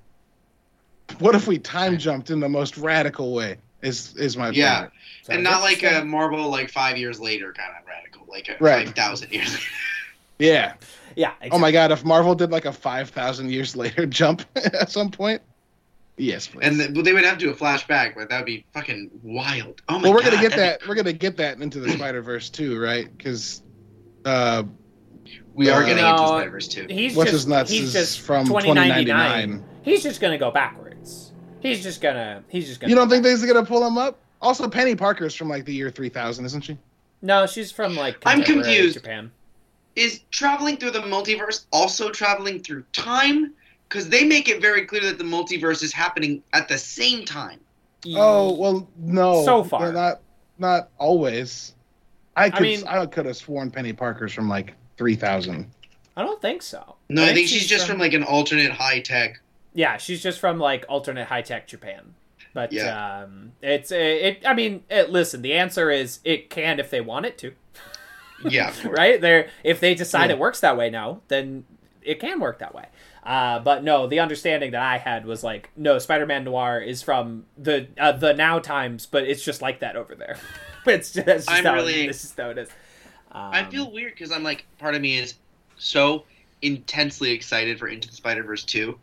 [1.18, 3.56] what if we time jumped in the most radical way?
[3.82, 4.74] Is is my Yeah.
[4.76, 4.92] favorite.
[5.28, 8.86] and not like a Marvel like five years later kind of radical, like a Right.
[8.86, 9.58] five thousand years.
[10.52, 10.76] Later.
[11.16, 11.32] Yeah.
[11.40, 11.48] Yeah.
[11.52, 15.40] Oh my god, if Marvel did like a 5,000 years later jump at some point,
[16.16, 16.60] yes, please.
[16.66, 19.80] and the, they would have to do a flashback, but that would be fucking wild.
[19.88, 20.02] Oh my god.
[20.02, 20.88] well, we're god, gonna get that'd that.
[20.88, 23.16] We're gonna get that into the Spider Verse too, right?
[23.16, 23.62] Because
[24.24, 24.64] uh,
[25.54, 26.86] we are Uh, getting No, into Spider Verse too.
[26.90, 29.64] He's What's just His Nuts he's is just from 2099.
[29.82, 31.32] He's just gonna go backwards.
[31.60, 32.90] He's just gonna he's just gonna.
[32.90, 34.18] you don't think they're gonna pull him up?
[34.42, 36.76] Also, Penny Parker's from like the year 3000, isn't she?
[37.22, 38.18] No, she's from like.
[38.26, 38.94] I'm confused.
[38.94, 39.30] Japan.
[39.96, 43.52] Is traveling through the multiverse also traveling through time?
[43.88, 47.60] Because they make it very clear that the multiverse is happening at the same time.
[48.08, 49.44] Oh well, no.
[49.44, 49.82] So far.
[49.84, 50.20] They're not
[50.58, 51.74] not always.
[52.36, 55.70] I could I, mean- could have sworn Penny Parker's from like 3000.
[56.16, 56.96] I don't think so.
[57.08, 59.40] No, I think she's just from like an alternate high tech.
[59.74, 62.14] Yeah, she's just from like alternate high tech Japan.
[62.52, 63.22] But Yeah.
[63.24, 64.42] um, it's it.
[64.46, 65.42] I mean, it, listen.
[65.42, 67.52] The answer is it can if they want it to,
[68.42, 68.98] Yeah, of course.
[68.98, 69.20] right?
[69.20, 70.36] There, if they decide Yeah.
[70.36, 71.64] it works that way now, then
[72.02, 72.86] it can work that way.
[73.22, 77.46] Uh, but no, the understanding that I had was like, no, Spider-Man Noir is from
[77.56, 80.36] the uh, the now times, but it's just like that over there.
[80.86, 82.68] it's just, that's just I'm how really- it, this is how it is.
[83.32, 85.34] Um, I feel weird because I'm like, part of me is
[85.78, 86.24] so
[86.62, 88.96] intensely excited for Into the Spider Verse 2.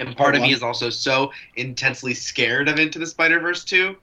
[0.00, 3.96] And part of me is also so intensely scared of Into the Spider Verse 2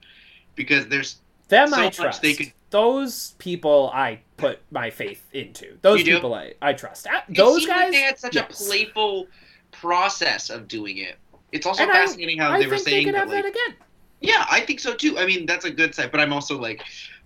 [0.56, 1.18] because there's
[1.50, 2.22] them so I much trust.
[2.22, 5.78] they could- Those people I put my faith into.
[5.82, 6.14] Those You do?
[6.16, 7.06] people I, I trust.
[7.08, 7.84] It Those guys.
[7.84, 8.62] like they had such yes.
[8.62, 9.28] a playful
[9.72, 11.16] process of doing it.
[11.52, 13.30] It's also And I- fascinating how I they were think they saying could that, have
[13.30, 13.76] like, that again.
[14.22, 15.18] yeah, I think so too.
[15.20, 16.82] I mean, that's a good side, but I'm also like,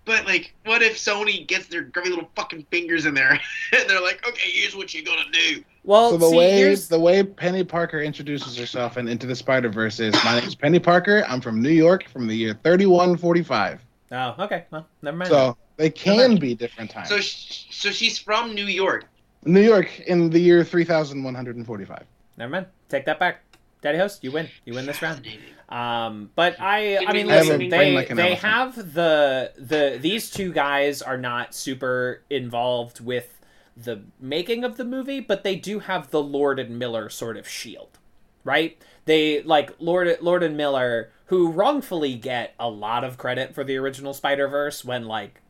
[0.06, 3.32] but like, what if Sony gets their grubby little fucking fingers in there
[3.78, 5.64] and they're like, okay, here's what you're gonna do.
[5.84, 9.36] Well, so the see, way here's the way Penny Parker introduces herself in Into the
[9.36, 11.24] Spider Verse is, "My name's Penny Parker.
[11.30, 13.80] I'm from New York, from the year 3145."
[14.12, 14.66] oh, okay.
[14.72, 15.30] Well, never mind.
[15.30, 17.10] So They can be different times.
[17.10, 19.06] So, sh- so she's from New York.
[19.46, 22.04] New York in the year 3145.
[22.38, 22.66] Never mind.
[22.90, 23.44] Take that back.
[23.82, 24.50] Daddy host, you win.
[24.66, 25.26] You win this round.
[25.70, 30.52] Um, but I, I mean, listen, a they like they have the the these two
[30.52, 33.40] guys are not super involved with
[33.76, 37.48] the making of the movie, but they do have the Lord and Miller sort of
[37.48, 38.00] shield,
[38.44, 38.82] right?
[39.06, 43.78] They like Lord Lord and Miller, who wrongfully get a lot of credit for the
[43.78, 45.42] original Spider Verse when like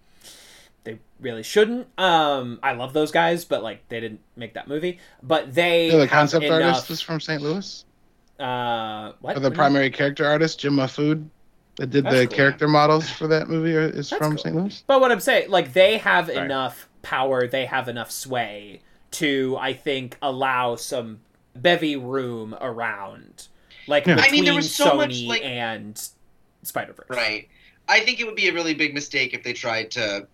[0.87, 1.87] they really shouldn't.
[1.99, 4.99] Um, I love those guys, but like they didn't make that movie.
[5.21, 7.41] But they Yeah, the concept enough, artist is from St.
[7.41, 7.83] Louis.
[8.39, 9.35] Uh, what?
[9.35, 11.27] Or the What primary character artist, Jim Mahfood,
[11.75, 12.35] that did That's the cool.
[12.37, 14.43] character models for that movie, is That's from cool.
[14.43, 14.55] St.
[14.55, 14.83] Louis.
[14.87, 16.37] But what I'm saying, like they have Sorry.
[16.45, 18.81] enough power, they have enough sway
[19.11, 21.19] to, I think, allow some
[21.55, 23.47] bevy room around,
[23.87, 24.15] like Yeah.
[24.15, 26.09] between I mean, there was so Sony much, like- and
[26.63, 27.07] Spider Verse.
[27.09, 27.49] Right.
[27.89, 30.27] I think it would be a really big mistake if they tried to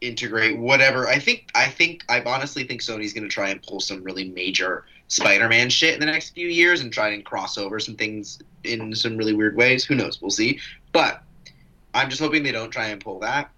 [0.00, 1.08] integrate whatever.
[1.08, 4.28] I think I think I honestly think Sony's going to try and pull some really
[4.30, 8.40] major Spider-Man shit in the next few years and try and cross over some things
[8.64, 9.84] in some really weird ways.
[9.84, 10.20] Who knows?
[10.20, 10.58] We'll see.
[10.92, 11.22] But
[11.94, 13.50] I'm just hoping they don't try and pull that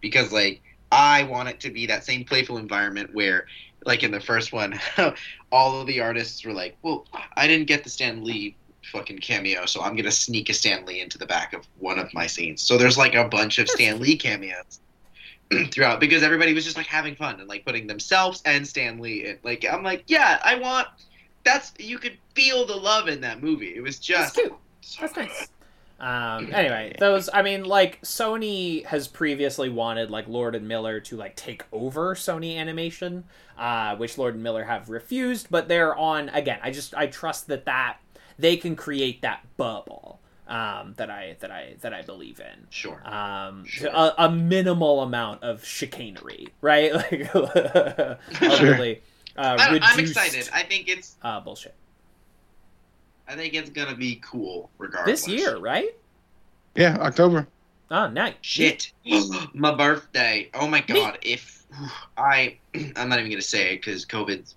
[0.00, 0.60] because like
[0.92, 3.46] I want it to be that same playful environment where
[3.84, 4.78] like in the first one
[5.52, 7.06] all of the artists were like, "Well,
[7.36, 8.56] I didn't get the Stan Lee
[8.92, 12.12] fucking cameo, so I'm gonna sneak a Stan Lee into the back of one of
[12.12, 14.80] my scenes." So there's like a bunch of Stan Lee cameos
[15.70, 19.26] throughout because everybody was just like having fun and like putting themselves and Stan Lee
[19.26, 19.38] in.
[19.42, 20.88] Like I'm like, yeah, I want.
[21.44, 23.74] That's you could feel the love in that movie.
[23.74, 24.52] It was That's just cute.
[24.80, 25.48] so That's nice.
[26.00, 31.16] Um, anyway, those I mean, like Sony has previously wanted like Lord and Miller to
[31.16, 33.24] like take over Sony Animation,
[33.56, 35.48] uh, which Lord and Miller have refused.
[35.50, 36.58] But they're on again.
[36.62, 37.98] I just I trust that that
[38.38, 40.17] they can create that bubble
[40.48, 42.66] um, that I that I that I believe in.
[42.70, 43.00] Sure.
[43.06, 43.90] um, Sure.
[43.92, 46.92] a, a minimal amount of chicanery, right?
[46.94, 48.18] Like Sure.
[48.62, 49.02] really
[49.36, 50.48] uh, I, I'm excited.
[50.52, 51.16] I think it's.
[51.22, 51.74] Uh, bullshit.
[53.28, 55.26] I think it's gonna be cool regardless.
[55.26, 55.94] This year, right?
[56.74, 57.46] Yeah, October.
[57.90, 58.34] Oh, nice.
[58.40, 58.92] Shit.
[59.54, 60.50] my birthday.
[60.54, 61.18] Oh my god.
[61.22, 61.64] If
[62.16, 62.56] I,
[62.96, 64.52] I'm not even gonna say it because COVID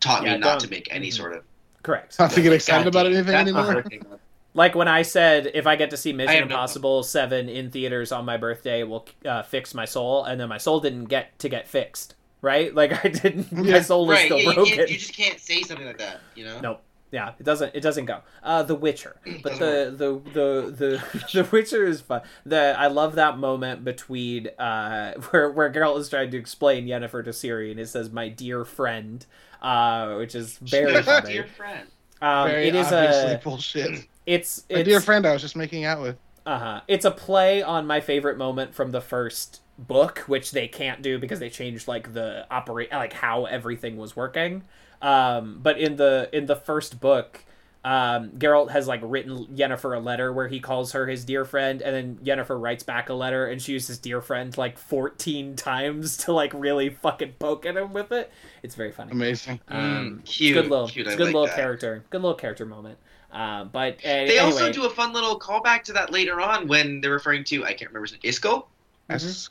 [0.00, 1.12] taught Yeah, me not don't- to make any mhm.
[1.12, 1.42] sort of.
[1.82, 2.18] Correct.
[2.18, 4.18] Not to get excited about anything that's my anymore.
[4.56, 4.72] Birthday month.
[4.72, 7.70] Like when I said, if I get to see Mission have no- Impossible Seven in
[7.70, 11.38] theaters on my birthday, will uh, fix my soul, and then my soul didn't get
[11.40, 12.14] to get fixed.
[12.42, 12.74] Right?
[12.74, 13.50] Like I didn't.
[13.52, 14.26] My soul was Right.
[14.26, 14.74] still Yeah, you, broken.
[14.74, 16.20] can't, you just can't say something like that.
[16.34, 16.60] You know.
[16.60, 16.82] Nope.
[17.12, 17.74] Yeah, it doesn't.
[17.74, 18.20] It doesn't go.
[18.42, 22.20] Uh, The Witcher, but the the the the the Witcher is fun.
[22.44, 27.24] The I love that moment between uh where where Geralt is trying to explain Yennefer
[27.24, 29.24] to Ciri, and it says "my dear friend,"
[29.62, 31.32] uh, which is very My funny.
[31.32, 31.88] dear friend.
[32.20, 34.06] Um, Very it is obviously a bullshit.
[34.26, 36.18] It's A dear friend I was just making out with.
[36.44, 36.80] uh-huh.
[36.86, 41.18] It's a play on my favorite moment from the first book, which they can't do
[41.18, 44.62] because they changed like the operate like how everything was working.
[45.02, 47.44] Um, but in the in the first book,
[47.84, 51.82] um, Geralt has like written Yennefer a letter where he calls her his dear friend,
[51.82, 56.16] and then Yennefer writes back a letter, and she uses dear friend like fourteen times
[56.18, 58.30] to like really fucking poke at him with it.
[58.62, 59.12] It's very funny.
[59.12, 59.60] Amazing.
[59.68, 61.48] Um, Mm, cute, good little, cute, good like little that.
[61.48, 62.98] character, good little character moment.
[63.36, 66.66] Uh, but uh, They anyway, also do a fun little callback to that later on
[66.68, 68.20] when they're referring to I can't remember his name.
[68.22, 68.66] Isco.
[69.08, 69.50] That's-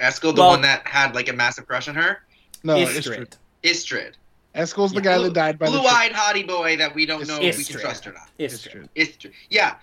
[0.00, 2.22] Eskel, the Well- one that had like a massive crush on her.
[2.64, 3.36] No, Istredd.
[3.36, 3.36] Istredd.
[3.64, 4.12] Istredd.
[4.54, 5.18] Eskel's the Yeah.
[5.18, 7.78] guy that died by the Blue-eyed hottie boy that we don't know if we can
[7.80, 8.30] trust or not.
[8.38, 8.88] Istredd.
[8.96, 9.32] Istredd.
[9.50, 9.74] Yeah.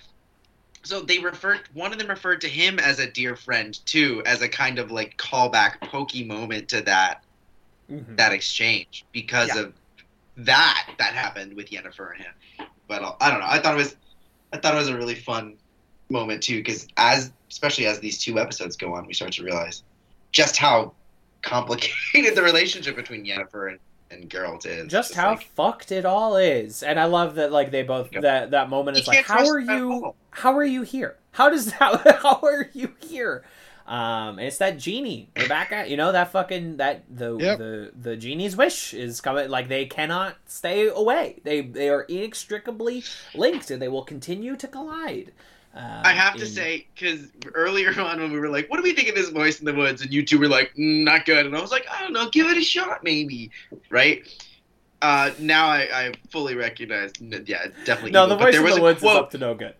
[0.81, 1.61] So they referred.
[1.73, 4.89] One of them referred to him as a dear friend too, as a kind of
[4.89, 7.23] like callback, pokey moment to that
[7.91, 8.17] Mhm.
[8.17, 9.61] that exchange because Yeah.
[9.61, 9.73] of
[10.37, 12.64] that that happened with Yennefer and him.
[12.87, 13.47] But I don't know.
[13.47, 13.95] I thought it was,
[14.53, 15.55] I thought it was a really fun
[16.09, 19.83] moment too, because as especially as these two episodes go on, we start to realize
[20.31, 20.93] just how
[21.41, 23.79] complicated the relationship between Yennefer and
[24.11, 24.87] and Geralt is.
[24.91, 28.21] just how like, fucked it all is and i love that like they both Yep.
[28.21, 32.19] that that moment is like how are you how are you here how does that
[32.21, 33.43] how are you here
[33.87, 37.57] um it's that genie we're back at you know that fucking that the Yep.
[37.59, 43.03] the the genie's wish is coming like they cannot stay away they they are inextricably
[43.35, 45.31] linked and they will continue to collide
[45.75, 48.83] uh, I have to in- say, because earlier on when we were like, "What do
[48.83, 51.25] we think of this voice in the woods?" and you two were like, "Mm, "Not
[51.25, 53.51] good," and I was like, "I don't know, give it a shot, maybe."
[53.89, 54.23] Right?
[55.01, 58.11] Uh, now I, I fully recognize, yeah, definitely.
[58.11, 59.53] no evil, the but voice there in was the a woods is up to no
[59.53, 59.75] good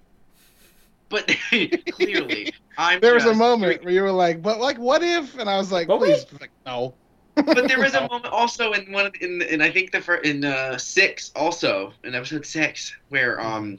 [1.09, 1.27] but
[1.91, 2.99] clearly, I'm.
[2.99, 5.57] There was a just- moment where you were like, "But like, what if?" And I
[5.57, 6.93] was like, But "Please, like, no."
[7.35, 10.01] but there was a moment also in one of the- in in I think the
[10.01, 13.77] fir- in uh, six also in episode six where um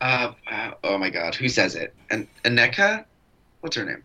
[0.00, 3.04] uh, uh oh my god who says it and Aneka
[3.62, 4.02] what's her name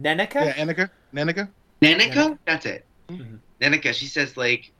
[0.00, 0.34] Nenica?
[0.36, 1.48] Yeah, Annika, Nanika.
[1.82, 2.38] Nanika?
[2.46, 2.86] That's it.
[3.10, 3.40] Mhm.
[3.60, 4.72] Nanika, she says like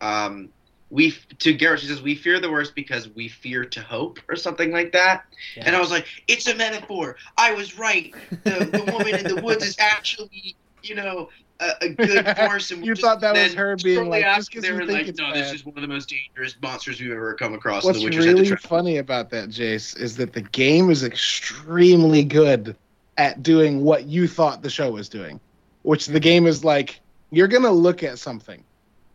[0.00, 0.48] um
[0.90, 4.36] we to Geralt she says we fear the worst because we fear to hope or
[4.36, 5.24] something like that.
[5.56, 5.64] Yeah.
[5.66, 7.16] And I was like, it's a metaphor.
[7.38, 8.12] I was right.
[8.44, 11.28] The, the woman in the woods is actually, you know,
[11.60, 12.72] a, a good force.
[12.72, 15.52] And You just- thought that was her being like, just they were like, no, this
[15.52, 17.84] is one of the most dangerous monsters we've ever come across.
[17.84, 20.90] What's and the witches had to really funny about that, Jace, is that the game
[20.90, 22.76] is extremely good
[23.16, 25.38] at doing what you thought the show was doing,
[25.82, 27.00] which the game is like
[27.30, 28.64] you're gonna look at something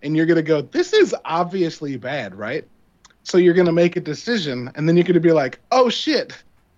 [0.05, 2.65] and you're gonna go, "This is obviously bad, right?"
[3.23, 6.31] So you're gonna make a decision, and then you're gonna be like, "Oh shit,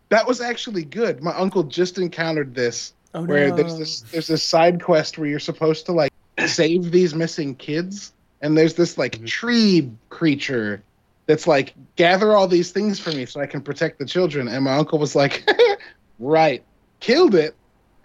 [0.10, 3.56] that was actually good." My uncle just encountered this oh, where no.
[3.58, 6.12] there's this there's this side quest where you're supposed to like
[6.46, 9.28] save these missing kids and there's this like Mhm.
[9.28, 10.82] tree creature
[11.26, 14.64] that's like gather all these things for me so I can protect the children and
[14.64, 15.44] my uncle was like
[16.20, 16.64] right
[17.00, 17.56] killed it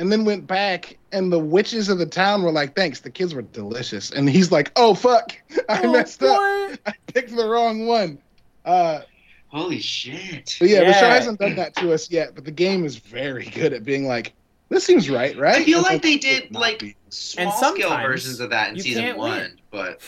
[0.02, 3.34] and then went back and the witches of the town were like thanks the kids
[3.34, 5.36] were delicious and he's like oh fuck
[5.68, 6.36] I Oh, messed up.
[6.86, 8.18] I picked the wrong one
[8.64, 9.00] uh
[9.46, 10.56] Holy shit.
[10.58, 13.46] but yeah, the show hasn't done that to us yet but the game is very
[13.46, 14.32] good at being like
[14.70, 16.96] this seems right right I feel And like then they did like be.
[17.10, 19.60] small And scale versions of that in season one, win.
[19.70, 20.00] but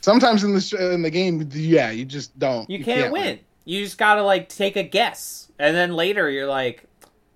[0.00, 2.70] Sometimes in the in the game, yeah, you just don't.
[2.70, 3.40] You can't, win.
[3.66, 6.84] You just gotta like take a guess, and then later you're like,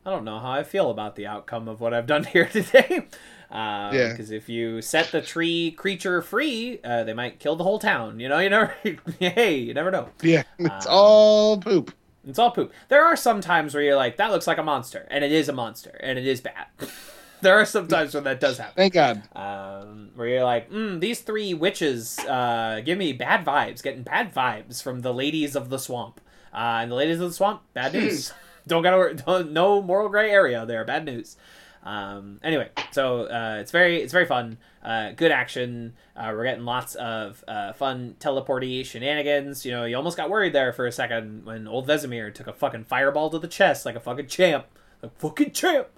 [0.05, 3.07] I don't know how I feel about the outcome of what I've done here today.
[3.51, 4.09] Uh, Yeah.
[4.11, 8.19] Because if you set the tree creature free, uh, they might kill the whole town.
[8.19, 8.75] You know, you never.
[9.21, 10.09] hey, you never know.
[10.23, 11.95] Yeah, it's Um, all poop.
[12.27, 12.73] It's all poop.
[12.89, 15.49] There are some times where you're like, that looks like a monster, and it is
[15.49, 16.67] a monster, and it is bad.
[17.41, 18.75] there are some times when that does happen.
[18.77, 19.23] Thank God.
[19.37, 24.33] um, where you're like, mm, these three witches uh, give me bad vibes, getting bad
[24.33, 26.21] vibes from the ladies of the swamp.
[26.55, 28.33] Uh, and the ladies of the swamp, bad news.
[28.67, 31.37] Don't gotta worry, don't, no moral gray area there, bad news.
[31.85, 34.59] Um, anyway, so uh, it's very it's very fun.
[34.85, 35.95] Uh, good action.
[36.17, 39.65] Uh, we're getting lots of uh, fun teleporty shenanigans.
[39.67, 42.53] You know, you almost got worried there for a second when old Vesemir took a
[42.53, 44.67] fucking fireball to the chest like a fucking champ,
[45.03, 45.89] like fucking champ.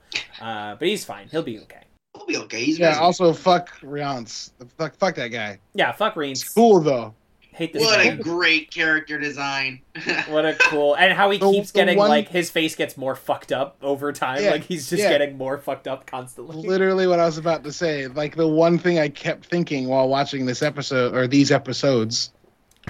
[0.40, 1.28] Uh, but he's fine.
[1.28, 1.82] He'll be okay.
[2.16, 2.64] we'll be okay.
[2.64, 2.90] He's Yeah.
[2.90, 3.00] busy.
[3.00, 4.52] Also, fuck Rience.
[4.78, 5.58] Fuck, fuck that guy.
[5.74, 6.42] Yeah, fuck Rience.
[6.42, 7.14] It's cool though.
[7.54, 7.82] Hate this.
[7.84, 8.18] what man.
[8.18, 9.80] a great character design.
[10.28, 12.96] What a cool and how he The- keeps the getting one- like his face gets
[12.96, 14.42] more fucked up over time.
[14.42, 15.10] Yeah, like he's just yeah.
[15.10, 16.56] getting more fucked up constantly.
[16.68, 18.08] Literally, what I was about to say.
[18.08, 22.32] Like the one thing I kept thinking while watching this episode or these episodes,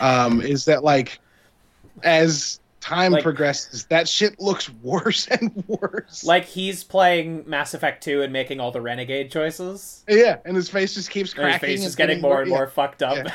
[0.01, 1.19] um, is that like,
[2.03, 6.25] as time Like- progresses, that shit looks worse and worse.
[6.25, 10.05] Like he's playing Mass Effect 2 and making all the renegade choices.
[10.09, 12.57] yeah, and his face just keeps And his face is and getting more and yeah.
[12.57, 13.33] more fucked up Yeah.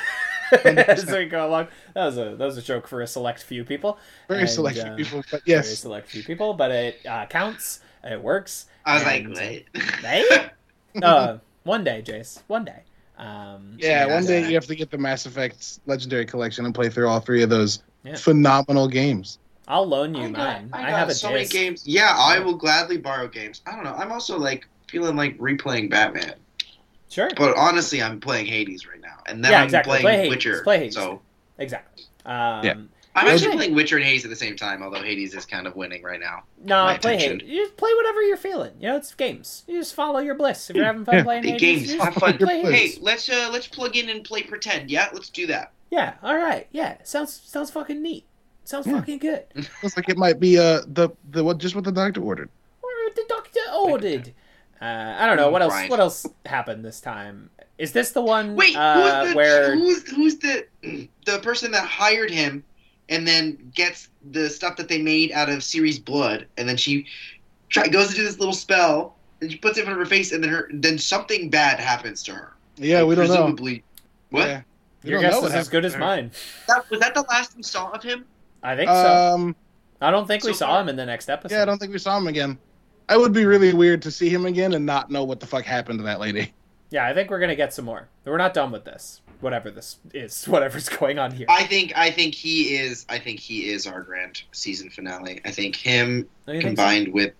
[0.66, 1.68] as we go along.
[1.94, 3.98] That was a that was a joke for a select few people.
[4.28, 7.82] Very And, select uh, people, but Very select few people, but it uh, counts.
[8.04, 8.66] It works.
[8.86, 9.68] I was And- like, wait.
[10.02, 10.50] Hey?
[11.04, 12.42] uh, one day, Jace.
[12.48, 12.82] One day.
[13.18, 16.74] Um, Yeah, Yeah, one day you have to get the Mass Effect Legendary Collection and
[16.74, 18.16] play through all three of those Yeah.
[18.16, 19.40] phenomenal games.
[19.68, 20.70] I'll loan you I got- mine.
[20.74, 21.84] I, got have a so many games.
[21.86, 23.62] Yeah, I will gladly borrow games.
[23.68, 23.94] I don't know.
[23.94, 26.34] I'm also like feeling like replaying Batman,
[27.10, 27.30] Sure.
[27.38, 28.99] but honestly, I'm playing Hades right now,
[29.30, 29.90] and then Yeah, I'm exactly.
[30.00, 30.30] playing Play Hades.
[30.30, 30.64] Witcher.
[30.64, 30.96] Play Hades.
[30.96, 31.22] So
[31.58, 32.04] Exactly.
[32.26, 32.74] Um, Yeah.
[33.16, 35.68] I'm actually are- playing Witcher and Hades at the same time, although Hades is kind
[35.68, 36.44] of winning right now.
[36.64, 37.40] No, my play attention.
[37.42, 37.50] Hades.
[37.52, 38.72] You just play whatever you're feeling.
[38.80, 39.64] You know, it's games.
[39.68, 40.70] You just follow your bliss.
[40.70, 41.24] If you're having fun Yeah.
[41.24, 42.38] playing Hey, Hades, games, have fun.
[42.38, 42.96] play Hades.
[42.96, 44.90] Hey, let's uh let's plug in and play pretend.
[44.90, 45.72] Yeah, let's do that.
[45.90, 46.14] Yeah.
[46.24, 46.68] All right.
[46.72, 46.98] Yeah.
[47.04, 48.26] Sounds sounds fucking neat.
[48.64, 49.00] Sounds Yeah.
[49.00, 49.44] fucking good.
[49.84, 52.50] Looks like it might be uh the the what just what the doctor ordered.
[52.84, 54.34] Or the doctor ordered.
[54.82, 55.74] Uh, I don't know what else.
[55.74, 55.90] Right.
[55.90, 57.50] What else happened this time?
[57.78, 59.76] Is this the one Wait, uh, who's the where?
[59.76, 60.66] who's who's the
[61.26, 62.64] the person that hired him
[63.10, 67.08] and then gets the stuff that they made out of Ciri's blood, and then she
[67.70, 70.10] try, goes to do this little spell, and she puts it in front of her
[70.10, 72.54] face, and then her then something bad happens to her.
[72.78, 73.36] Yeah, we don't know.
[73.36, 73.84] Presumably.
[74.30, 74.48] What?
[74.48, 74.62] Yeah.
[75.04, 76.32] We Your guess what is as good as mine.
[76.68, 78.26] That, was that the last we saw of him?
[78.62, 78.96] I think so.
[78.96, 79.56] Um,
[80.02, 81.56] I don't think we saw far- him in the next episode.
[81.56, 82.58] yeah, I don't think we saw him again.
[83.10, 85.66] I would be really weird to see him again and not know what the fuck
[85.66, 86.54] happened to that lady.
[86.92, 88.08] Yeah, I think we're gonna get some more.
[88.24, 89.22] We're not done with this.
[89.42, 91.46] Whatever this is, whatever's going on here.
[91.50, 95.42] I think I think he is I think he is our grand season finale.
[95.46, 96.68] I think him Don't think so?
[96.70, 97.34] combined with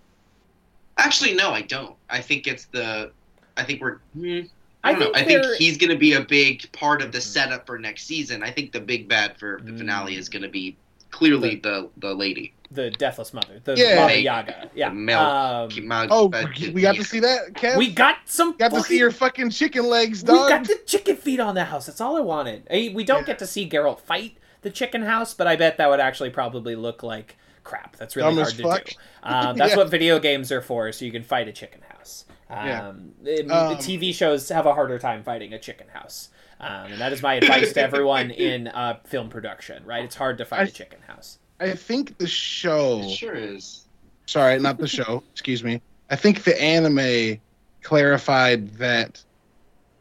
[0.98, 1.96] Actually no, I don't.
[2.10, 3.10] I think it's the
[3.56, 4.40] I think we're hmm,
[4.84, 5.04] I I don't know.
[5.12, 8.06] think I think he's going to be a big part of the setup for next
[8.06, 8.42] season.
[8.42, 9.78] I think the big bad for the Mm.
[9.78, 10.76] finale is going to be
[11.10, 12.54] clearly the the lady.
[12.70, 13.96] The Deathless Mother, the Yeah.
[13.96, 14.70] Baba Yaga.
[14.74, 14.90] Yeah.
[14.90, 16.26] The male- Um, Mal- Oh,
[16.72, 17.76] we got to see that, Kev.
[17.76, 18.56] we got some.
[18.56, 20.44] got to see your fucking chicken legs, dog.
[20.44, 21.86] We got the chicken feet on the house.
[21.86, 22.66] That's all I wanted.
[22.70, 23.26] Eh, We don't Yeah.
[23.26, 26.76] get to see Geralt fight the chicken house, but I bet that would actually probably
[26.76, 27.96] look like crap.
[27.96, 28.84] That's really Dumb hard to fuck.
[28.86, 28.94] do.
[29.22, 29.76] Um, that's Yeah.
[29.76, 32.24] what video games are for, so you can fight a chicken house.
[32.50, 32.88] Yeah.
[32.88, 36.28] Um, the- the Um, TV shows have a harder time fighting a chicken house.
[36.60, 40.04] Um, and that is my advice to everyone in uh, film production, right?
[40.04, 41.38] It's hard to fight I- a chicken house.
[41.60, 43.00] I think the show.
[43.00, 43.86] It sure is.
[44.26, 45.22] Sorry, not the show.
[45.32, 45.82] excuse me.
[46.10, 47.40] I think the anime
[47.82, 49.24] clarified that,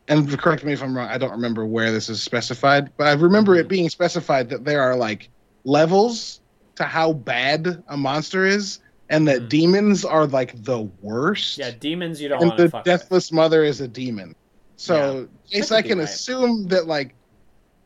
[0.07, 1.09] and correct me if I'm wrong.
[1.09, 4.81] I don't remember where this is specified, but I remember it being specified that there
[4.81, 5.29] are like
[5.65, 6.41] levels
[6.77, 8.79] to how bad a monster is,
[9.09, 9.49] and that Mhm.
[9.49, 11.57] demons are like the worst.
[11.57, 13.01] Yeah, demons you don't and want to the fuck with.
[13.01, 14.35] deathless mother is a demon.
[14.77, 16.05] So, yes, That I can right.
[16.05, 17.15] assume that like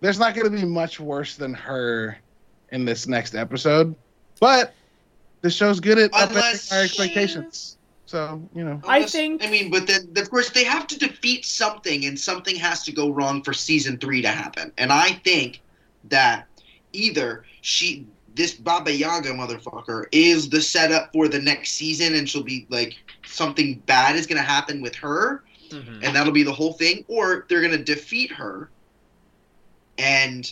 [0.02, 2.18] there's not going to be much worse than her
[2.74, 3.96] in this next episode,
[4.40, 4.74] but
[5.42, 7.78] the show's good at Unless our expectations.
[8.06, 11.46] So you know, I think- I mean, but then of course they have to defeat
[11.46, 14.72] something, and something has to go wrong for season three to happen.
[14.78, 15.62] And I think
[16.10, 16.48] that
[16.92, 18.06] either she,
[18.36, 22.96] this Baba Yaga motherfucker, is the setup for the next season, and she'll be like
[23.26, 26.04] something bad is gonna happen with her, Mhm.
[26.04, 28.70] and that'll be the whole thing, or they're gonna defeat her,
[29.98, 30.52] and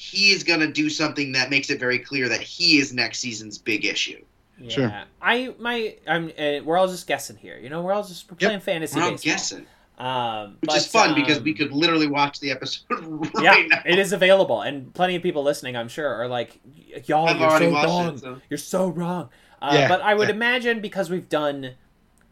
[0.00, 3.58] he is gonna do something that makes it very clear that he is next season's
[3.58, 4.22] big issue.
[4.58, 4.68] Yeah.
[4.70, 5.02] Sure.
[5.20, 7.58] I my I'm uh, we're all just guessing here.
[7.58, 8.48] You know, we're all just we're Yep.
[8.48, 9.32] playing fantasy We're not baseball.
[9.32, 9.66] guessing,
[9.98, 12.84] Um, which but, is fun because um, we could literally watch the episode
[13.34, 13.82] right yeah, now.
[13.84, 16.58] it is available, and plenty of people listening, I'm sure, are like,
[17.06, 18.14] "Y'all, I've you're so wrong.
[18.14, 18.18] it.
[18.20, 18.40] So.
[18.48, 19.28] You're so wrong."
[19.60, 20.34] Uh, Yeah, but I would yeah.
[20.34, 21.72] imagine because we've done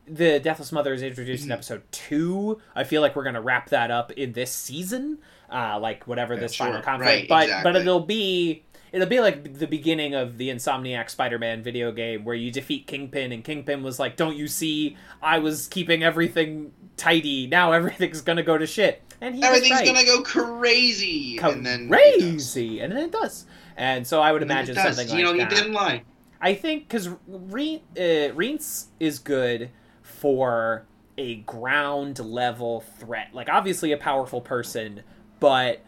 [0.07, 1.51] the Deathless Mother is introduced Mm-hmm.
[1.53, 2.61] in episode two.
[2.75, 5.19] I feel like we're gonna wrap that up in this season,
[5.53, 7.09] uh, like whatever this sure, final conflict.
[7.11, 7.73] right, but exactly.
[7.73, 12.35] but it'll be it'll be like the beginning of the Insomniac Spider-Man video game where
[12.35, 14.97] you defeat Kingpin, and Kingpin was like, "Don't you see?
[15.23, 17.47] I was keeping everything tidy.
[17.47, 19.87] Now everything's gonna go to shit." And he Everything's right.
[19.87, 23.47] gonna go crazy, and then crazy, and then it does.
[23.77, 24.97] And so I would And imagine it does.
[24.97, 26.03] something you know, he didn't lie.
[26.41, 28.59] I think because Re- uh,
[29.01, 29.71] is good
[30.03, 33.29] for a ground level threat.
[33.33, 35.03] Like obviously a powerful person,
[35.41, 35.85] but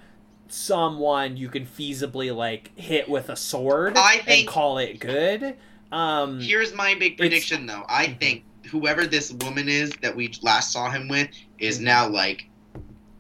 [0.48, 5.56] someone you can feasibly like hit with a sword I and think- call it good.
[5.93, 7.85] Um, Here's my big prediction, though.
[7.89, 11.28] I think whoever this woman is that we last saw him with
[11.59, 11.82] is Mhm.
[11.82, 12.47] now like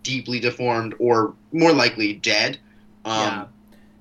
[0.02, 2.58] deeply deformed, or more likely dead.
[3.04, 3.48] yeah, Um,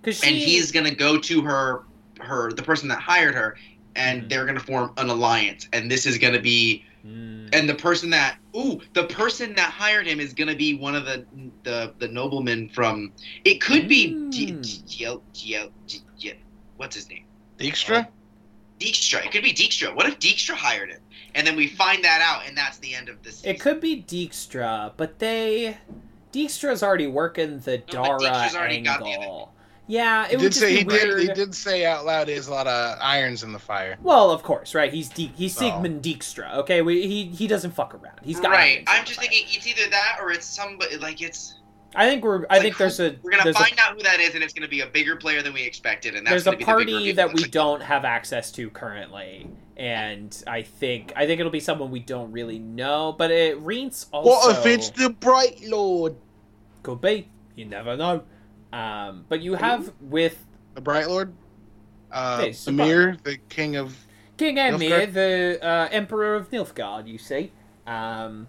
[0.02, 1.84] because and he's gonna go to her,
[2.20, 3.58] her the person that hired her,
[3.96, 4.30] and Mhm.
[4.30, 5.68] they're gonna form an alliance.
[5.74, 7.50] And this is gonna be Mm.
[7.54, 11.06] and the person that ooh the person that hired him is gonna be one of
[11.06, 11.26] the
[11.64, 13.14] the the noblemen from
[13.46, 14.62] it could be D- Mm.
[14.62, 16.34] D- Giel- Giel- G- G-
[16.76, 17.24] what's his name
[17.58, 18.06] Dijkstra.
[18.80, 21.00] Dijkstra it could be Dijkstra what if Dijkstra hired him
[21.36, 23.80] and then we find that out and that's the end of the season It could
[23.80, 25.78] be Dijkstra, but they
[26.34, 29.54] Dijkstra's already working the No, Dara Dijkstra's already got the- angle.
[29.90, 31.18] Yeah, it He would did just say be he weird.
[31.18, 31.28] did.
[31.30, 32.28] He did say out loud.
[32.28, 33.98] There's a lot of irons in the fire.
[34.04, 34.94] Well, of course, right?
[34.94, 35.62] He's De- he's Oh.
[35.62, 36.58] Sigmund Dijkstra.
[36.58, 38.20] Okay, we, he he doesn't fuck around.
[38.24, 39.28] He's got right I'm the just fire.
[39.30, 41.56] thinking it's either that or it's somebody like it's
[41.96, 42.46] I think we're.
[42.52, 43.16] I like, think there's a.
[43.24, 45.42] we're gonna find a, out who that is and it's gonna be a bigger player
[45.42, 46.64] than we expected and that's there's a gonna be
[46.94, 51.40] the party that we like, don't have access to currently, and I think I think
[51.40, 53.16] it'll be someone we don't really know.
[53.18, 54.30] But it Rience also.
[54.30, 56.16] What if it's the Bright Lord?
[56.84, 57.28] could be?
[57.56, 58.24] You never know.
[58.72, 61.34] Um, but you have with The Bright Lord.
[62.12, 63.96] Uh, Hey, it's the king of.
[64.38, 67.08] King Emhyr, the uh, Emperor of Nilfgaard.
[67.08, 67.52] You see,
[67.86, 68.48] um,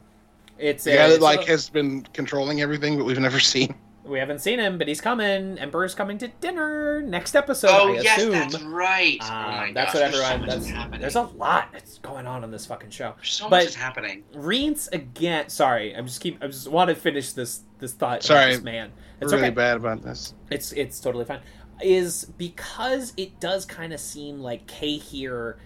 [0.59, 3.75] it's The guy that like a- has been controlling everything, but we've never seen.
[4.05, 5.59] We haven't seen him, but he's coming.
[5.59, 7.69] Emperor's coming to dinner next episode.
[7.71, 8.33] oh I yes assume.
[8.33, 10.41] that's right oh Um, my that's gosh, what there's so everyone.
[10.41, 11.01] much that's, happening.
[11.03, 13.13] there's a lot that's going on in this fucking show.
[13.17, 15.49] There's so but- much is happening Rience again.
[15.51, 16.43] Sorry, I'm just keep.
[16.43, 18.23] I just want to finish this this thought.
[18.23, 18.55] Sorry.
[18.55, 18.91] this man.
[19.21, 19.55] It's really okay.
[19.55, 20.35] bad about this.
[20.51, 21.41] It's it's totally fine.
[21.83, 25.59] Is because it does kind of seem like Cahir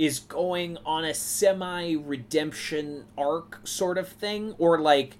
[0.00, 5.16] is going on a semi redemption arc sort of thing, or like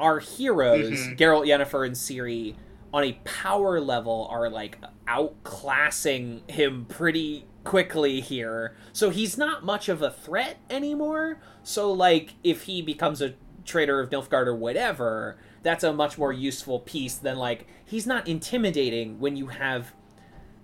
[0.00, 1.16] our heroes, Mhm.
[1.18, 2.56] Geralt, Yennefer, and Ciri,
[2.92, 8.74] on a power level are like outclassing him pretty quickly here.
[8.92, 11.40] So he's not much of a threat anymore.
[11.62, 13.34] So like if he becomes a
[13.64, 18.28] traitor of Nilfgaard or whatever, that's a much more useful piece than like he's not
[18.28, 19.94] intimidating when you have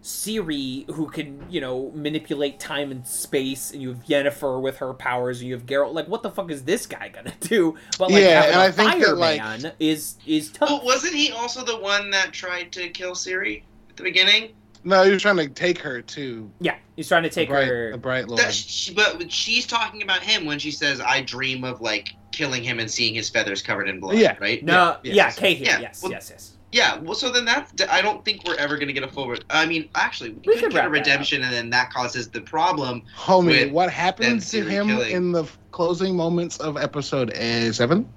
[0.02, 4.94] Ciri who can, you know, manipulate time and space, and you have Yennefer with her
[4.94, 5.92] powers, and you have Geralt.
[5.94, 7.74] Like, what the fuck is this guy gonna do?
[7.98, 10.70] But like, Yeah, and I think that, like- man is is tough.
[10.70, 14.52] Well, wasn't he also the one that tried to kill Ciri at the beginning?
[14.82, 17.68] No, he was trying to take her to yeah, he's trying to the take bright,
[17.68, 17.90] her.
[17.92, 18.40] the Bright Lord.
[18.40, 22.62] That she, but she's talking about him when she says, "I dream of like killing
[22.62, 24.38] him and seeing his feathers covered in blood." Yeah.
[24.40, 24.64] right.
[24.64, 25.38] No, Yeah, yeah, yes.
[25.38, 25.66] Cahir.
[25.66, 26.52] Yeah, Yes, well- yes, yes.
[26.72, 27.72] Yeah, well, so then that's.
[27.90, 29.28] I don't think we're ever gonna get a full.
[29.28, 30.92] Re- I mean, actually, we, We could could get a wrap that up.
[30.92, 33.02] redemption, and then that causes the problem.
[33.18, 35.10] Homie, With what them happens to him killing.
[35.10, 38.08] in the closing moments of episode uh, seven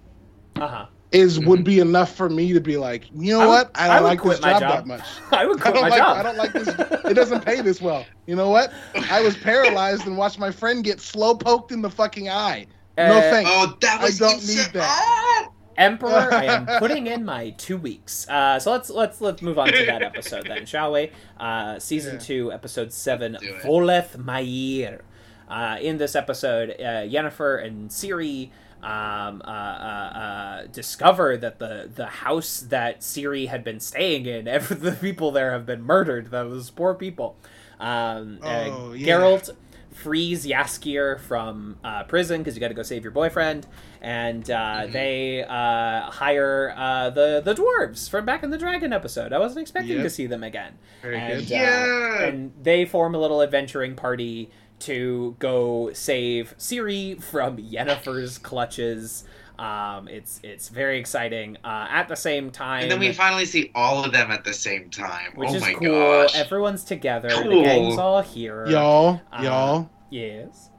[0.57, 0.85] Uh huh.
[1.11, 1.65] is would Mhm.
[1.65, 3.71] be enough for me to be like, you know I would- what?
[3.73, 4.71] I I don't would like quit this my job, job.
[4.71, 5.01] that much.
[5.31, 5.97] I would I quit don't my like.
[5.99, 6.17] job.
[6.17, 6.67] I don't like this.
[7.05, 8.05] It doesn't pay this well.
[8.27, 8.71] You know what?
[9.09, 12.67] I was paralyzed and watched my friend get slow poked in the fucking eye.
[12.99, 13.49] No Uh, thanks.
[13.51, 14.19] Oh, that I was.
[14.19, 14.57] don't insane.
[14.57, 15.49] need that.
[15.77, 18.27] Emperor, I am putting in my two weeks.
[18.29, 21.11] Uh, so let's let's let's move on to that episode then, shall we?
[21.39, 22.19] Uh, season Yeah.
[22.21, 25.01] two, episode seven, Voleth Meir.
[25.49, 28.49] Uh, in this episode, uh, Yennefer and Ciri
[28.81, 34.47] um, uh, uh, uh, discover that the the house that Ciri had been staying in,
[34.49, 36.31] every the people there have been murdered.
[36.31, 37.35] Those poor people.
[37.79, 39.15] Um, uh, Oh, yeah.
[39.17, 39.49] Geralt
[39.91, 43.67] frees Jaskier from uh, prison because you got to go save your boyfriend,
[44.03, 44.91] and uh, Mm-hmm.
[44.91, 49.33] they uh, hire uh, the the dwarves from back in the dragon episode.
[49.33, 50.03] I wasn't expecting Yep.
[50.03, 50.73] to see them again.
[51.01, 51.53] Very and, good.
[51.53, 52.23] uh, Yeah.
[52.25, 59.23] and they form a little adventuring party to go save Ciri from Yennefer's clutches.
[59.57, 61.57] Um, it's it's very exciting.
[61.63, 64.53] Uh, at the same time, And then we finally see all of them at the
[64.53, 65.31] same time.
[65.35, 65.87] which oh is my cool.
[66.23, 66.35] gosh.
[66.35, 67.29] Everyone's together.
[67.29, 67.63] The Cool.
[67.63, 68.65] gang's all here.
[68.67, 69.89] Y'all, Uh, y'all.
[70.09, 70.69] Yes.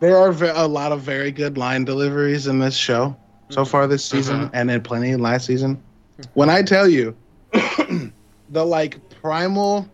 [0.00, 3.16] There are a lot of very good line deliveries in this show
[3.50, 3.68] so Mhm.
[3.68, 4.50] far this season, Uh-huh.
[4.52, 5.82] and in plenty last season.
[6.34, 7.16] When I tell you,
[7.52, 9.88] the like primal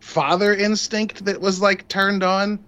[0.00, 2.58] father instinct that was like turned on,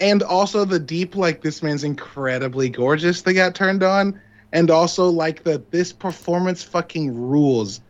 [0.00, 4.20] and also the deep like this man's incredibly gorgeous that got turned on,
[4.52, 7.80] and also like the this performance fucking rules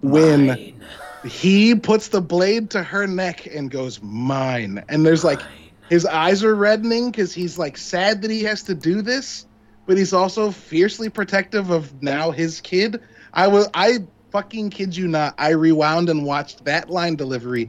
[0.00, 0.82] when Mine.
[1.24, 5.67] he puts the blade to her neck and goes mine, and there's like Mine.
[5.88, 9.46] His eyes are reddening because he's like sad that he has to do this,
[9.86, 13.00] but he's also fiercely protective of now his kid.
[13.32, 13.98] I was I
[14.30, 15.34] fucking kid you not.
[15.38, 17.68] I rewound and watched that line delivery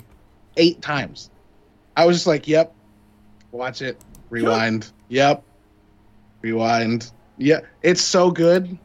[0.57, 1.29] eight times.
[1.95, 2.73] I was just like, "Yep,
[3.51, 4.91] watch it, rewind.
[5.09, 5.43] Yep,
[6.41, 7.11] rewind.
[7.37, 8.77] Yeah, it's so good.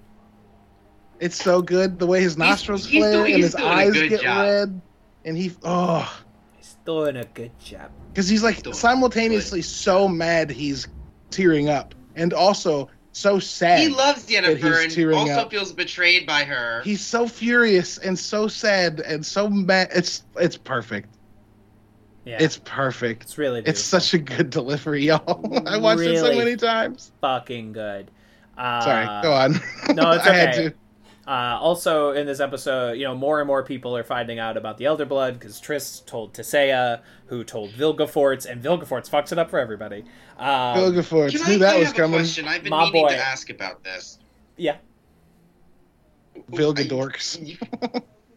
[1.20, 1.98] It's so good.
[1.98, 4.42] The way his nostrils he's flare doing- and his eyes get job.
[4.44, 4.80] red,
[5.24, 6.22] and he oh
[6.56, 7.90] He's doing a good job.
[8.14, 10.86] Because he's like Doing simultaneously so mad he's
[11.30, 15.50] tearing up and also so sad he loves he's Yennefer and tearing also up.
[15.50, 16.80] feels betrayed by her.
[16.84, 21.08] he's so furious and so sad and so mad it's it's perfect
[22.24, 23.70] Yeah, it's perfect it's really beautiful.
[23.70, 28.10] it's such a good delivery y'all i watched it so many times fucking good.
[28.56, 29.52] Uh, sorry go on
[29.96, 30.76] no, it's I had okay.
[31.24, 31.30] To.
[31.30, 34.78] Uh, also, in this episode, you know, more and more people are finding out about
[34.78, 39.50] the Elder Blood because Triss told Tissaia, who told Vilgefortz, and Vilgefortz fucks it up
[39.50, 40.04] for everybody.
[40.38, 42.48] Um, Vilgefortz, Can knew I, that I was have coming a question?
[42.48, 43.08] I've been My meaning boy.
[43.10, 44.18] to ask about this.
[44.56, 44.76] yeah,
[46.50, 47.58] Vilgadorks.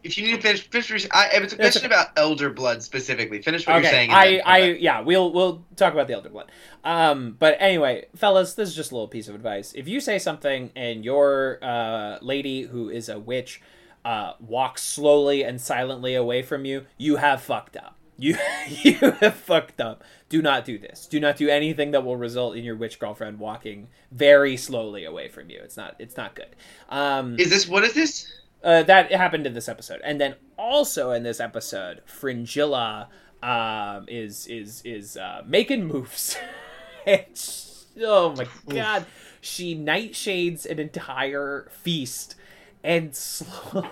[0.02, 3.42] If you need to finish, finish I, it was a question about Elder Blood specifically.
[3.42, 4.10] Finish what you're saying.
[4.10, 4.80] I, I, back.
[4.80, 6.50] yeah, we'll we'll talk about the Elder Blood.
[6.84, 9.72] Um, but anyway, fellas, this is just a little piece of advice.
[9.74, 13.60] If you say something and your uh, lady who is a witch
[14.04, 17.94] uh, walks slowly and silently away from you, you have fucked up.
[18.20, 18.36] You
[18.68, 20.02] you have fucked up.
[20.28, 21.06] Do not do this.
[21.06, 25.28] Do not do anything that will result in your witch girlfriend walking very slowly away
[25.28, 25.60] from you.
[25.62, 26.56] It's not it's not good.
[26.88, 28.26] Um, Is this what is this?
[28.68, 33.08] Uh, that happened in this episode, and then also in this episode, Fringilla
[33.42, 36.36] um, is is is uh, making moves.
[37.06, 39.06] and she- oh my god,
[39.40, 42.34] she nightshades an entire feast
[42.84, 43.90] and slow.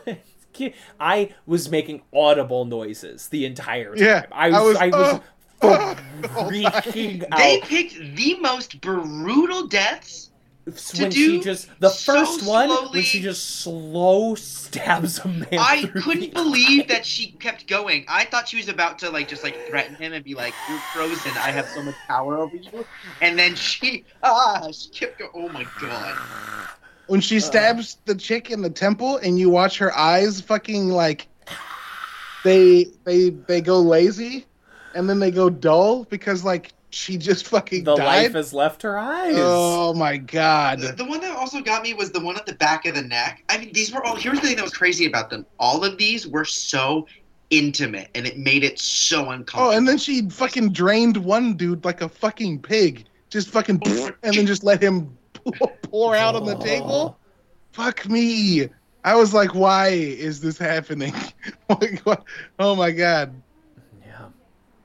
[1.00, 4.04] I was making audible noises the entire time.
[4.04, 5.20] Yeah, I was I I was,
[5.62, 10.30] was, uh, freaking They out picked the most brutal deaths.
[10.66, 15.46] When she just the so first one when she just slow stabs a man.
[15.52, 18.04] I couldn't the believe that she kept going.
[18.08, 20.80] I thought she was about to like just like threaten him and be like, "You're
[20.80, 21.36] frozen.
[21.36, 22.84] I have so much power over you."
[23.20, 25.30] And then she ah, she kept going.
[25.34, 26.18] Oh my god.
[27.06, 31.28] when she stabs the chick in the temple and you watch her eyes fucking like
[32.42, 34.46] they they they go lazy
[34.96, 38.04] and then they go dull because like she just fucking the died.
[38.04, 39.34] life has left her eyes.
[39.36, 40.80] Oh my god.
[40.80, 43.02] The, the one that also got me was the one at the back of the
[43.02, 43.42] neck.
[43.48, 44.16] I mean, these were all.
[44.16, 45.44] Here's the thing that was crazy about them.
[45.58, 47.06] All of these were so
[47.50, 49.68] intimate, and it made it so uncomfortable.
[49.68, 53.04] Oh, and then she fucking drained one dude like a fucking pig.
[53.30, 55.16] Just fucking oh, and then just let him
[55.82, 57.18] pour out on the table.
[57.72, 58.68] Fuck me.
[59.04, 61.14] I was like, why is this happening?
[62.58, 63.34] Oh my god.
[64.06, 64.26] Yeah.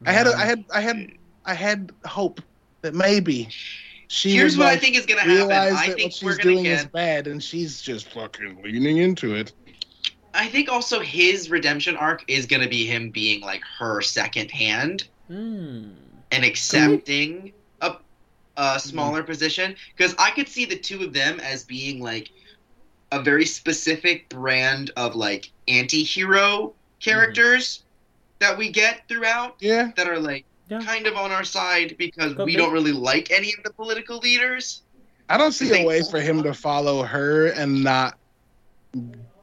[0.05, 1.11] I had, a, I had, I had,
[1.45, 2.41] I had hope
[2.81, 3.49] that maybe,
[4.07, 5.35] she Here's would, what I think is gonna happen.
[5.35, 8.61] realize I that think what we're she's gonna doing is bad, and she's just fucking
[8.63, 9.53] leaning into it.
[10.33, 15.07] I think also his redemption arc is gonna be him being like her second hand
[15.27, 15.89] Hmm.
[16.31, 17.95] and accepting a
[18.57, 22.29] a smaller position because I could see the two of them as being like
[23.13, 27.83] a very specific brand of like anti-hero characters
[28.39, 30.79] that we get throughout Yeah, that are like Yeah.
[30.79, 32.55] kind of on our side because Could we be.
[32.55, 34.83] don't really like any of the political leaders.
[35.27, 38.17] I don't see a way for him to follow her and not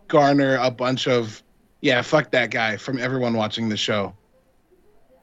[0.08, 1.42] garner a bunch of
[1.82, 4.14] yeah, fuck that guy from everyone watching the show.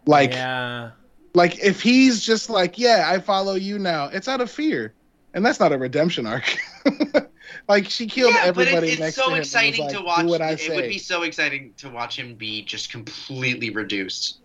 [0.06, 0.92] Like, yeah.
[1.34, 4.94] like if he's just like, yeah, I follow you now, it's out of fear,
[5.34, 6.56] and that's not a redemption arc.
[7.68, 9.42] like she killed yeah, but everybody it's, it's next so to him.
[9.42, 10.22] exciting like, to watch.
[10.22, 14.40] Do what I it would be so exciting to watch him be just completely reduced.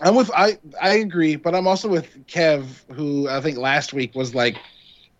[0.00, 4.14] I'm with I I agree, but I'm also with Kev, who I think last week
[4.14, 4.56] was like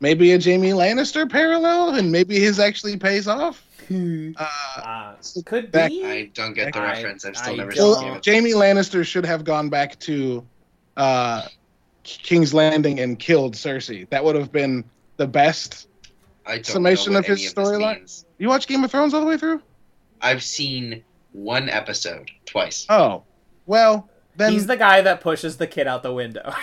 [0.01, 3.65] maybe a Jaime Lannister parallel, and maybe his actually pays off.
[3.91, 4.45] Uh,
[4.77, 5.15] Uh,
[5.47, 6.05] could Back- be.
[6.05, 7.25] I don't get the I- reference.
[7.25, 9.99] I've still I never don't- seen Game well, of Jaime Lannister should have gone back
[10.01, 10.47] to
[10.97, 11.43] uh,
[12.05, 14.09] King's Landing and killed Cersei.
[14.11, 14.85] That would have been
[15.17, 15.89] the best.
[16.63, 18.25] Summation of his any storyline?
[18.39, 19.61] You watch Game of Thrones all the way through?
[20.21, 21.03] I've seen
[21.33, 22.87] one episode twice.
[22.89, 23.23] Oh,
[23.67, 24.09] well
[24.39, 24.53] then.
[24.53, 26.53] He's the guy that pushes the kid out the window.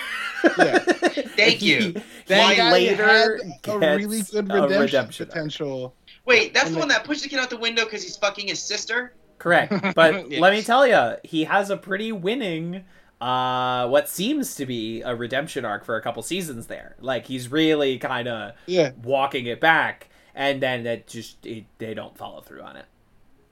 [0.58, 0.80] Yeah.
[1.38, 1.96] Thank you.
[2.28, 5.98] then Why guy later had a gets really good a redemption, redemption potential.
[6.26, 8.48] Wait, that's And the one that pushed the kid out the window because he's fucking
[8.48, 9.18] his sister.
[9.40, 9.82] Correct.
[9.96, 10.42] But Yes.
[10.42, 12.86] let me tell you, he has a pretty winning
[13.22, 16.96] uh what seems to be a redemption arc for a couple seasons there.
[17.00, 21.94] Like he's really kind of Yeah, walking it back and then it just it, they
[21.94, 22.86] don't follow through on it.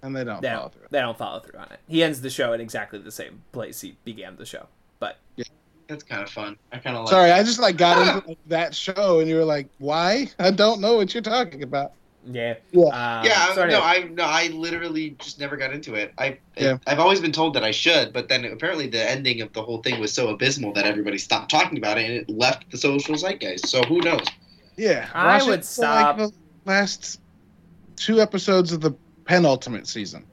[0.04, 0.88] And they don't They follow don't, through.
[0.92, 1.80] they don't follow through on it.
[1.88, 4.68] He ends the show at exactly the same place he began the show.
[5.00, 5.46] But yeah.
[5.88, 6.58] That's kind of fun.
[6.72, 7.12] I kind of like.
[7.12, 10.30] Sorry, I just like got into like, that show, and you were like, "Why?
[10.40, 11.92] I don't know what you're talking about."
[12.26, 12.54] yeah.
[12.72, 12.84] Yeah.
[12.86, 16.14] Um, yeah, so no, I no, I literally just never got into it.
[16.18, 16.78] I Yeah.
[16.88, 19.82] I've always been told that I should, but then apparently the ending of the whole
[19.82, 23.16] thing was so abysmal that everybody stopped talking about it and it left the social
[23.16, 23.68] zeitgeist.
[23.68, 24.26] So who knows?
[24.78, 26.32] Yeah, I watch would it for, like, stop- the
[26.66, 27.20] last
[27.98, 28.92] two episodes of the
[29.26, 30.26] penultimate season.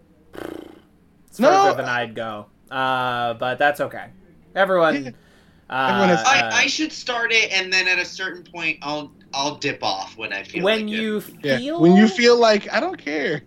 [1.26, 1.50] it's No.
[1.50, 2.46] further than I'd go.
[2.70, 4.06] Uh, but that's okay.
[4.54, 5.04] Everyone.
[5.04, 5.10] Yeah.
[5.68, 8.78] Uh, Everyone has- I, uh, I should start it and then at a certain point
[8.82, 11.00] I'll I'll dip off when I feel when like it.
[11.00, 13.42] you Yeah, feel when you feel like I don't care.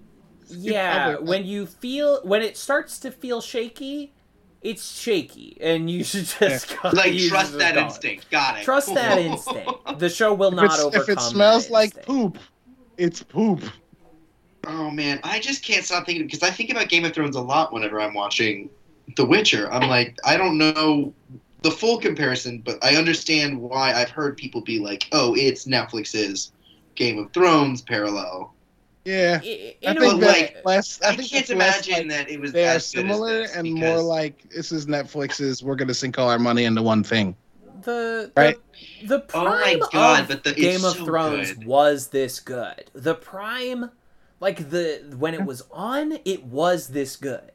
[0.48, 4.14] yeah when you feel when it starts to feel shaky
[4.61, 7.82] it's shaky and you should just go, like trust that go.
[7.82, 8.30] instinct.
[8.32, 8.64] Got it.
[8.64, 12.07] trust that instinct the show will If, not overcome if it smells that like instinct.
[12.07, 12.38] poop,
[12.98, 13.61] it's poop.
[14.65, 17.41] Oh man, I just can't stop thinking because I think about Game of Thrones a
[17.41, 18.69] lot whenever I'm watching
[19.18, 19.72] The Witcher.
[19.72, 21.14] I'm like, I don't know
[21.64, 26.52] the full comparison, but I understand why I've heard people be like, "Oh, it's Netflix's
[26.95, 28.53] Game of Thrones parallel."
[29.06, 30.99] Yeah, I- I think But, way- like, less.
[31.03, 33.06] I, I, think can't that's less imagine like that it was they are as good
[33.06, 35.61] as similar this and because- more like this is Netflix's.
[35.61, 37.35] We're gonna sink all our money into one thing.
[37.81, 38.56] the Right.
[39.02, 41.65] the, the Oh my prime God, of but the- it's Game of so Thrones good.
[41.68, 42.85] was this good.
[42.94, 43.91] The prime,
[44.44, 47.52] like the when it was on, it was this good.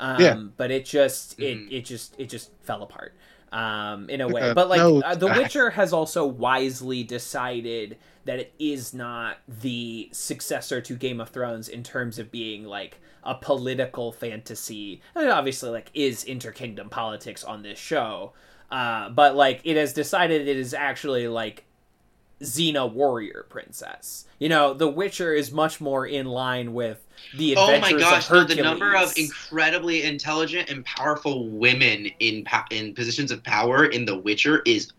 [0.00, 0.34] Um, Yeah.
[0.56, 1.72] but it just it Mhm.
[1.72, 3.14] it just it just fell apart.
[3.52, 5.00] Um, in a way, Uh, but like no.
[5.02, 11.20] uh, The Witcher has also wisely decided that it is not the successor to Game
[11.20, 15.02] of Thrones in terms of being like a political fantasy.
[15.16, 18.32] I mean, obviously, like is interkingdom politics on this show,
[18.70, 21.64] uh, but like it has decided it is actually like
[22.40, 24.26] Xena warrior princess.
[24.38, 27.06] You know, The Witcher is much more in line with
[27.36, 28.24] the Oh adventures my gosh!
[28.26, 28.56] of No, Hercules.
[28.56, 34.04] the number of incredibly intelligent and powerful women in pa- in positions of power in
[34.06, 34.92] The Witcher is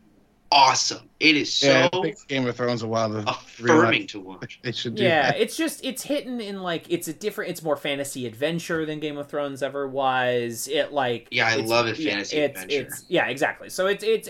[0.51, 1.09] awesome.
[1.19, 4.59] It is so yeah, Game of Thrones a while to affirming to watch.
[4.63, 5.39] they should do yeah, that.
[5.39, 7.51] it's just it's hidden in like it's a different.
[7.51, 10.67] It's more fantasy adventure than Game of Thrones ever was.
[10.67, 12.87] It like Yeah, I love it, yeah, fantasy it's, adventure.
[12.87, 13.69] It's yeah, exactly.
[13.69, 14.29] So it's it's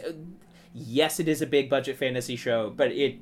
[0.74, 3.18] yes, it is a big budget fantasy show, but it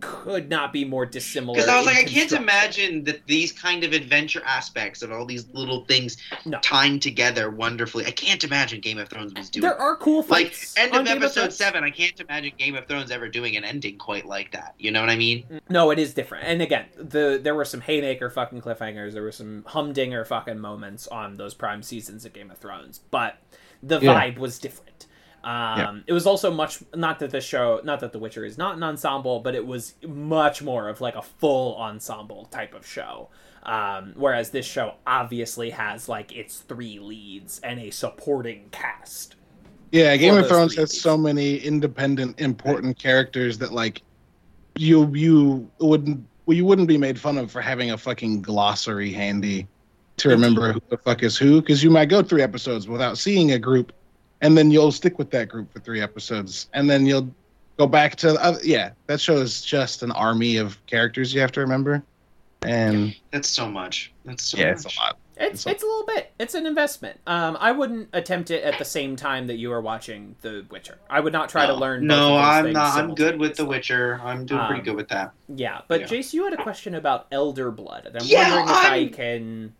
[0.00, 1.54] could not be more dissimilar.
[1.56, 5.24] Because I was like, I can't imagine that these kind of adventure aspects of all
[5.24, 6.58] these little things No.
[6.60, 8.04] tying together wonderfully.
[8.04, 9.62] I can't imagine Game of Thrones was doing.
[9.62, 11.56] There are cool things like end of Game episode Thrones.
[11.56, 11.84] seven.
[11.84, 14.74] I can't imagine Game of Thrones ever doing an ending quite like that.
[14.78, 15.44] You know what I mean?
[15.50, 16.44] Mm, no, it is different.
[16.46, 19.12] And again, the there were some haymaker fucking cliffhangers.
[19.12, 23.38] There were some humdinger fucking moments on those prime seasons of Game of Thrones, but
[23.82, 24.20] the Yeah.
[24.20, 24.95] vibe was different.
[25.46, 28.76] Um, It was also much not that the show, not that The Witcher is not
[28.76, 33.28] an ensemble, but it was much more of like a full ensemble type of show.
[33.62, 39.36] Um, whereas this show obviously has like its three leads and a supporting cast.
[39.92, 41.00] Yeah, Game of Thrones has seasons.
[41.00, 44.02] so many independent, important characters that like
[44.76, 49.12] you you wouldn't well, you wouldn't be made fun of for having a fucking glossary
[49.12, 49.68] handy
[50.16, 53.52] to remember who the fuck is who because you might go three episodes without seeing
[53.52, 53.92] a group,
[54.40, 57.28] and then you'll stick with that group for three episodes, and then you'll
[57.78, 58.90] go back to uh, yeah.
[59.06, 62.02] That show is just an army of characters you have to remember,
[62.62, 64.12] and That's so much.
[64.24, 64.76] That's so yeah, much.
[64.84, 65.18] it's a lot.
[65.38, 66.32] It's it's a little bit.
[66.38, 67.20] It's an investment.
[67.26, 70.96] Um, I wouldn't attempt it at the same time that you are watching The Witcher.
[71.10, 72.06] I would not try to learn.
[72.06, 72.96] No, I'm not.
[72.96, 73.66] I'm good with The.
[73.66, 74.18] Witcher.
[74.24, 75.32] I'm doing pretty Um, good with that.
[75.54, 76.06] Yeah, but Yeah.
[76.06, 79.08] Jace, you had a question about Elder Blood, and I'm Yeah, wondering if I I'm-
[79.10, 79.72] can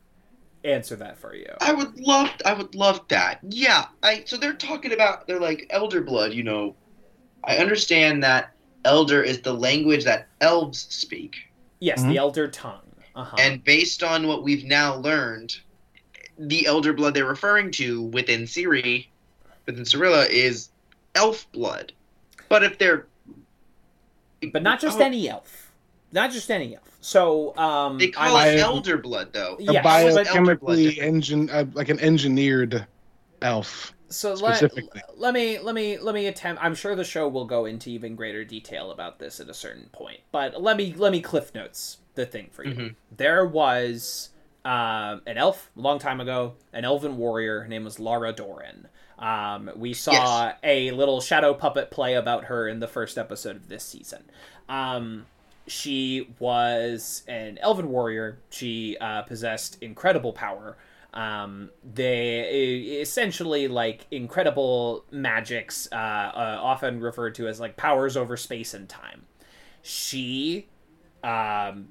[0.67, 1.47] answer that for you.
[1.61, 2.31] I would love.
[2.45, 3.39] I would love that.
[3.49, 3.87] Yeah.
[4.03, 4.25] I.
[4.27, 5.27] So they're talking about.
[5.27, 6.33] They're like elder blood.
[6.33, 6.75] You know.
[7.45, 8.53] I understand that
[8.85, 11.37] elder is the language that elves speak,
[11.79, 12.09] Yes, Mhm.
[12.09, 12.81] the Elder Tongue.
[13.15, 13.37] Uh-huh.
[13.39, 15.57] and based on what we've now learned,
[16.39, 19.07] the elder blood they're referring to within Ciri,
[19.65, 20.69] within Cirilla, is
[21.15, 21.93] elf blood.
[22.49, 23.07] But if they're
[24.53, 25.73] but not just Oh, any elf.
[26.13, 26.96] Not just any elf.
[27.07, 29.57] So, um, They call I- it elder blood, though.
[29.61, 32.85] Yeah, a but- biochemically engine uh, like an engineered
[33.43, 33.93] elf.
[34.09, 34.61] so let,
[35.17, 38.15] let me let me let me attempt i'm sure the show will go into even
[38.15, 41.99] greater detail about this at a certain point but let me let me cliff notes
[42.15, 42.95] the thing for you Mhm.
[43.17, 44.31] there was
[44.65, 48.87] um, an elf a long time ago an elven warrior her name was lara dorren
[49.19, 53.69] um, we saw a little shadow puppet play about her in the first episode of
[53.69, 54.23] this season
[54.69, 55.27] um,
[55.67, 60.77] she was an elven warrior she uh, possessed incredible power
[61.17, 68.37] um, they essentially like incredible magics, uh, uh, often referred to as like powers over
[68.37, 69.25] space and time.
[69.81, 70.69] She
[71.25, 71.89] um,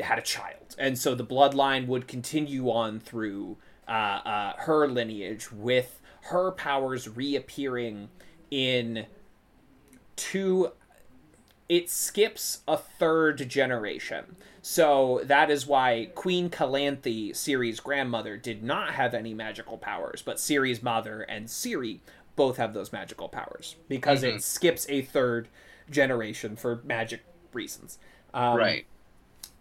[0.00, 5.52] had a child, and so the bloodline would continue on through uh, uh, her lineage,
[5.52, 8.08] with her powers reappearing
[8.50, 9.04] in
[10.16, 10.72] two.
[11.68, 14.36] It skips a third generation.
[14.62, 20.36] So that is why Queen Calanthe, Ciri's grandmother, did not have any magical powers, but
[20.36, 22.00] Ciri's mother and Ciri
[22.36, 25.48] both have those magical powers because it skips a third
[25.90, 27.22] generation for magic
[27.52, 27.98] reasons.
[28.32, 28.86] Um, right.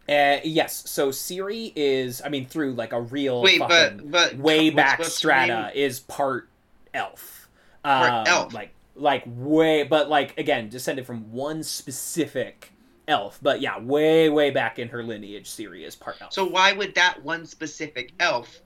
[0.09, 0.89] Uh, yes.
[0.89, 4.75] So Ciri is, I mean, through like a real Wait, fucking but but way what's-
[4.75, 6.47] back what's strata is part
[6.93, 7.49] elf.
[7.83, 8.53] Um, elf.
[8.53, 12.71] Like like way, but like again, descended from one specific
[13.07, 13.39] elf.
[13.41, 16.33] But yeah, way way back in her lineage, Ciri is part elf.
[16.33, 18.61] So why would that one specific elf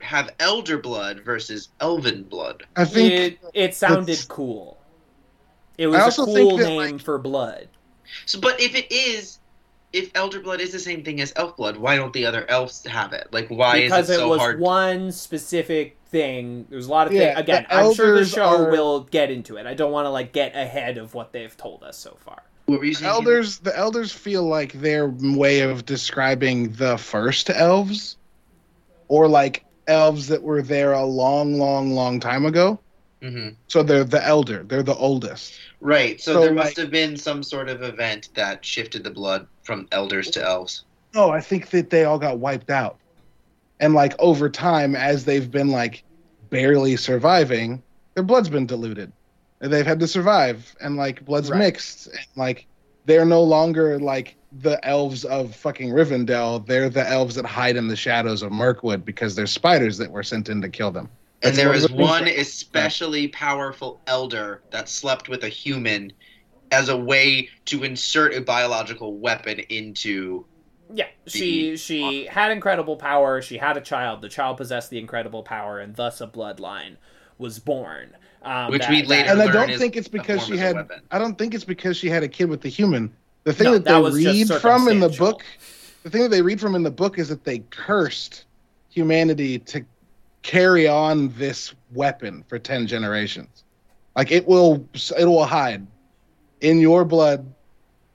[0.00, 2.64] have elder blood versus elven blood?
[2.76, 4.78] I think it it sounded that's- cool.
[5.78, 7.68] It was I a also cool that, name like- for blood.
[8.26, 9.38] So, but if it is,
[9.92, 12.84] if elder blood is the same thing as elf blood, why don't the other elves
[12.86, 13.28] have it?
[13.32, 14.60] Like, why because is it it so was hard?
[14.60, 16.66] one specific thing.
[16.68, 17.40] There's a lot of Yeah, things.
[17.40, 19.66] Again, I'm sure the show are- will get into it.
[19.66, 22.42] I don't want to like get ahead of what they've told us so far.
[22.66, 23.10] What were you saying?
[23.10, 28.16] elders the elders feel like their way of describing the first elves
[29.08, 32.78] or like elves that were there a long long long time ago
[33.22, 36.20] hmm so they're the elder they're the oldest Right.
[36.20, 39.88] So, So, there must have been some sort of event that shifted the blood from
[39.90, 40.84] elders to elves.
[41.14, 42.98] no i think that they all got wiped out
[43.80, 46.04] and like over time as they've been like
[46.50, 47.82] barely surviving
[48.14, 49.12] their blood's been diluted
[49.60, 51.58] and they've had to survive and like blood's Right.
[51.58, 52.68] mixed and like
[53.06, 56.66] they're no longer like the elves of fucking Rivendell.
[56.66, 60.22] They're the elves that hide in the shadows of Mirkwood because there's spiders that were
[60.24, 61.08] sent in to kill them.
[61.42, 66.12] And there was of the things one especially powerful elder that slept with a human
[66.70, 70.46] as a way to insert a biological weapon into.
[70.92, 73.42] Yeah, she she had incredible power.
[73.42, 74.22] She had a child.
[74.22, 76.96] The child possessed the incredible power, and thus a bloodline
[77.38, 78.16] was born.
[78.42, 80.88] Um, Which that- we later And I don't is think it's because she had.
[81.10, 83.12] I don't think it's because she had a kid with the human.
[83.44, 85.44] The thing No, that that they was read from in the book,
[86.02, 88.44] the thing that they read from in the book is that they cursed
[88.90, 89.84] humanity to
[90.42, 93.64] carry on this weapon for ten generations.
[94.16, 94.86] Like it will,
[95.18, 95.86] it will hide
[96.60, 97.46] in your blood,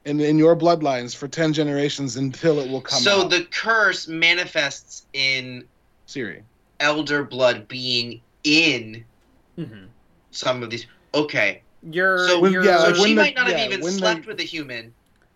[0.06, 3.30] in in your bloodlines for ten generations until it will come So out.
[3.30, 5.64] the curse manifests in
[6.08, 6.42] Ciri.
[6.80, 9.04] elder blood being in
[9.58, 9.86] Mhm.
[10.30, 10.86] some of these.
[11.14, 13.70] Okay, You're, so, When- you're yeah, so like when she the- might not yeah, have
[13.72, 14.92] even when the- slept with a human.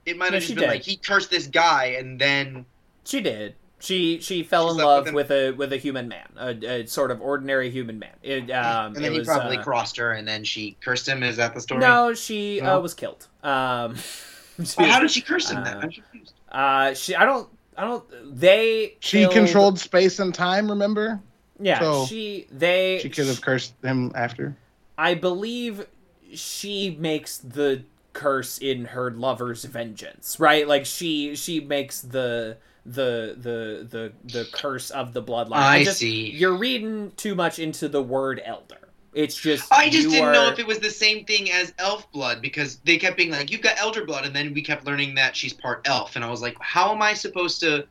[0.07, 0.69] It might No, have just been did.
[0.71, 2.65] like he cursed this guy, and then
[3.05, 3.55] she did.
[3.79, 6.49] She she fell She in love with with, a with a human man, a,
[6.83, 8.15] a sort of ordinary human man.
[8.23, 11.07] It, um, and then it he was, probably uh, crossed her, and then she cursed
[11.09, 11.23] him.
[11.23, 11.81] Is that the story?
[11.81, 12.77] No, she No?
[12.77, 13.27] Uh, was killed.
[13.43, 14.03] Um, she
[14.79, 15.59] Well, how did she curse him?
[15.59, 15.77] uh, then?
[15.77, 16.35] I'm confused.
[16.51, 18.05] uh, she I don't I don't
[18.39, 20.69] they She killed- controlled space and time.
[20.71, 21.21] Remember?
[21.59, 24.57] Yeah, So, she they She could have cursed him after.
[24.97, 25.87] I believe
[26.35, 27.83] she makes the
[28.13, 30.67] curse in her lover's vengeance, right?
[30.67, 32.57] Like she she makes the
[32.87, 35.53] the the the the curse of the bloodline.
[35.57, 36.31] I just- see.
[36.31, 38.77] You're reading too much into the word elder.
[39.15, 42.41] It's just I just didn't know if it was the same thing as elf blood
[42.41, 45.37] because they kept being like, "You've got elder blood," and then we kept learning that
[45.37, 47.87] she's part elf, and I was like, "How am I supposed to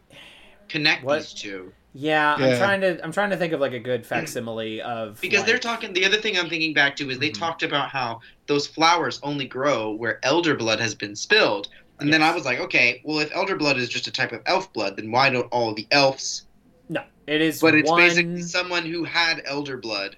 [0.69, 1.19] connect What?
[1.19, 1.73] these two?
[1.93, 5.43] Yeah, I'm trying to I'm trying to think of like a good facsimile of Because
[5.45, 5.91] they're talking.
[5.93, 7.39] The other thing I'm thinking back to is they Mhm.
[7.39, 11.67] talked about how those flowers only grow where elder blood has been spilled,
[11.99, 14.41] and then I was like, okay, well, if elder blood is just a type of
[14.45, 16.45] elf blood, then why don't all the elves?
[16.87, 20.15] No, it is But it's one, basically someone who had elder blood.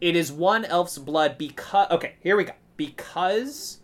[0.00, 2.52] It is one elf's blood because okay here we go.
[2.76, 3.78] Because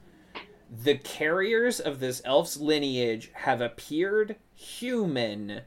[0.71, 5.63] the carriers of this elf's lineage have appeared human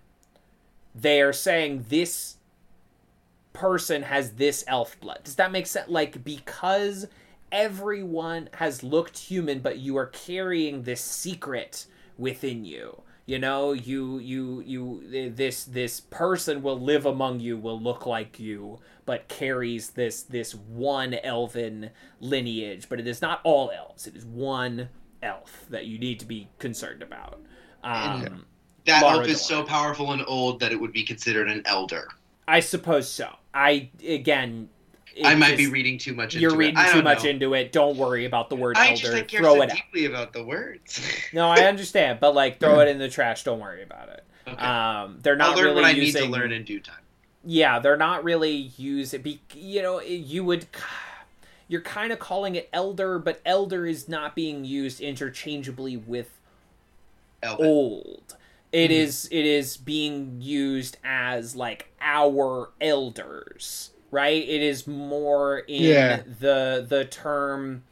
[0.95, 2.37] they are saying this
[3.53, 5.19] person has this elf blood.
[5.23, 5.89] Does that make sense?
[5.89, 7.07] Like because
[7.51, 11.85] everyone has looked human but you are carrying this secret
[12.17, 17.79] within you you know you you you this this person will live among you will
[17.79, 21.89] look like you but carries this this one elven
[22.19, 22.87] lineage.
[22.87, 24.05] But it is not all elves.
[24.05, 24.89] It is one
[25.23, 27.41] elf that you need to be concerned about.
[27.83, 28.45] Um,
[28.85, 32.09] That Mara elf is so powerful and old that it would be considered an elder.
[32.47, 33.33] i suppose so.
[33.53, 34.69] I again
[35.23, 36.35] I might be reading too much.
[36.35, 37.29] you're reading too don't much know.
[37.29, 39.71] into it don't worry about the word I elder just I care throw so it
[39.71, 41.01] out deeply about the words.
[41.33, 44.57] no i understand but like throw it in the trash don't worry about it okay.
[44.65, 46.95] um they're not I'll learn really what I using need to learn in due time.
[47.45, 50.67] yeah they're not really using be you know you would
[51.67, 56.29] you're kind of calling it elder but elder is not being used interchangeably with
[57.43, 57.65] Elven.
[57.65, 58.35] old
[58.71, 58.93] It Mhm.
[58.93, 66.21] is it is being used as like our elders right it is more in Yeah.
[66.39, 67.83] the the term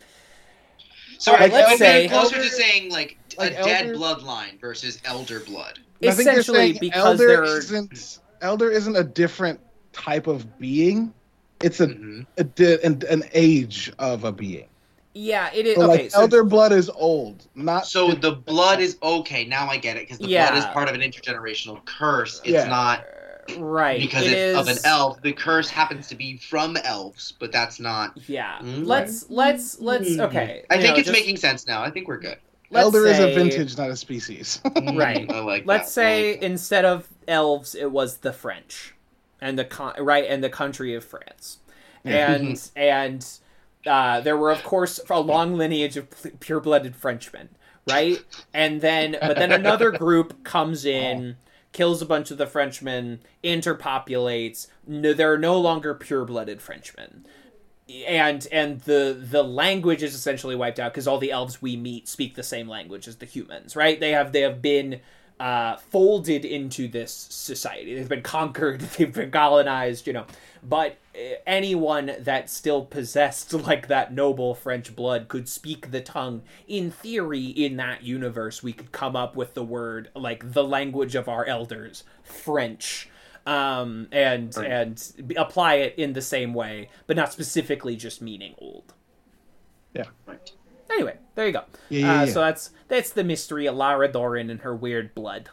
[1.17, 4.59] So Alright, like, let's let's say- closer to saying like, like a dead elder- bloodline
[4.59, 5.79] versus elder blood.
[6.03, 9.59] I think they're essentially saying because elder they're isn't elder isn't a different
[9.93, 11.13] type of being.
[11.61, 14.67] It's a, hmm a an, an age of a being.
[15.13, 18.81] yeah it is So, okay like so elder blood is old, not So the blood
[18.81, 19.45] is okay.
[19.45, 20.49] Now I get it because the Yeah.
[20.51, 22.41] blood is part of an intergenerational curse.
[22.43, 22.65] It's Yeah.
[22.67, 23.05] not
[23.57, 25.22] right because it it's of an elf.
[25.22, 28.17] The curse happens to be from elves, but that's not.
[28.27, 28.85] yeah Mm.
[28.85, 31.81] let's let's let's okay I you think know, it's just- making sense now.
[31.84, 32.38] I think we're good.
[32.72, 34.59] let's elder is a vintage, not a species.
[34.65, 35.27] Right.
[35.27, 35.63] Mm, I like.
[35.65, 36.01] let's that.
[36.01, 36.45] I say like that.
[36.47, 38.93] instead of elves it was the french
[39.41, 41.57] and the con- right and the country of france
[42.03, 43.27] and and
[43.85, 46.07] uh, there were of course a long lineage of
[46.39, 47.49] pure-blooded frenchmen
[47.89, 48.23] right
[48.53, 51.35] and then but then another group comes in
[51.76, 57.26] kills a bunch of the frenchmen interpopulates no, there are no longer pure-blooded frenchmen.
[58.07, 62.07] And and the the language is essentially wiped out because all the elves we meet
[62.07, 63.99] speak the same language as the humans right?
[63.99, 65.02] They have they have been
[65.39, 70.25] uh, folded into this society they've been conquered they've been colonized you know
[70.63, 76.41] but uh, anyone that still possessed like that noble french blood could speak the tongue
[76.67, 81.15] in theory in that universe we could come up with the word like the language
[81.15, 83.09] of our elders french
[83.47, 84.71] um, and Right.
[84.71, 88.93] and apply it in the same way, but not specifically just meaning old.
[89.93, 90.05] Yeah.
[90.25, 90.51] Right.
[90.91, 91.63] Anyway, there you go.
[91.89, 92.31] Yeah, yeah, uh, yeah.
[92.33, 95.49] So that's that's the mystery of Lara Dorren and her weird blood.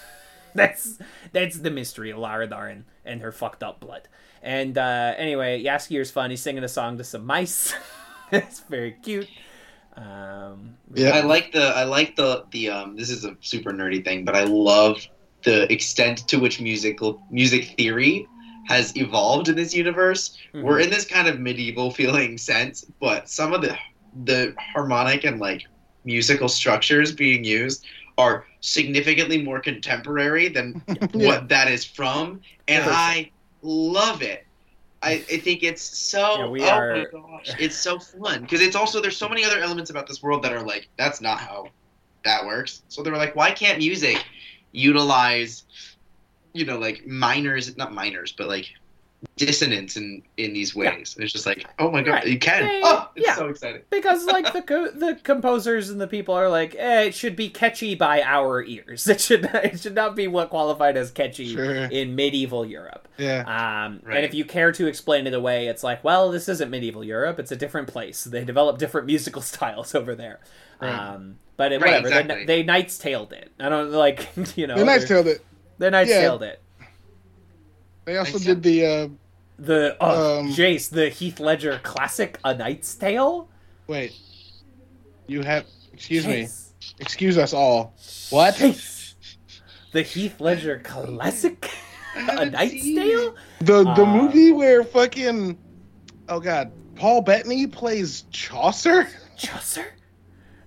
[0.54, 0.98] that's
[1.32, 4.08] that's the mystery of Lara Dorren and her fucked up blood.
[4.42, 6.30] And uh, anyway, Jaskier's fun.
[6.30, 7.74] He's singing a song to some mice.
[8.32, 9.28] it's very cute.
[9.96, 11.10] Um, Yeah.
[11.10, 14.34] I like the I like the the um this is a super nerdy thing, but
[14.34, 15.06] I love
[15.44, 18.26] the extent to which musical music theory
[18.68, 20.38] has evolved in this universe.
[20.54, 20.62] mhm.
[20.62, 23.76] We're in this kind of medieval feeling sense, but some of the
[24.24, 25.62] the harmonic and like
[26.04, 27.86] musical structures being used
[28.18, 30.82] are significantly more contemporary than
[31.14, 31.28] Yeah.
[31.28, 32.90] what that is from, and Yeah.
[32.92, 33.30] I
[33.62, 34.46] love it.
[35.04, 36.38] I, I think it's so.
[36.38, 39.44] Yeah, we oh are- my gosh, it's so fun because it's also there's so many
[39.44, 41.66] other elements about this world that are like that's not how
[42.24, 42.82] that works.
[42.88, 44.24] So they were like, why can't music
[44.70, 45.64] utilize,
[46.52, 48.66] you know, like minors, not minors, but like
[49.36, 51.14] dissonance in in these ways?
[51.14, 52.26] And it's just like, oh my god, Right.
[52.26, 52.66] you can.
[52.66, 53.34] They- oh, it's yeah.
[53.36, 53.82] so exciting.
[53.90, 57.48] because like the co- the composers and the people are like, eh, it should be
[57.48, 59.06] catchy by our ears.
[59.08, 61.74] It should it should not be what qualified as catchy Sure.
[61.74, 63.08] in medieval Europe.
[63.18, 63.40] Yeah.
[63.86, 64.16] Um, Right.
[64.16, 67.38] And if you care to explain it away, it's like, well, this isn't medieval Europe;
[67.38, 68.24] it's a different place.
[68.24, 70.40] They develop different musical styles over there.
[70.80, 70.90] Right.
[70.92, 72.44] Um, but it, Right, whatever, exactly.
[72.46, 73.52] they, they Knights Tailed it.
[73.60, 74.76] I don't like you know.
[74.76, 75.44] the Knights Tailed it.
[75.78, 76.20] They Knights yeah.
[76.22, 76.60] Tailed it.
[78.04, 79.08] They also did the uh
[79.58, 83.48] The uh, Um, Jace, the Heath Ledger classic A Knight's Tale.
[83.86, 84.12] wait.
[85.26, 86.48] You have excuse me.
[86.98, 87.94] Excuse us all.
[88.30, 88.54] What?
[88.54, 89.14] Jace.
[89.92, 91.70] The Heath Ledger classic
[92.16, 93.34] A Knight's seen Tale.
[93.60, 95.56] The the Uh, movie where fucking
[96.28, 99.06] oh god, Paul Bettany plays Chaucer?
[99.36, 99.86] Chaucer.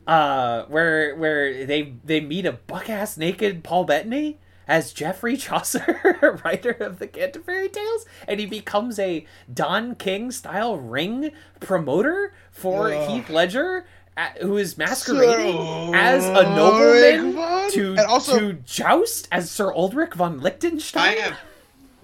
[0.07, 6.41] Uh, where where they they meet a buck ass naked Paul Bettany as Geoffrey Chaucer,
[6.43, 12.91] writer of the Canterbury Tales, and he becomes a Don King style ring promoter for
[12.91, 13.09] Ugh.
[13.09, 13.85] Heath Ledger,
[14.17, 17.71] uh, who is masquerading So as a nobleman fun.
[17.71, 21.03] to and also to joust as Sir Ulrich von Lichtenstein.
[21.03, 21.37] I have.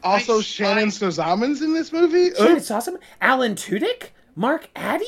[0.04, 2.30] also I- Shannyn I- Sossamon's in this movie.
[2.32, 2.58] Shit, Ugh.
[2.58, 2.98] it's awesome.
[3.22, 5.06] Alan Tudyk, Mark Addy,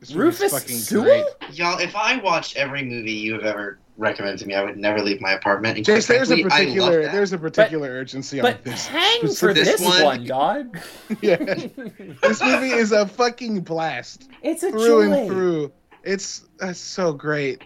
[0.00, 0.52] This Rufus
[0.86, 1.04] Sewell.
[1.04, 1.24] great.
[1.56, 5.02] Y'all, if I watched every movie you have ever recommended to me, I would never
[5.02, 5.76] leave my apartment.
[5.76, 7.12] And quite Jace, there's a frankly, I love particular that.
[7.12, 8.86] there's a particular urgency on But this.
[8.86, 10.02] hang for this, This one.
[10.04, 10.78] one- dog.
[11.20, 11.36] yeah.
[12.22, 15.12] this movie is a fucking blast It's a through joy.
[15.12, 15.72] and through.
[16.04, 17.64] It's that's so great.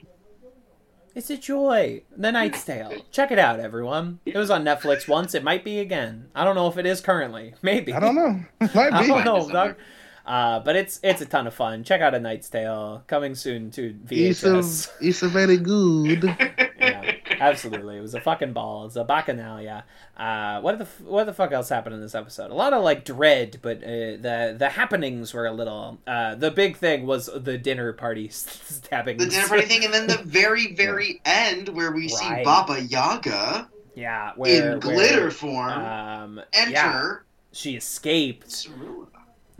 [1.14, 2.02] It's a joy.
[2.16, 2.94] The Knight's Tale.
[3.10, 4.18] Check it out, everyone.
[4.24, 5.34] It was on Netflix once.
[5.34, 6.28] It might be again.
[6.34, 7.52] I don't know if it is currently.
[7.60, 7.92] Maybe.
[7.92, 8.40] I don't know.
[8.60, 8.78] Might be.
[8.78, 9.76] I don't know, Find it dog.
[10.24, 11.82] Uh, but it's it's a ton of fun.
[11.84, 13.02] Check out A Knight's Tale.
[13.06, 14.90] Coming soon to It's a, VHS.
[15.00, 16.22] it's a very good.
[16.78, 17.96] yeah, absolutely.
[17.96, 18.86] It was a fucking ball.
[18.86, 19.82] It's a bacchanalia.
[20.16, 22.50] Uh, what the what the fuck else happened in this episode?
[22.50, 25.98] A lot of like dread, but uh, the the happenings were a little.
[26.06, 29.16] Uh, the big thing was the dinner party stabbing.
[29.18, 33.68] the dinner party thing, and then the very, very end where we see Baba Yaga
[33.96, 36.70] Yeah, where in glitter where, form Um, enter.
[36.70, 37.12] yeah,
[37.52, 38.68] she escaped.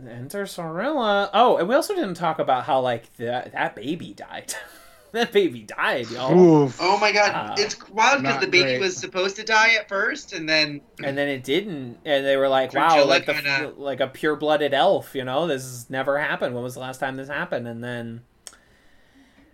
[0.05, 0.15] Cirilla.
[0.17, 1.29] Enter Cirilla.
[1.33, 4.53] Oh, and we also didn't talk about how like that that baby died.
[5.13, 6.37] that baby died, y'all.
[6.37, 6.77] Oof.
[6.81, 8.79] Oh my god, Uh, it's wild because the baby great.
[8.81, 12.47] was supposed to die at first, and then And then it didn't, and they were
[12.49, 15.89] like, "Wow, Fringilla like the kinda- like a pure blooded elf." You know, this has
[15.89, 16.55] never happened.
[16.55, 17.67] When was the last time this happened?
[17.67, 18.21] And then,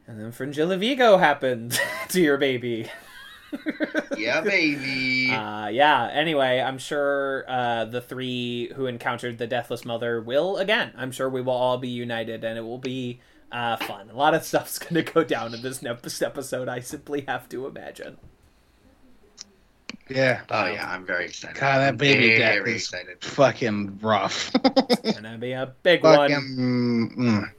[0.08, 2.90] and then Fringilla Vigo happened to your baby.
[4.18, 5.32] Yeah, baby.
[5.32, 6.10] Uh, yeah.
[6.12, 10.92] Anyway, I'm sure uh, the three who encountered the Deathless Mother will again.
[10.98, 13.20] I'm sure we will all be united, and it will be
[13.52, 14.10] uh, fun.
[14.10, 16.68] A lot of stuff's going to go down in this next episode.
[16.68, 18.18] I simply have to imagine.
[20.10, 20.42] Yeah.
[20.50, 21.60] oh yeah, I'm very excited.
[21.60, 23.24] God, that baby very, death very is excited.
[23.24, 24.52] fucking rough.
[24.66, 26.30] It's going to be a big one.
[26.32, 27.16] fucking.
[27.18, 27.52] mm.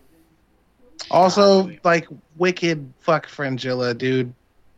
[1.10, 1.80] Also, God.
[1.84, 4.34] like wicked fuck Fringilla, dude.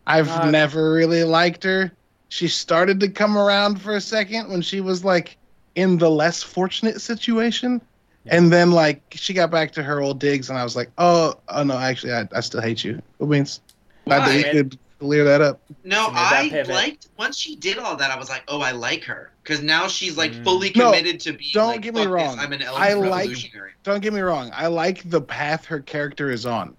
[0.06, 0.50] I've God.
[0.52, 1.92] never really liked her.
[2.28, 5.36] She started to come around for a second when she was like
[5.74, 7.80] in the less fortunate situation.
[8.26, 11.34] And then like she got back to her old digs and I was like, Oh
[11.48, 13.02] oh no, actually I, I still hate you.
[13.20, 13.60] It means
[14.06, 14.50] glad that we Why?
[14.52, 15.60] could clear that up.
[15.82, 18.10] No, She made that I liked once she did all that.
[18.12, 20.44] I was like, oh, I like her because now she's like Mm.
[20.44, 21.50] fully No, committed to be.
[21.52, 22.38] don't like, get me "Fuck this, wrong.
[22.38, 23.52] I'm an elf I like-
[23.82, 26.76] Don't get me wrong, I like the path her character is on.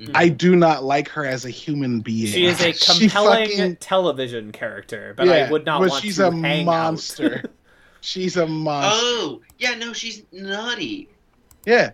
[0.00, 0.10] Mhm.
[0.14, 2.26] I do not like her as a human being.
[2.28, 6.16] She is a compelling fucking- television character, but Yeah, I would not but want she's
[6.18, 7.42] to a hang monster.
[7.44, 7.50] out.
[8.00, 8.96] She's a monster.
[9.02, 11.08] Oh, yeah, no, she's nutty.
[11.66, 11.90] Yeah,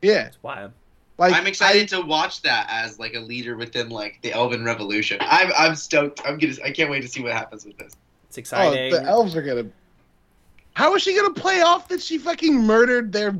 [0.00, 0.30] yeah.
[0.42, 0.70] Wow.
[1.18, 5.18] Like I'm excited to watch that as like a leader within like the Elven Revolution.
[5.20, 6.22] I'm I'm stoked.
[6.24, 6.54] I'm gonna.
[6.64, 7.92] I can't wait to see what happens with this.
[8.28, 8.92] It's I, oh, exciting.
[8.92, 9.66] the elves are gonna.
[10.74, 13.36] How is she gonna play off that she fucking murdered their?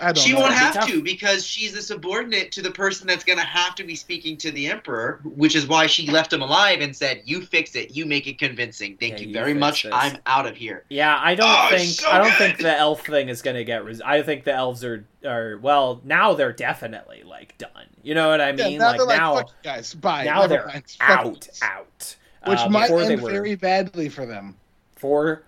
[0.00, 0.40] I don't She know.
[0.40, 0.88] won't It'd have tough.
[0.88, 4.50] to because she's a subordinate to the person that's gonna have to be speaking to
[4.50, 7.96] the Emperor, which is why she left him alive and said, "You fix it.
[7.96, 8.96] You make it convincing.
[8.98, 9.84] Thank Yeah, you you very much.
[9.84, 12.36] this." I'm out of here." yeah, I don't Oh, think so I don't good!
[12.38, 13.84] think the elf thing is gonna get.
[13.84, 17.70] Res- I think the elves are are well now they're definitely like done.
[18.02, 18.78] You know what I Yeah, mean?
[18.78, 20.24] now like like, now fuck you guys, bye.
[20.24, 22.16] now never they're mind, out out.
[22.46, 24.56] which Uh, might end very badly for them.
[24.94, 25.42] for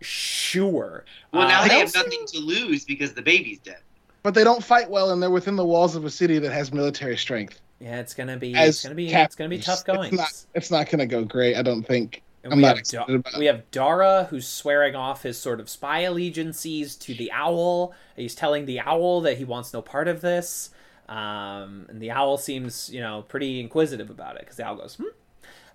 [0.00, 1.04] sure.
[1.32, 3.78] Well, Uh, now I they have nothing to lose because the baby's dead.
[4.22, 6.72] But they don't fight well, and they're within the walls of a city that has
[6.72, 7.60] military strength.
[7.80, 10.08] Yeah, it's gonna be As it's gonna be it's gonna be tough going.
[10.12, 10.44] It's not.
[10.54, 11.56] It's not gonna go great.
[11.56, 12.22] I don't think.
[12.44, 15.38] And I'm we not have excited Da- about we have Dara who's swearing off his
[15.38, 17.94] sort of spy allegiances to the owl.
[18.16, 20.70] He's telling the owl that he wants no part of this.
[21.08, 24.94] Um, and the owl seems, you know, pretty inquisitive about it because the owl goes,
[24.96, 25.04] hmm.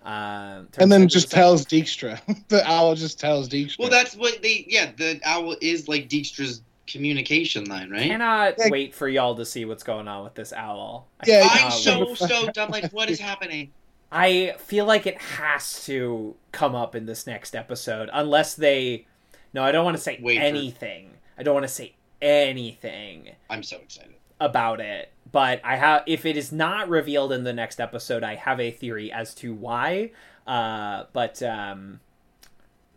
[0.06, 2.20] Uh, And then just the- tells Dijkstra.
[2.48, 3.78] the owl just tells Dijkstra.
[3.80, 4.64] Well, that's what they.
[4.68, 8.04] Yeah, the owl is like Dijkstra's communication line, right?
[8.08, 8.68] Cannot Yeah.
[8.70, 11.08] wait for y'all to see what's going on with this owl.
[11.26, 12.56] Yeah, I'm so stoked.
[12.58, 13.72] I'm like, what is happening?
[14.12, 19.06] I feel like it has to come up in this next episode, unless they.
[19.52, 21.10] No, I don't want to say Wait for- anything.
[21.36, 24.14] I don't want to say anything I'm so excited.
[24.40, 25.12] about it.
[25.32, 28.70] But I have, if it is not revealed in the next episode, I have a
[28.70, 30.12] theory as to why.
[30.46, 32.00] Uh, but um,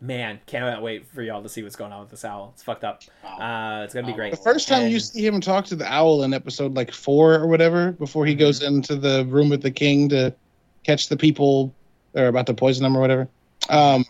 [0.02, 2.52] Man, can't wait for y'all to see what's going on with this owl.
[2.54, 3.02] It's fucked up.
[3.22, 4.30] Uh, it's gonna be great.
[4.30, 7.46] The first time you see him talk to the owl in episode like four or
[7.46, 10.34] whatever, before he goes into the room with the king to
[10.84, 11.74] catch the people
[12.12, 13.28] that are about to poison him or whatever,
[13.68, 14.06] um,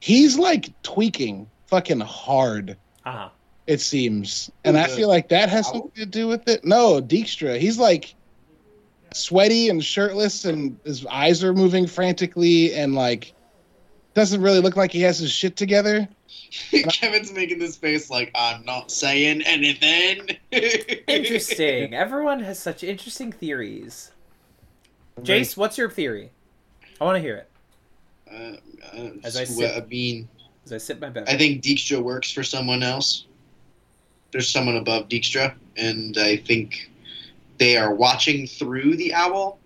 [0.00, 2.76] he's like tweaking fucking hard.
[3.04, 3.28] Uh-huh.
[3.66, 6.64] It seems, and I feel like that has something to do with it.
[6.64, 8.14] No, Dijkstra, he's like
[9.14, 13.32] sweaty and shirtless, and his eyes are moving frantically, and like
[14.14, 16.08] doesn't really look like he has his shit together.
[16.90, 20.36] Kevin's making this face like I'm not saying anything.
[21.06, 21.94] Interesting.
[21.94, 24.10] Everyone has such interesting theories.
[25.20, 26.30] Jace, what's your theory?
[27.00, 27.50] I want to hear it
[28.30, 30.28] Uh, uh, As I swe- sit- I mean,
[30.64, 31.24] as I sit my bed.
[31.28, 33.26] I think Dijkstra works for someone else.
[34.32, 36.90] There's someone above Dijkstra, and I think
[37.58, 39.58] they are watching through the owl.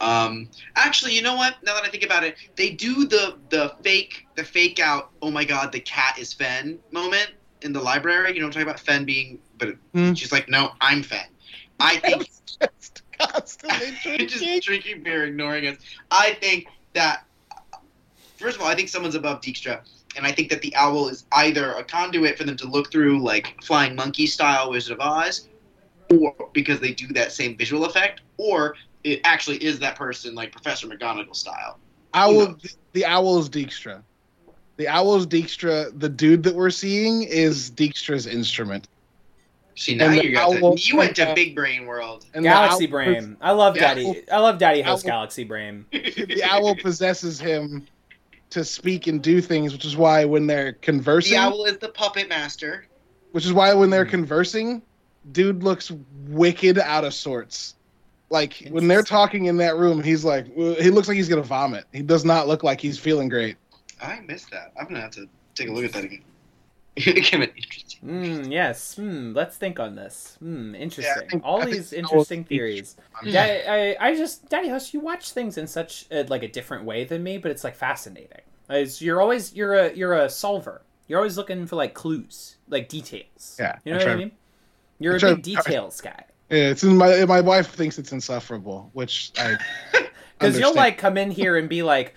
[0.00, 1.56] Um, actually, you know what?
[1.64, 5.10] Now that I think about it, they do the the fake the fake out.
[5.22, 7.30] Oh my God, the cat is Fen moment
[7.62, 8.32] in the library.
[8.34, 8.80] You know what I'm talking about?
[8.80, 10.14] Fen being, but Hmm.
[10.14, 11.26] she's like, no, I'm Fen.
[11.80, 12.28] I think
[12.60, 14.60] Just constantly just drinking.
[14.60, 15.76] drinking beer, ignoring us.
[16.10, 17.24] I think that
[18.36, 19.80] first of all, I think someone's above Dijkstra,
[20.16, 23.22] and I think that the owl is either a conduit for them to look through,
[23.22, 25.48] like flying monkey style Wizard of Oz,
[26.10, 28.74] or because they do that same visual effect, or
[29.04, 31.78] it actually is that person, like Professor McGonagall style.
[32.14, 32.56] Owl,
[32.92, 34.02] the owl is Dijkstra.
[34.76, 35.98] The owl is Dijkstra.
[35.98, 38.88] The dude that we're seeing is Dijkstra's instrument.
[39.74, 42.26] See, now you got owl- the, you went to Big Brain World.
[42.34, 43.36] And the Galaxy owl- Brain.
[43.40, 43.94] I love Yeah.
[43.94, 44.24] Daddy.
[44.30, 45.84] I love Daddy House Owl- Galaxy Brain.
[45.92, 47.86] The owl possesses him
[48.50, 51.88] to speak and do things, which is why when they're conversing, The owl is the
[51.88, 52.86] puppet master.
[53.32, 54.10] which is why when they're Hmm.
[54.10, 54.82] conversing,
[55.32, 55.90] dude looks
[56.28, 57.74] wicked out of sorts.
[58.30, 61.84] Like when they're talking in that room, he's like, he looks like he's gonna vomit.
[61.92, 63.56] He does not look like he's feeling great.
[64.02, 64.72] I missed that.
[64.78, 66.22] I'm gonna have to take a look at that again.
[66.96, 67.87] Kevin, interesting.
[68.00, 68.44] Hmm.
[68.50, 68.94] Yes.
[68.96, 69.32] Hmm.
[69.34, 70.36] Let's think on this.
[70.40, 70.74] Hmm.
[70.74, 71.28] Interesting.
[71.28, 72.96] think- All I these interesting owl's- theories.
[73.24, 74.94] Daddy, I, I just Daddy House.
[74.94, 77.74] You watch things in such a, like a different way than me, but it's like
[77.76, 78.40] fascinating.
[78.70, 80.82] It's, you're always you're a you're a solver.
[81.08, 83.56] You're always looking for like clues, like details.
[83.58, 84.32] Yeah, You know I what I mean?
[85.00, 86.24] You're I a try- big details guy.
[86.50, 89.56] Yeah, it's in my my wife thinks it's insufferable, which I
[90.38, 92.14] Because you'll like come in here and be like,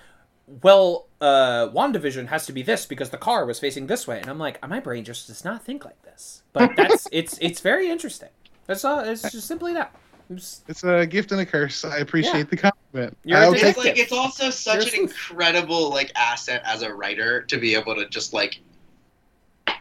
[0.62, 4.30] well, uh, WandaVision has to be this because the car was facing this way, and
[4.30, 6.42] I'm like, my brain just does not think like this.
[6.52, 8.30] But that's it's it's very interesting.
[8.68, 9.94] It's uh, it's just simply that.
[10.30, 11.84] It's- It's a gift and a curse.
[11.84, 12.44] I appreciate Yeah.
[12.44, 13.18] the compliment.
[13.26, 13.62] You're a I'll dick.
[13.62, 15.10] take It's like it's also such You're an smooth.
[15.10, 18.60] incredible like asset as a writer to be able to just like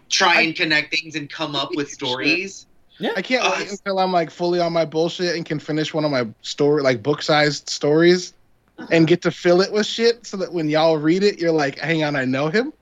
[0.08, 2.66] try and connect things and come up with stories.
[2.98, 3.12] Yeah.
[3.16, 6.04] I can't Uh, wait until I'm like fully on my bullshit and can finish one
[6.04, 8.34] of my story like book sized stories
[8.90, 11.78] and get to fill it with shit so that when y'all read it, you're like,
[11.78, 12.72] hang on, I know him.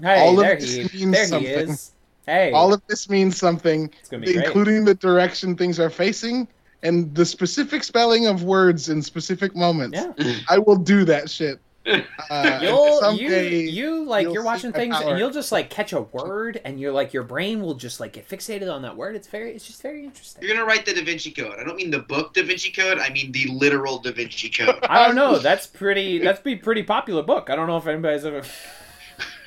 [0.00, 1.70] Hey, All of there this he, means there he something.
[1.70, 1.92] is.
[2.26, 4.28] Hey, All of this means something, it's great.
[4.36, 6.48] including the direction things are facing
[6.82, 9.98] and the specific spelling of words in specific moments.
[9.98, 10.34] Yeah.
[10.48, 11.58] I will do that shit.
[11.86, 15.10] Uh, You'll you someday, you like you'll you're watching things power.
[15.10, 18.14] and you'll just like catch a word and you're like your brain will just like
[18.14, 19.14] get fixated on that word.
[19.14, 20.42] It's very it's just very interesting.
[20.42, 21.54] You're gonna write the Da Vinci Code.
[21.60, 22.98] I don't mean the book Da Vinci Code.
[22.98, 24.78] I mean the literal Da Vinci Code.
[24.82, 25.38] I don't know.
[25.38, 26.18] That's pretty.
[26.18, 27.50] That's be pretty popular book.
[27.50, 28.42] I don't know if anybody's ever.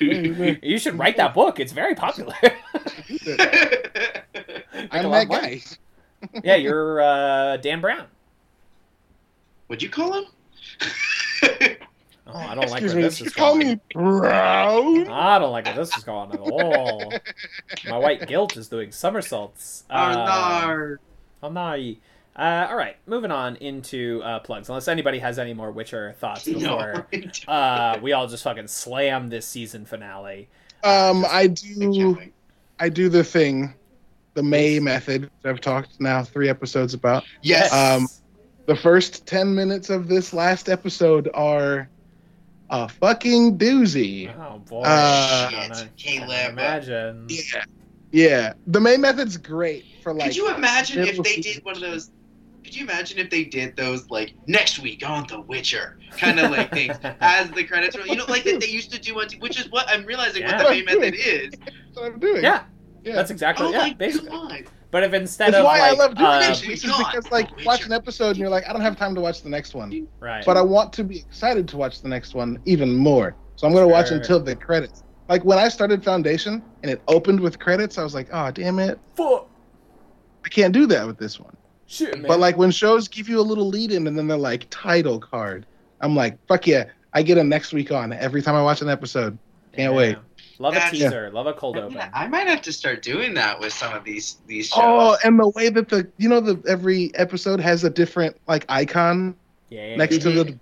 [0.00, 1.60] you should write that book.
[1.60, 2.34] It's very popular.
[2.42, 5.60] Make a I'm lot that guy.
[6.44, 8.06] yeah, you're uh, Dan Brown.
[9.66, 11.76] What'd you call him?
[12.32, 13.02] Oh, I don't like Excuse where me.
[13.02, 13.66] this Did you is call going.
[13.68, 15.08] me brown?
[15.08, 17.12] I don't like where this is going at all.
[17.88, 19.84] My white guilt is doing somersaults.
[19.90, 20.96] oh Uh, no.
[21.42, 21.94] Oh no.
[22.36, 24.68] Uh, all right, moving on into uh, plugs.
[24.68, 27.52] Unless anybody has any more Witcher thoughts before No.
[27.52, 30.48] uh, we all just fucking slam this season finale.
[30.84, 32.18] Um, I do.
[32.78, 33.74] I do the thing,
[34.34, 35.22] the May method.
[35.22, 37.24] which I've talked now three episodes about.
[37.42, 37.72] Yes.
[37.72, 38.08] Um,
[38.66, 41.88] The first ten minutes of this last episode are
[42.70, 44.34] a fucking doozy.
[44.38, 45.74] Oh boy, Uh, I don't know.
[45.74, 46.52] Shit, I can Caleb.
[46.52, 47.26] imagine.
[47.28, 47.64] Yeah,
[48.12, 48.52] yeah.
[48.66, 50.28] The main method's great for like.
[50.28, 52.10] Could you imagine if they did one of those?
[52.64, 56.50] Could you imagine if they did those like next week on The Witcher kind of
[56.50, 58.06] like things as the credits roll?
[58.06, 60.58] You know, like that they used to do on, which is what I'm realizing Yeah.
[60.58, 61.50] what the main method is.
[61.58, 62.42] That's what I'm doing.
[62.44, 62.62] Yeah,
[63.02, 63.14] yeah.
[63.14, 64.28] that's exactly Oh yeah, my basically.
[64.30, 64.64] god!
[64.90, 66.62] But if instead That's of why like, I love doing uh, this.
[66.62, 69.42] Is because like watch an episode and you're like, I don't have time to watch
[69.42, 72.58] the next one, right, but I want to be excited to watch the next one
[72.64, 73.36] even more.
[73.56, 75.04] So I'm gonna watch until the credits.
[75.28, 78.80] Like when I started Foundation and it opened with credits, I was like, oh damn
[78.80, 79.48] it, fuck,
[80.44, 81.56] I can't do that with this one.
[81.86, 82.26] shit, man.
[82.26, 85.20] But like when shows give you a little lead in and then they're like title
[85.20, 85.66] card,
[86.00, 88.88] I'm like, fuck yeah, I get a next week on every time I watch an
[88.88, 89.38] episode.
[89.72, 90.18] Can't wait.
[90.60, 91.30] Love a That's- teaser.
[91.32, 91.94] Love a cold I open.
[91.96, 94.78] might- I might have to start doing that with some of these these shows.
[94.82, 98.66] Oh, and the way that the you know the every episode has a different like
[98.68, 99.34] icon
[99.70, 99.96] Yeah.
[99.96, 100.58] next to the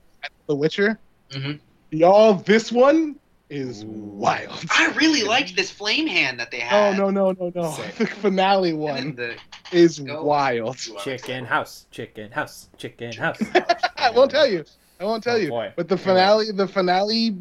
[0.47, 0.99] the Witcher.
[1.33, 1.59] Mhm.
[1.91, 3.16] Y'all, this one
[3.51, 3.87] is Ooh.
[3.89, 4.62] wild.
[4.70, 6.73] I really liked this flame hand that they have.
[6.73, 6.99] Oh had.
[6.99, 7.73] no no no no!
[7.73, 7.95] Sick.
[7.99, 9.37] The finale one the-
[9.73, 10.23] is Go.
[10.23, 10.77] wild.
[11.03, 11.87] Chicken house.
[11.91, 12.69] Chicken house.
[12.79, 13.41] Chicken house.
[13.97, 14.65] I won't tell you.
[15.01, 15.49] I won't tell Oh, you.
[15.49, 15.73] boy.
[15.77, 17.37] But the Can't finale, the finale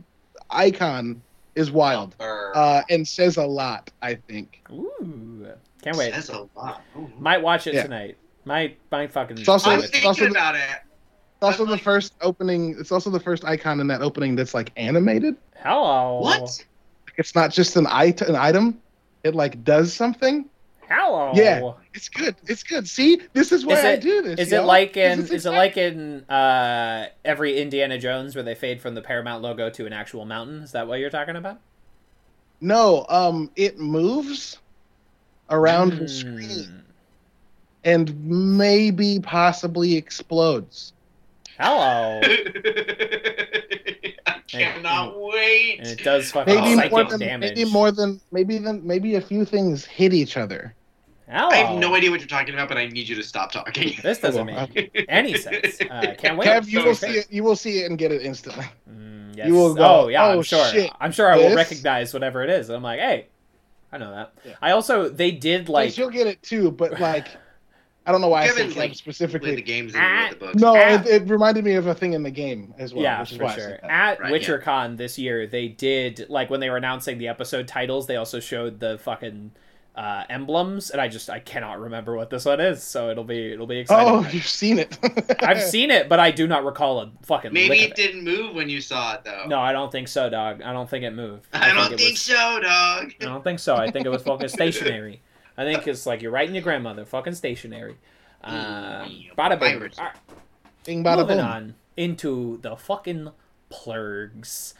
[0.49, 1.21] icon
[1.57, 3.91] is wild uh, and says a lot.
[4.01, 4.61] I think.
[4.71, 5.47] Ooh.
[5.81, 6.13] Can't wait.
[6.13, 6.81] Says a lot.
[6.95, 7.11] Ooh.
[7.19, 7.83] Might watch it Yeah.
[7.83, 8.17] tonight.
[8.45, 9.37] Might might fucking.
[9.39, 10.61] It's also- I'm it's thinking also the- about it.
[10.61, 12.75] It's also I'm the like- first opening.
[12.79, 15.35] It's also the first icon in that opening that's like animated.
[15.57, 16.19] Hello.
[16.21, 16.63] What?
[17.17, 18.79] It's not just an it- an item.
[19.23, 20.45] It like does something.
[20.89, 21.31] Hello.
[21.35, 21.73] Yeah.
[21.93, 22.35] It's good.
[22.47, 22.87] It's good.
[22.87, 24.39] See, this is why Is I do this.
[24.39, 28.81] Is it like in is it like in uh every Indiana Jones where they fade
[28.81, 30.61] from the Paramount logo to an actual mountain?
[30.61, 31.59] Is that what you're talking about?
[32.61, 33.05] No.
[33.09, 34.59] Um, it moves
[35.49, 36.07] around the Hmm.
[36.07, 36.83] screen
[37.83, 38.25] and
[38.57, 40.93] maybe possibly explodes.
[41.59, 42.21] Hello.
[44.27, 45.79] I cannot wait.
[45.79, 47.55] And it does fucking Maybe psychic more than damage.
[47.57, 50.73] maybe more than maybe than maybe a few things hit each other.
[51.29, 51.49] Hello.
[51.49, 53.95] I have no idea what you're talking about, but I need you to stop talking.
[54.01, 55.81] This doesn't make any sense.
[55.81, 56.47] Uh, can't wait.
[56.47, 57.27] Kev, you will see it.
[57.29, 58.65] You will see it and get it instantly.
[58.89, 59.47] Mm, yes.
[59.47, 60.65] You will go, oh yeah, I'm "Oh, sure.
[60.67, 62.69] shit, I'm sure I will this?" recognize whatever it is.
[62.69, 63.27] I'm like, hey,
[63.91, 64.33] I know that.
[64.45, 64.53] Yeah.
[64.61, 67.27] I also they did Like like you'll get it too, but like
[68.07, 70.35] I don't know why I Kevin's, said Kev like, Play the games and read the
[70.37, 70.55] books.
[70.55, 70.79] No, Ah.
[71.01, 73.03] it, it reminded me of a thing in the game as well.
[73.03, 73.79] yeah, which is for why sure.
[73.83, 78.07] At Right, WitcherCon this year, they did like when they were announcing the episode titles,
[78.07, 79.51] they also showed the fucking
[79.95, 83.51] uh, emblems, and I just I cannot remember what this one is, so it'll be
[83.53, 84.07] it'll be exciting.
[84.07, 84.95] Oh, you've seen it.
[85.41, 88.23] I've seen it, but I do not recall a fucking Maybe lick it of didn't
[88.23, 89.45] move when you saw it, though.
[89.47, 90.61] No, I don't think so, dog.
[90.61, 91.47] I don't think it moved.
[91.51, 93.11] I, don't it think was- so, dog.
[93.19, 93.75] I don't think so.
[93.75, 95.19] I think it was fucking stationary.
[95.57, 97.97] I think it's like you're writing your grandmother, fucking stationary.
[98.43, 99.79] Uh, Mm, bada bing.
[99.79, 99.97] virus.
[100.85, 101.45] Bing bada moving boom.
[101.45, 103.29] on into the fucking
[103.71, 104.73] plurgs.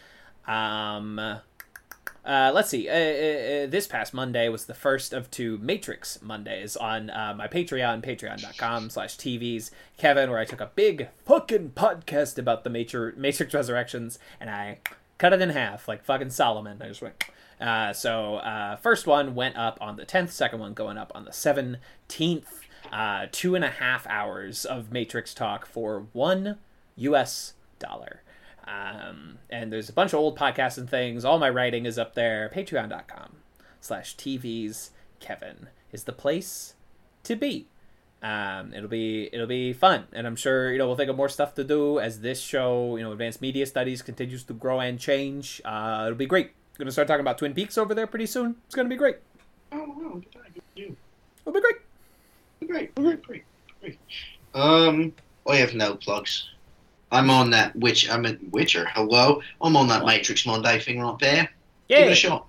[0.48, 2.88] Um, uh, let's see.
[2.90, 7.34] Uh, uh, uh, this past Monday was the first of two Matrix Mondays on uh,
[7.36, 9.72] my Patreon, patreon.com slash TVs.
[9.98, 14.80] Kevin, where I took a big fucking podcast about the Matrix Resurrections, and I
[15.18, 16.82] cut it in half, like fucking Solomon.
[16.82, 17.24] I just went...
[17.60, 21.26] Uh, so, uh, first one went up on the 10th, second one going up on
[21.26, 22.46] the 17th.
[22.92, 26.58] Uh, two and a half hours of Matrix talk for one
[26.96, 28.22] US dollar.
[28.66, 31.24] Um, and there's a bunch of old podcasts and things.
[31.26, 32.52] All my writing is up there.
[32.54, 33.38] Patreon.com
[33.80, 34.90] slash TVs
[35.20, 36.76] Kevin is the place
[37.24, 37.68] to be.
[38.22, 41.30] Um, it'll be it'll be fun, and I'm sure you know we'll think of more
[41.30, 45.00] stuff to do as this show, you know, Advanced Media Studies continues to grow and
[45.00, 45.62] change.
[45.64, 46.52] Uh, it'll be great.
[46.78, 48.56] Gonna start talking about Twin Peaks over there pretty soon.
[48.66, 49.18] It's gonna be great.
[49.72, 50.96] Oh, wow, good time, good you.
[51.42, 51.76] It'll be great.
[52.68, 53.44] Great, great, great,
[53.82, 54.00] great.
[54.54, 55.14] Um,
[55.48, 56.50] I have no plugs.
[57.12, 58.10] I'm on that Witch.
[58.10, 58.86] I'm a Witcher.
[58.94, 61.50] Hello, I'm on that Matrix Monday thing right there.
[61.88, 62.00] Yeah.
[62.00, 62.46] Give it a shot.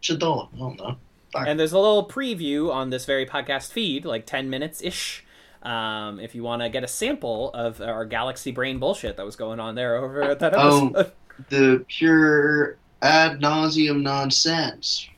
[0.00, 0.48] It's a dollar.
[0.54, 0.96] I don't know.
[1.34, 5.22] And there's a little preview on this very podcast feed, like 10 minutes ish.
[5.62, 9.36] Um, if you want to get a sample of our Galaxy Brain bullshit that was
[9.36, 10.88] going on there over at that Oh.
[10.88, 11.12] episode.
[11.50, 15.08] The pure ad nauseum nonsense.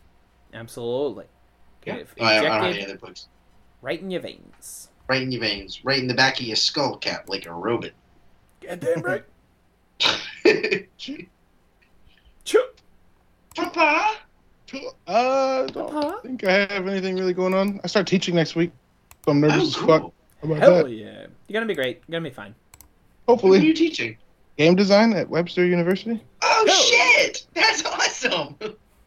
[0.55, 1.26] Absolutely.
[1.86, 1.96] Yeah.
[1.96, 3.28] Get I, I don't have any other plugs.
[3.82, 4.88] right in your veins.
[5.09, 7.92] Right in your veins, right in the back of your skull cap, like a robot.
[8.60, 9.24] Goddamn right.
[13.56, 14.16] Papa.
[15.06, 16.18] Uh, don't Papa?
[16.22, 17.80] think I have anything really going on.
[17.82, 18.70] I start teaching next week,
[19.24, 20.90] so I'm nervous Oh, as fuck about Hell that.
[20.90, 21.26] yeah.
[21.46, 22.02] You're gonna be great.
[22.06, 22.55] You're gonna be fine.
[23.26, 23.59] Hopefully.
[23.59, 24.16] What are you teaching?
[24.59, 26.20] game design at Webster University.
[26.42, 26.72] Oh No.
[26.74, 26.97] shit!
[27.54, 28.56] That's awesome.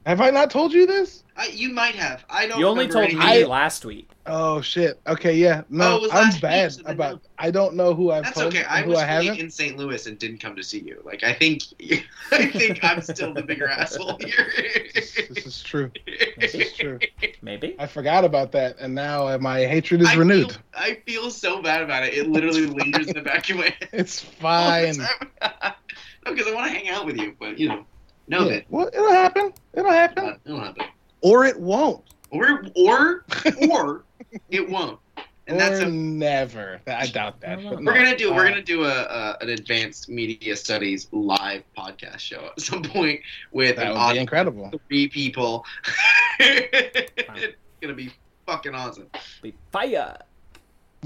[0.06, 1.24] Have I not told you this?
[1.38, 2.26] I, you might have.
[2.30, 2.60] I don't.
[2.60, 3.50] You only remember told me anything.
[3.50, 4.10] last week.
[4.26, 5.00] Oh shit.
[5.08, 5.62] Okay, yeah.
[5.62, 7.14] Oh, No, it was I'm last week, bad so about.
[7.16, 7.22] no.
[7.40, 8.64] I don't know who I've That's told okay.
[8.66, 9.40] I who was I haven't.
[9.40, 9.78] in St.
[9.78, 11.02] Louis and didn't come to see you.
[11.06, 11.64] Like I think,
[12.32, 14.52] I think I'm still the bigger asshole here.
[14.94, 15.92] This, this is true.
[16.38, 17.00] This is true.
[17.42, 17.76] Maybe.
[17.80, 20.52] I forgot about that, and now my hatred is I renewed.
[20.52, 22.14] Feel, I feel so bad about it.
[22.16, 23.90] It literally lingers in the back of my head.
[23.94, 24.98] It's fine.
[25.46, 27.86] no, because I want to hang out with you, but you know,
[28.32, 29.54] know Yeah, that Well, it'll happen.
[29.74, 30.86] It'll happen, uh, it'll happen.
[31.22, 33.26] or it won't, Or or
[33.70, 34.04] or
[34.50, 35.00] it won't.
[35.48, 36.80] And or that's a, never.
[36.88, 37.58] I doubt that.
[37.64, 37.94] but we're no.
[37.94, 38.32] gonna do.
[38.32, 42.84] Uh, We're gonna do a, a an advanced media studies live podcast show at some
[42.84, 43.20] point
[43.52, 44.72] with That an would be incredible.
[44.88, 45.66] three people.
[46.40, 48.12] it's gonna be
[48.46, 49.08] fucking awesome.
[49.42, 50.18] Be fire.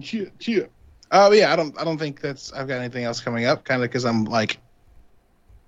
[0.01, 0.69] Cheer, cheer.
[1.11, 1.77] Oh yeah, I don't.
[1.79, 2.51] I don't think that's.
[2.53, 3.63] I've got anything else coming up.
[3.63, 4.57] Kind of because I'm like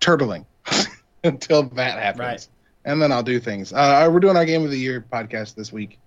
[0.01, 0.45] turtling
[1.33, 2.19] until that happens.
[2.19, 2.47] Right.
[2.85, 3.73] and then I'll do things.
[3.73, 5.99] Uh, we're doing our Game of the Year podcast this week,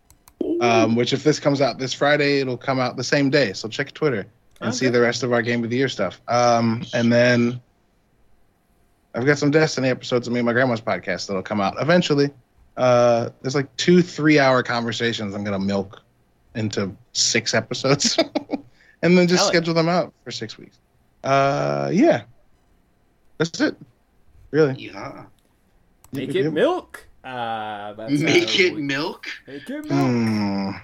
[0.61, 3.53] um, which if this comes out this Friday, it'll come out the same day.
[3.53, 4.27] So check Twitter
[4.61, 6.21] and see the rest of our Game of the Year stuff.
[6.29, 7.61] Um, and then
[9.15, 12.31] I've got some Destiny episodes of me and my grandma's podcast that'll come out eventually.
[12.77, 16.01] Uh, there's like two three-hour conversations I'm gonna milk
[16.55, 18.17] into six episodes,
[19.03, 20.79] and then just Hell schedule them out for six weeks.
[21.25, 22.23] Uh, yeah,
[23.39, 23.77] that's it.
[24.51, 24.75] Really.
[24.75, 25.27] Yeah.
[26.13, 27.07] Make it milk.
[27.23, 29.27] Uh, Make uh, it we- milk.
[29.47, 30.77] Make it milk.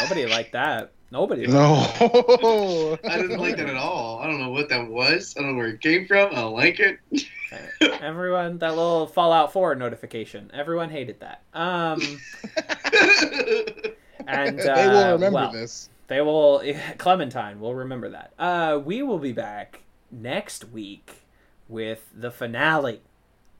[0.00, 0.92] Nobody liked that.
[1.12, 1.46] Nobody.
[1.46, 1.86] No.
[3.04, 4.20] I didn't like that at all.
[4.20, 5.34] I don't know what that was.
[5.36, 6.30] I don't know where it came from.
[6.30, 6.98] I don't like it.
[7.80, 10.52] Everyone, that little Fallout 4 notification.
[10.54, 11.42] Everyone hated that.
[11.52, 12.00] Um,
[14.26, 15.88] and uh, they will remember well, this.
[16.06, 16.62] They will.
[16.98, 18.32] Clementine will remember that.
[18.38, 19.80] Uh, we will be back
[20.12, 21.19] next week
[21.70, 23.00] with the finale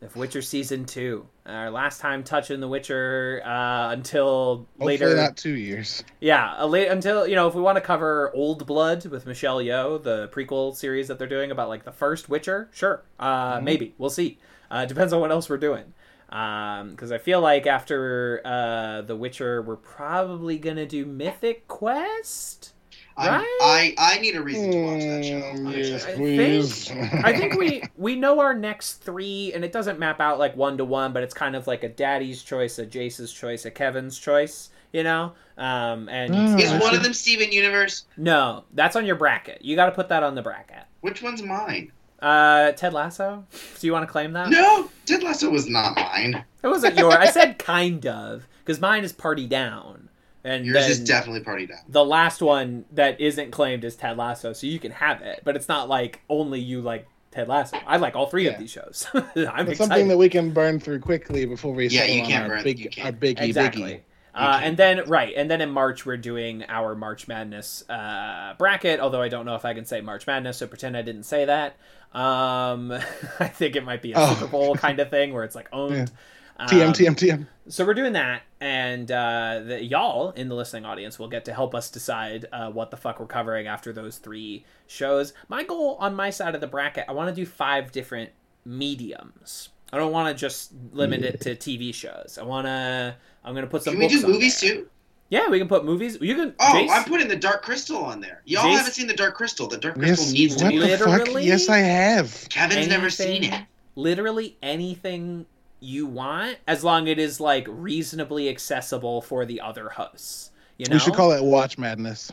[0.03, 1.27] of Witcher season two.
[1.47, 5.17] Our last time touching the Witcher uh, until Hopefully later.
[5.17, 6.03] not two years.
[6.21, 10.03] Yeah, late until you know if we want to cover Old Blood with Michelle Yeoh,
[10.03, 12.69] the prequel series that they're doing about like the first Witcher.
[12.73, 14.39] Sure, uh, maybe we'll see.
[14.71, 15.93] Uh, depends on what else we're doing.
[16.29, 22.73] Because I feel like after uh, the Witcher, we're probably gonna do Mythic Quest.
[23.21, 23.95] I'm- Right?
[23.99, 25.41] I I need a reason to watch that show.
[25.41, 26.17] Mm, I'm yes, excited.
[26.17, 26.91] please.
[27.25, 30.77] I think we we know our next three, and it doesn't map out like one
[30.79, 34.19] to one, but it's kind of like a Daddy's choice, a Jace's choice, a Kevin's
[34.19, 34.71] choice.
[34.93, 36.61] You know, um, and Mm.
[36.61, 38.05] Is one of them Steven Universe?
[38.17, 39.65] no, that's on your bracket.
[39.65, 40.83] You got to put that on the bracket.
[41.01, 41.93] Which one's mine?
[42.21, 43.47] Uh, Ted Lasso.
[43.79, 44.51] Do you want to claim that?
[44.51, 46.45] No, Ted Lasso was not mine.
[46.63, 47.13] it wasn't your.
[47.13, 50.10] I said kind of because mine is Party Down,
[50.45, 51.79] and Yours then is definitely Party Down.
[51.89, 55.57] the last one that isn't claimed is Ted Lasso, so you can have it, but
[55.57, 57.77] it's not like only you like Ted Lasso.
[57.87, 59.07] I like all three of these shows.
[59.15, 59.77] I'm It's excited.
[59.77, 62.49] something that we can burn through quickly before we Yeah, settle you on can't our
[62.49, 63.07] burn- you big, can't.
[63.07, 63.83] our biggie exactly.
[63.83, 64.01] biggie.
[64.33, 69.01] Uh, and then right, and then in March we're doing our March Madness uh, bracket.
[69.01, 71.47] Although I don't know if I can say March Madness, so pretend I didn't say
[71.47, 71.77] that.
[72.15, 72.93] Um,
[73.41, 74.35] I think it might be a Oh.
[74.35, 76.09] Super Bowl kind of thing where it's like owned.
[76.11, 76.13] TM,
[76.61, 77.47] Um, TM, TM.
[77.69, 81.55] So we're doing that, and uh, the, y'all in the listening audience will get to
[81.55, 85.33] help us decide uh, what the fuck we're covering after those three shows.
[85.49, 88.31] My goal on my side of the bracket, I want to do five different
[88.65, 89.69] mediums.
[89.93, 92.39] I don't want to just limit it to TV shows.
[92.41, 93.17] I want to.
[93.45, 93.95] I'm gonna put some.
[93.95, 94.75] Can we do on movies there.
[94.75, 94.89] too?
[95.31, 96.19] Yeah, we can put movies.
[96.21, 96.55] You can.
[96.61, 98.43] Oh, Jace, I'm putting the Dark Crystal on there.
[98.45, 99.67] Y'all Jace- haven't seen the Dark Crystal.
[99.69, 100.79] The Dark Crystal Yes, needs to what be.
[100.79, 101.25] the Literally?
[101.35, 101.43] fuck?
[101.45, 102.49] Yes, I have.
[102.51, 103.65] Kevin's never seen it.
[103.97, 105.47] Literally anything
[105.81, 110.51] you want, as long as it is like reasonably accessible for the other hosts.
[110.79, 112.31] You know, We should call it Watch Madness.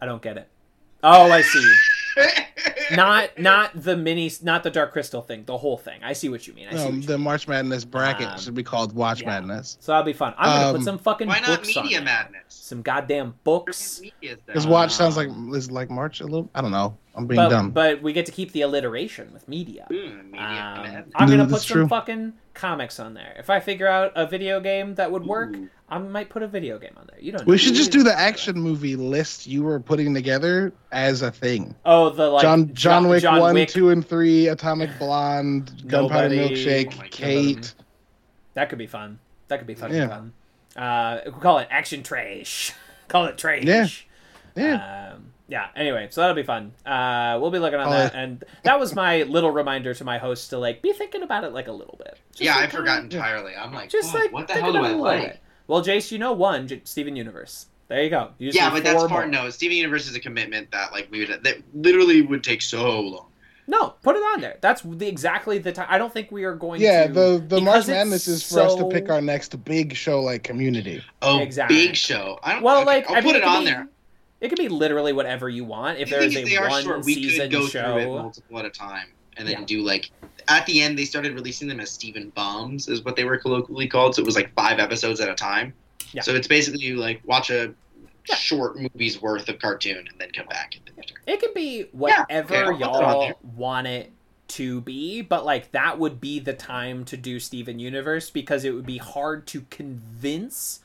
[0.00, 0.48] I don't get it.
[1.02, 1.74] Oh, I see.
[2.94, 5.44] not not the mini, not the Dark Crystal thing.
[5.44, 6.00] The whole thing.
[6.02, 6.68] I see what you mean.
[6.68, 6.76] I see.
[6.76, 7.24] No, you Um, the mean.
[7.24, 9.28] March Madness bracket Um, should be called Watch yeah.
[9.28, 9.76] Madness.
[9.80, 10.34] So that'll be fun.
[10.38, 12.04] I'm gonna um, put some fucking Why not books on Media it.
[12.04, 12.42] Madness?
[12.48, 14.00] Some goddamn books.
[14.00, 14.38] Media's.
[14.46, 16.48] Because Watch sounds like Um, is like March a little.
[16.54, 16.96] I don't know.
[17.16, 17.70] I'm being But, dumb.
[17.70, 19.86] but we get to keep the alliteration with media.
[19.90, 21.88] Mm, Media Um, I'm No, gonna put some true.
[21.88, 23.34] fucking comics on there.
[23.38, 25.68] If I figure out a video game that would work, Ooh.
[25.88, 27.18] I might put a video game on there.
[27.20, 27.46] You don't.
[27.46, 27.56] we know.
[27.56, 31.74] should just do the action movie list you were putting together as a thing.
[31.86, 33.68] Oh, the like John John Wick John one, Wick.
[33.70, 37.10] two, and three, Atomic Blonde, Gunpowder Milkshake, Oh my God.
[37.12, 37.74] Kate.
[38.54, 39.18] That could be fun.
[39.48, 40.08] That could be fucking Yeah.
[40.08, 40.32] fun.
[40.76, 42.72] Uh, we'll call it action trash.
[43.08, 43.62] call it trash.
[43.64, 43.86] Yeah.
[44.56, 45.12] Yeah.
[45.14, 45.68] Um, yeah.
[45.76, 46.72] Anyway, so that'll be fun.
[46.84, 50.04] Uh, we'll be looking on Call that, it- and that was my little reminder to
[50.04, 52.18] my host to like be thinking about it like a little bit.
[52.32, 53.52] Just, yeah, like, I kinda- forgot entirely.
[53.56, 55.22] I'm like, Just like what the hell do about I it like?
[55.22, 55.40] bit.
[55.68, 57.66] Well, Jace, you know one J- Steven Universe.
[57.88, 58.30] There you go.
[58.38, 59.48] You Yeah, but that's four part no.
[59.50, 63.26] Steven Universe is a commitment that like we would that literally would take so long.
[63.68, 64.58] No, put it on there.
[64.60, 65.86] That's the, exactly the time.
[65.90, 67.12] I don't think we are going Yeah, to.
[67.12, 70.44] the the March because Madness is for us to pick our next big show like
[70.44, 71.02] Community.
[71.22, 71.76] Oh, Exactly.
[71.88, 72.38] big show.
[72.44, 72.62] I don't.
[72.62, 73.88] Well, okay, like I'll I mean, put it on be- there.
[74.40, 75.98] It could be literally whatever you want.
[75.98, 77.04] If The there is a they are one short.
[77.04, 79.64] We season could go show, through it multiple at a time, and then Yeah.
[79.66, 80.10] do like
[80.48, 83.88] at the end they started releasing them as Steven Bombs, is what they were colloquially
[83.88, 84.14] called.
[84.14, 85.72] So it was like five episodes at a time.
[86.12, 86.22] Yeah.
[86.22, 87.74] So it's basically you like watch a
[88.28, 88.34] Yeah.
[88.34, 91.18] short movie's worth of cartoon and then come back and then return.
[91.26, 94.12] it can be Yeah, whatever okay, that on y'all want it
[94.48, 98.70] to be, but like that would be the time to do Steven Universe because it
[98.74, 100.80] would be hard to convince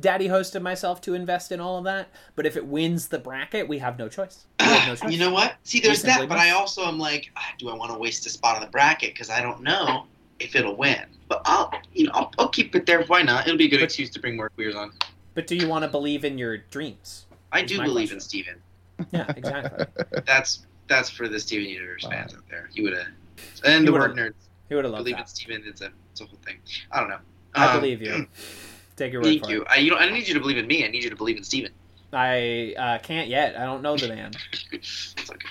[0.00, 2.08] Daddy Host and myself to invest in all of that.
[2.34, 4.46] But if it wins the bracket, we have no choice.
[4.60, 5.12] Have no choice.
[5.12, 5.54] you know what?
[5.64, 6.38] See, there's that, but.
[6.38, 9.12] I also am like, ah, do I want to waste a spot on the bracket
[9.14, 10.06] because I don't know
[10.40, 11.04] if it'll win.
[11.28, 13.02] But I'll, you know, I'll, I'll keep it there.
[13.04, 13.46] Why not?
[13.46, 14.92] It'll be a good But- excuse to bring more queers on.
[15.34, 17.24] But do you want to believe in your dreams?
[17.52, 18.16] I do believe question.
[18.16, 18.54] in Steven.
[19.12, 19.86] Yeah, exactly.
[20.26, 22.10] That's that's for the Steven Universe Wow.
[22.10, 22.68] fans out there.
[22.74, 23.06] You would have,
[23.64, 24.34] and He the word nerds.
[24.68, 25.28] He would have loved believe in that.
[25.30, 25.62] Steven.
[25.66, 26.58] It's a, it's a whole thing.
[26.90, 27.18] I don't know.
[27.54, 28.26] I Um, believe you.
[28.96, 29.62] Take your word Thank for you.
[29.62, 29.68] it.
[29.70, 30.84] I, you know, I don't need you to believe in me.
[30.84, 31.72] I need you to believe in Steven.
[32.12, 33.58] I uh, can't yet.
[33.58, 34.32] I don't know the man.
[34.72, 35.46] It's okay.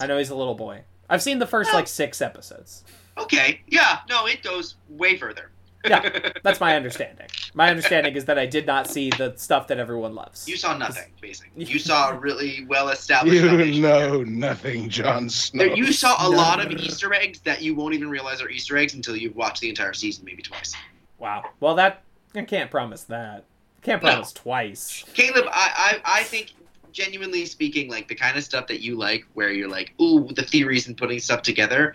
[0.00, 0.82] I know he's a little boy.
[1.08, 2.84] I've seen the first like six episodes.
[3.18, 3.60] Okay.
[3.66, 3.98] Yeah.
[4.08, 5.50] No, it goes way further.
[5.84, 6.30] Yeah.
[6.42, 7.26] That's my understanding.
[7.54, 10.48] My understanding is that I did not see the stuff that everyone loves.
[10.48, 11.64] you saw nothing, basically.
[11.64, 13.42] You saw a really well established.
[13.42, 15.64] You know nothing, Jon Snow.
[15.64, 16.36] There, you saw a No.
[16.36, 19.60] lot of Easter eggs that you won't even realize are Easter eggs until you've watched
[19.60, 20.74] the entire season, maybe twice.
[21.18, 21.44] Wow.
[21.60, 22.02] Well, that
[22.34, 23.44] I can't promise that.
[23.82, 24.10] Can't No.
[24.10, 25.04] promise twice.
[25.14, 26.52] Caleb, I, I, I think,
[26.92, 30.42] genuinely speaking, like the kind of stuff that you like, where you're like, ooh, the
[30.42, 31.94] theories and putting stuff together.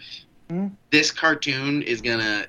[0.49, 0.67] Hmm.
[0.91, 2.47] This cartoon is gonna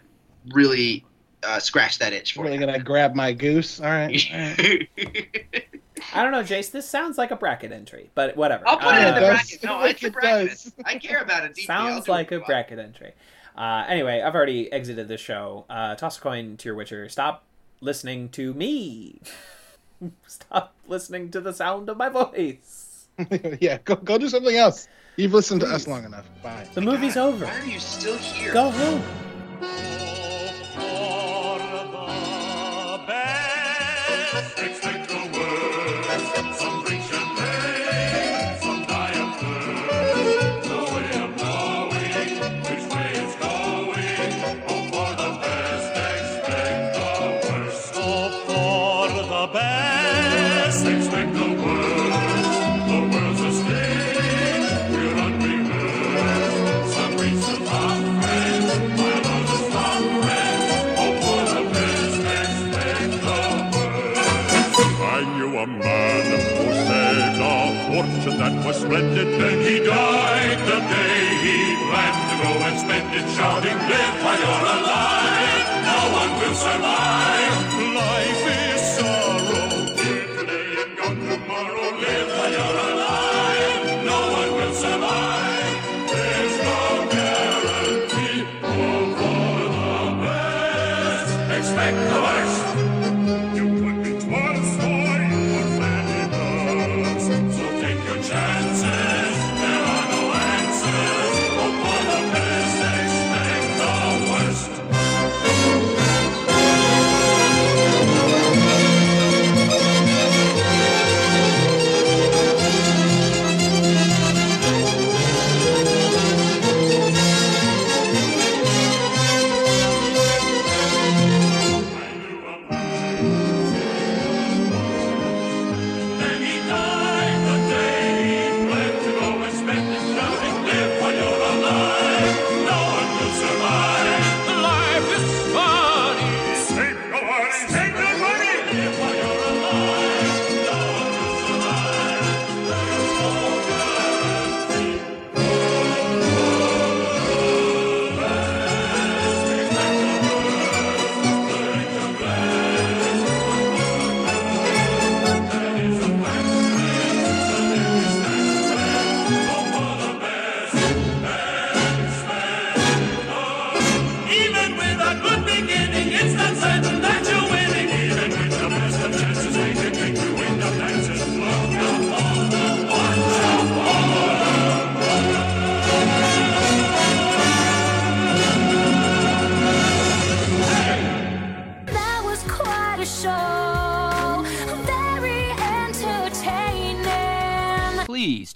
[0.53, 1.05] really
[1.43, 2.61] uh, scratch that itch for really you.
[2.67, 3.81] gonna grab my goose.
[3.81, 4.23] All right.
[4.33, 4.89] All right.
[6.15, 6.71] I don't know, Jace.
[6.71, 8.67] This sounds like a bracket entry, but whatever.
[8.69, 9.65] I'll put it Uh, in the bracket.
[9.65, 10.49] No, it's a It bracket.
[10.51, 10.73] does.
[10.85, 11.65] I care about it deeply.
[11.67, 13.13] Sounds like a you bracket entry.
[13.57, 15.65] Uh, anyway, I've already exited the show.
[15.69, 17.09] Uh, toss a coin to your Witcher.
[17.09, 17.45] Stop
[17.81, 19.21] listening to me.
[20.27, 23.07] Stop listening to the sound of my voice.
[23.61, 24.89] yeah, go go do something else.
[25.17, 26.27] You've listened to us long enough.
[26.43, 26.69] Bye.
[26.75, 27.45] The movie's God, over.
[27.47, 28.53] Why are you still here?
[28.53, 29.03] Go home.
[68.77, 69.41] Was splendid.
[69.41, 71.57] Then he died the day he
[71.89, 75.67] planned to go and spend it, shouting, "Live while you're alive!
[75.91, 77.26] No one will survive.